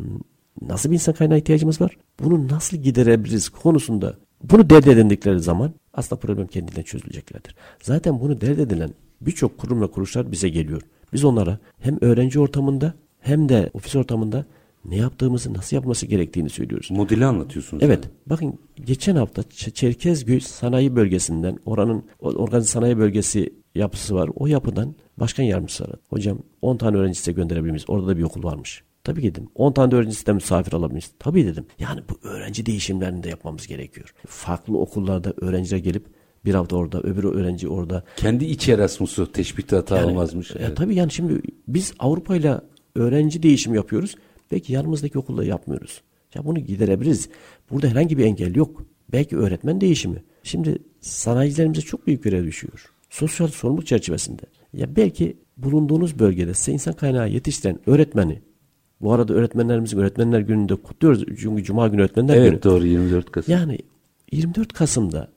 nasıl 0.62 0.90
bir 0.90 0.94
insan 0.94 1.14
kaynağı 1.14 1.38
ihtiyacımız 1.38 1.80
var? 1.80 1.96
Bunu 2.24 2.48
nasıl 2.48 2.76
giderebiliriz 2.76 3.48
konusunda 3.48 4.16
bunu 4.42 4.70
dert 4.70 4.86
edindikleri 4.86 5.40
zaman 5.40 5.72
aslında 5.94 6.20
problem 6.20 6.46
kendinden 6.46 6.82
çözüleceklerdir. 6.82 7.54
Zaten 7.82 8.20
bunu 8.20 8.40
dert 8.40 8.58
edilen 8.58 8.90
birçok 9.20 9.58
kurum 9.58 9.82
ve 9.82 9.86
kuruluşlar 9.86 10.32
bize 10.32 10.48
geliyor. 10.48 10.82
Biz 11.12 11.24
onlara 11.24 11.58
hem 11.80 11.98
öğrenci 12.00 12.40
ortamında 12.40 12.94
hem 13.20 13.48
de 13.48 13.70
ofis 13.74 13.96
ortamında 13.96 14.46
ne 14.84 14.96
yaptığımızı, 14.96 15.54
nasıl 15.54 15.76
yapması 15.76 16.06
gerektiğini 16.06 16.48
söylüyoruz. 16.48 16.90
Modeli 16.90 17.24
anlatıyorsunuz. 17.24 17.82
Evet. 17.82 18.04
yani. 18.04 18.14
Bakın 18.26 18.58
geçen 18.84 19.16
hafta 19.16 19.42
Ç- 19.42 19.72
Çerkezköy 19.72 20.40
sanayi 20.40 20.96
bölgesinden 20.96 21.58
oranın 21.64 22.04
organize 22.20 22.66
sanayi 22.68 22.98
bölgesi 22.98 23.52
yapısı 23.74 24.14
var. 24.14 24.30
O 24.34 24.46
yapıdan 24.46 24.94
başkan 25.16 25.44
yardımcısı 25.44 25.84
aradı. 25.84 26.00
Hocam 26.08 26.38
10 26.62 26.76
tane 26.76 26.96
öğrenci 26.96 27.18
size 27.18 27.32
gönderebilir 27.32 27.70
miyiz? 27.70 27.84
Orada 27.88 28.06
da 28.06 28.16
bir 28.16 28.22
okul 28.22 28.42
varmış. 28.42 28.82
Tabii 29.04 29.22
dedim. 29.22 29.48
10 29.54 29.72
tane 29.72 29.90
de 29.90 29.96
öğrenci 29.96 30.14
sizden 30.14 30.34
misafir 30.34 30.72
alabilir 30.72 30.92
miyiz? 30.92 31.10
Tabii 31.18 31.46
dedim. 31.46 31.66
Yani 31.78 32.00
bu 32.10 32.28
öğrenci 32.28 32.66
değişimlerini 32.66 33.22
de 33.22 33.28
yapmamız 33.28 33.66
gerekiyor. 33.66 34.14
Farklı 34.26 34.78
okullarda 34.78 35.32
öğrenciler 35.40 35.78
gelip 35.78 36.06
bir 36.44 36.54
hafta 36.54 36.76
orada, 36.76 37.00
öbürü 37.00 37.28
öğrenci 37.28 37.68
orada. 37.68 38.04
Kendi 38.16 38.44
iç 38.44 38.68
Erasmus'u 38.68 39.32
teşbihte 39.32 39.76
hata 39.76 39.96
Yani, 39.96 40.06
olmazmış. 40.06 40.50
e, 40.50 40.54
Evet. 40.58 40.76
tabii 40.76 40.94
yani 40.94 41.10
şimdi 41.12 41.40
biz 41.68 41.92
Avrupa 41.98 42.36
ile 42.36 42.60
öğrenci 42.94 43.42
değişimi 43.42 43.76
yapıyoruz. 43.76 44.14
Belki 44.52 44.72
yanımızdaki 44.72 45.18
okulda 45.18 45.44
yapmıyoruz. 45.44 46.02
Ya 46.34 46.44
bunu 46.44 46.58
giderebiliriz. 46.58 47.28
Burada 47.70 47.88
herhangi 47.88 48.18
bir 48.18 48.24
engel 48.24 48.54
yok. 48.54 48.82
Belki 49.12 49.36
öğretmen 49.36 49.80
değişimi. 49.80 50.22
Şimdi 50.42 50.78
sanayicilerimize 51.00 51.80
çok 51.80 52.06
büyük 52.06 52.22
görev 52.22 52.44
düşüyor. 52.46 52.86
Sosyal 53.10 53.48
sorumluluk 53.48 53.86
çerçevesinde. 53.86 54.42
Ya 54.72 54.96
belki 54.96 55.36
bulunduğunuz 55.56 56.18
bölgede 56.18 56.54
size 56.54 56.72
insan 56.72 56.94
kaynağı 56.94 57.28
yetiştiren 57.30 57.78
öğretmeni 57.86 58.40
bu 59.00 59.12
arada 59.12 59.34
öğretmenlerimizin 59.34 59.98
öğretmenler 59.98 60.40
gününde 60.40 60.74
kutluyoruz. 60.76 61.24
Çünkü 61.40 61.64
Cuma 61.64 61.88
günü 61.88 62.00
öğretmenler 62.00 62.34
günü. 62.36 62.46
Evet 62.46 62.64
doğru 62.64 62.86
24 62.86 63.32
Kasım. 63.32 63.54
Yani 63.54 63.78
24 64.32 64.72
Kasım'da 64.72 65.28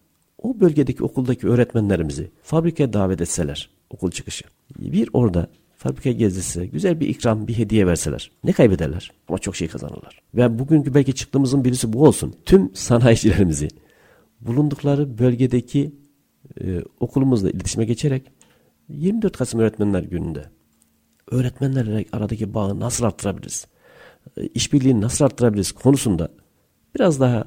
o 0.41 0.59
bölgedeki 0.59 1.03
okuldaki 1.03 1.47
öğretmenlerimizi 1.47 2.31
fabrikaya 2.43 2.93
davet 2.93 3.21
etseler 3.21 3.69
okul 3.89 4.11
çıkışı. 4.11 4.45
Bir 4.79 5.09
orada 5.13 5.47
fabrikaya 5.77 6.15
gezdirse 6.15 6.65
güzel 6.65 6.99
bir 6.99 7.07
ikram 7.07 7.47
bir 7.47 7.57
hediye 7.57 7.87
verseler 7.87 8.31
ne 8.43 8.53
kaybederler 8.53 9.11
ama 9.27 9.37
çok 9.37 9.55
şey 9.55 9.67
kazanırlar. 9.67 10.21
Ve 10.35 10.59
bugünkü 10.59 10.93
belki 10.93 11.15
çıktığımızın 11.15 11.65
birisi 11.65 11.93
bu 11.93 12.07
olsun. 12.07 12.35
Tüm 12.45 12.75
sanayicilerimizi 12.75 13.67
bulundukları 14.41 15.17
bölgedeki 15.17 15.95
e, 16.61 16.81
okulumuzla 16.99 17.49
iletişime 17.49 17.85
geçerek 17.85 18.31
24 18.89 19.37
Kasım 19.37 19.59
Öğretmenler 19.59 20.03
Günü'nde 20.03 20.45
öğretmenlerle 21.31 22.05
aradaki 22.11 22.53
bağı 22.53 22.79
nasıl 22.79 23.05
arttırabiliriz? 23.05 23.67
E, 24.37 24.47
işbirliğini 24.47 25.01
nasıl 25.01 25.25
arttırabiliriz 25.25 25.71
konusunda 25.71 26.29
biraz 26.95 27.19
daha 27.19 27.45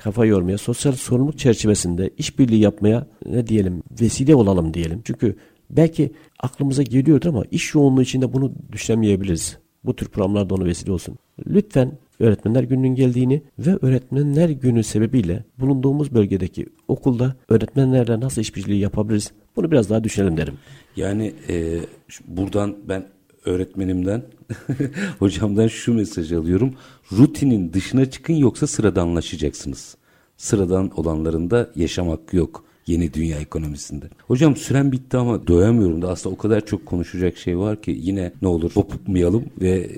kafa 0.00 0.26
yormaya, 0.26 0.58
sosyal 0.58 0.92
sorumluluk 0.92 1.38
çerçevesinde 1.38 2.10
işbirliği 2.18 2.60
yapmaya 2.60 3.06
ne 3.26 3.46
diyelim 3.46 3.82
vesile 4.00 4.34
olalım 4.34 4.74
diyelim. 4.74 5.00
Çünkü 5.04 5.36
belki 5.70 6.12
aklımıza 6.40 6.82
geliyordur 6.82 7.28
ama 7.28 7.44
iş 7.50 7.74
yoğunluğu 7.74 8.02
içinde 8.02 8.32
bunu 8.32 8.52
düşünemeyebiliriz. 8.72 9.58
Bu 9.84 9.96
tür 9.96 10.08
programlar 10.08 10.50
da 10.50 10.54
ona 10.54 10.64
vesile 10.64 10.92
olsun. 10.92 11.18
Lütfen 11.46 11.92
Öğretmenler 12.20 12.62
Günü'nün 12.62 12.94
geldiğini 12.94 13.42
ve 13.58 13.78
Öğretmenler 13.82 14.48
Günü 14.48 14.82
sebebiyle 14.82 15.44
bulunduğumuz 15.58 16.14
bölgedeki 16.14 16.66
okulda 16.88 17.36
öğretmenlerle 17.48 18.20
nasıl 18.20 18.42
işbirliği 18.42 18.80
yapabiliriz? 18.80 19.32
Bunu 19.56 19.70
biraz 19.70 19.90
daha 19.90 20.04
düşünelim 20.04 20.36
derim. 20.36 20.54
Yani 20.96 21.34
e, 21.48 21.80
buradan 22.26 22.76
ben 22.88 23.06
öğretmenimden, 23.44 24.22
hocamdan 25.18 25.68
şu 25.68 25.94
mesajı 25.94 26.38
alıyorum. 26.38 26.74
Rutinin 27.12 27.72
dışına 27.72 28.10
çıkın 28.10 28.34
yoksa 28.34 28.66
sıradanlaşacaksınız. 28.66 29.96
Sıradan 30.36 30.90
olanların 30.96 31.50
da 31.50 31.70
yaşam 31.76 32.08
hakkı 32.08 32.36
yok 32.36 32.64
yeni 32.86 33.14
dünya 33.14 33.38
ekonomisinde. 33.38 34.06
Hocam 34.26 34.56
süren 34.56 34.92
bitti 34.92 35.16
ama 35.16 35.46
doyamıyorum 35.46 36.02
da 36.02 36.08
aslında 36.08 36.34
o 36.34 36.38
kadar 36.38 36.66
çok 36.66 36.86
konuşacak 36.86 37.36
şey 37.36 37.58
var 37.58 37.82
ki 37.82 37.98
yine 38.00 38.32
ne 38.42 38.48
olur 38.48 38.72
kopmayalım 38.74 39.44
ve 39.60 39.70
e, 39.70 39.88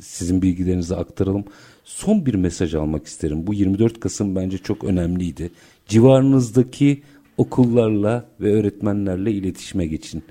sizin 0.00 0.42
bilgilerinizi 0.42 0.96
aktaralım. 0.96 1.44
Son 1.84 2.26
bir 2.26 2.34
mesaj 2.34 2.74
almak 2.74 3.06
isterim. 3.06 3.46
Bu 3.46 3.54
24 3.54 4.00
Kasım 4.00 4.36
bence 4.36 4.58
çok 4.58 4.84
önemliydi. 4.84 5.50
Civarınızdaki 5.86 7.02
okullarla 7.36 8.24
ve 8.40 8.52
öğretmenlerle 8.52 9.32
iletişime 9.32 9.86
geçin. 9.86 10.22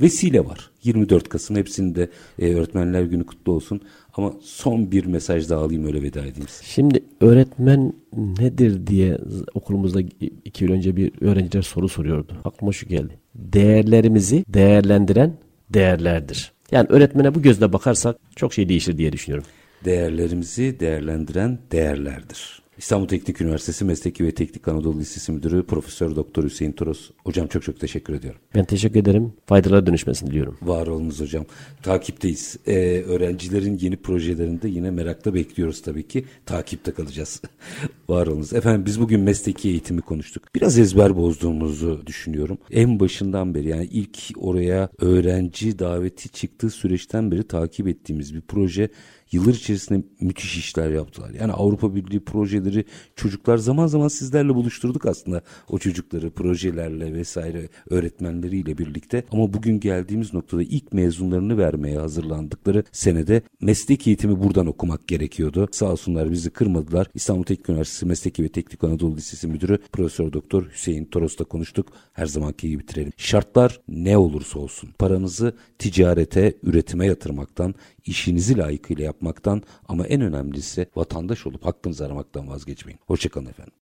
Vesile 0.00 0.44
var. 0.44 0.70
24 0.84 1.28
Kasım 1.28 1.56
hepsinde 1.56 2.10
e, 2.38 2.54
öğretmenler 2.54 3.02
günü 3.02 3.26
kutlu 3.26 3.52
olsun. 3.52 3.80
Ama 4.14 4.32
son 4.42 4.90
bir 4.90 5.06
mesaj 5.06 5.50
daha 5.50 5.60
alayım 5.60 5.86
öyle 5.86 6.02
veda 6.02 6.20
edeyim 6.20 6.48
size. 6.48 6.64
Şimdi 6.64 7.00
öğretmen 7.20 7.92
nedir 8.16 8.86
diye 8.86 9.18
okulumuzda 9.54 10.00
iki 10.44 10.64
yıl 10.64 10.72
önce 10.72 10.96
bir 10.96 11.12
öğrenciler 11.20 11.62
soru 11.62 11.88
soruyordu. 11.88 12.32
Aklıma 12.44 12.72
şu 12.72 12.88
geldi. 12.88 13.18
Değerlerimizi 13.34 14.44
değerlendiren 14.48 15.32
değerlerdir. 15.70 16.52
Yani 16.70 16.86
öğretmene 16.90 17.34
bu 17.34 17.42
gözle 17.42 17.72
bakarsak 17.72 18.16
çok 18.36 18.54
şey 18.54 18.68
değişir 18.68 18.98
diye 18.98 19.12
düşünüyorum. 19.12 19.46
Değerlerimizi 19.84 20.80
değerlendiren 20.80 21.58
değerlerdir. 21.72 22.62
İstanbul 22.78 23.08
Teknik 23.08 23.40
Üniversitesi 23.40 23.84
Mesleki 23.84 24.24
ve 24.24 24.34
Teknik 24.34 24.68
Anadolu 24.68 24.98
Lisesi 24.98 25.32
Müdürü 25.32 25.62
Profesör 25.62 26.16
Doktor 26.16 26.44
Hüseyin 26.44 26.72
Toros. 26.72 27.10
Hocam 27.24 27.46
çok 27.46 27.62
çok 27.62 27.80
teşekkür 27.80 28.14
ediyorum. 28.14 28.40
Ben 28.54 28.64
teşekkür 28.64 29.00
ederim. 29.00 29.32
Faydalara 29.46 29.86
dönüşmesini 29.86 30.30
diliyorum. 30.30 30.58
Var 30.62 30.86
olunuz 30.86 31.20
hocam. 31.20 31.44
Takipteyiz. 31.82 32.56
Ee, 32.66 33.02
öğrencilerin 33.06 33.78
yeni 33.78 33.96
projelerinde 33.96 34.68
yine 34.68 34.90
merakla 34.90 35.34
bekliyoruz 35.34 35.82
tabii 35.82 36.08
ki. 36.08 36.24
Takipte 36.46 36.92
kalacağız. 36.92 37.42
Var 38.08 38.26
olunuz. 38.26 38.52
Efendim 38.52 38.86
biz 38.86 39.00
bugün 39.00 39.20
mesleki 39.20 39.68
eğitimi 39.68 40.00
konuştuk. 40.00 40.54
Biraz 40.54 40.78
ezber 40.78 41.16
bozduğumuzu 41.16 42.02
düşünüyorum. 42.06 42.58
En 42.70 43.00
başından 43.00 43.54
beri 43.54 43.68
yani 43.68 43.84
ilk 43.84 44.18
oraya 44.36 44.88
öğrenci 44.98 45.78
daveti 45.78 46.28
çıktığı 46.28 46.70
süreçten 46.70 47.30
beri 47.30 47.42
takip 47.42 47.88
ettiğimiz 47.88 48.34
bir 48.34 48.40
proje 48.40 48.88
yıllar 49.32 49.54
içerisinde 49.54 50.02
müthiş 50.20 50.56
işler 50.56 50.90
yaptılar. 50.90 51.30
Yani 51.30 51.52
Avrupa 51.52 51.94
Birliği 51.94 52.20
projeleri 52.20 52.84
çocuklar 53.16 53.56
zaman 53.56 53.86
zaman 53.86 54.08
sizlerle 54.08 54.54
buluşturduk 54.54 55.06
aslında 55.06 55.42
o 55.68 55.78
çocukları 55.78 56.30
projelerle 56.30 57.14
vesaire 57.14 57.68
öğretmenleriyle 57.90 58.78
birlikte. 58.78 59.24
Ama 59.32 59.52
bugün 59.52 59.80
geldiğimiz 59.80 60.34
noktada 60.34 60.62
ilk 60.62 60.92
mezunlarını 60.92 61.58
vermeye 61.58 61.98
hazırlandıkları 61.98 62.84
senede 62.92 63.42
meslek 63.60 64.06
eğitimi 64.06 64.42
buradan 64.42 64.66
okumak 64.66 65.08
gerekiyordu. 65.08 65.68
Sağ 65.72 65.92
olsunlar 65.92 66.32
bizi 66.32 66.50
kırmadılar. 66.50 67.06
İstanbul 67.14 67.44
Teknik 67.44 67.68
Üniversitesi 67.68 68.06
Mesleki 68.06 68.42
ve 68.42 68.48
Teknik 68.48 68.84
Anadolu 68.84 69.16
Lisesi 69.16 69.48
Müdürü 69.48 69.78
Profesör 69.92 70.32
Doktor 70.32 70.64
Hüseyin 70.72 71.04
Toros'la 71.04 71.44
konuştuk. 71.44 71.92
Her 72.12 72.26
zamanki 72.26 72.68
gibi 72.68 72.82
bitirelim. 72.82 73.12
Şartlar 73.16 73.80
ne 73.88 74.18
olursa 74.18 74.58
olsun 74.58 74.90
paranızı 74.98 75.54
ticarete, 75.78 76.54
üretime 76.62 77.06
yatırmaktan, 77.06 77.74
işinizi 78.04 78.58
layıkıyla 78.58 79.04
yapmaktan 79.16 79.62
ama 79.88 80.06
en 80.06 80.20
önemlisi 80.20 80.86
vatandaş 80.96 81.46
olup 81.46 81.64
hakkınızı 81.66 82.06
aramaktan 82.06 82.48
vazgeçmeyin. 82.48 83.00
Hoşçakalın 83.06 83.46
efendim. 83.46 83.74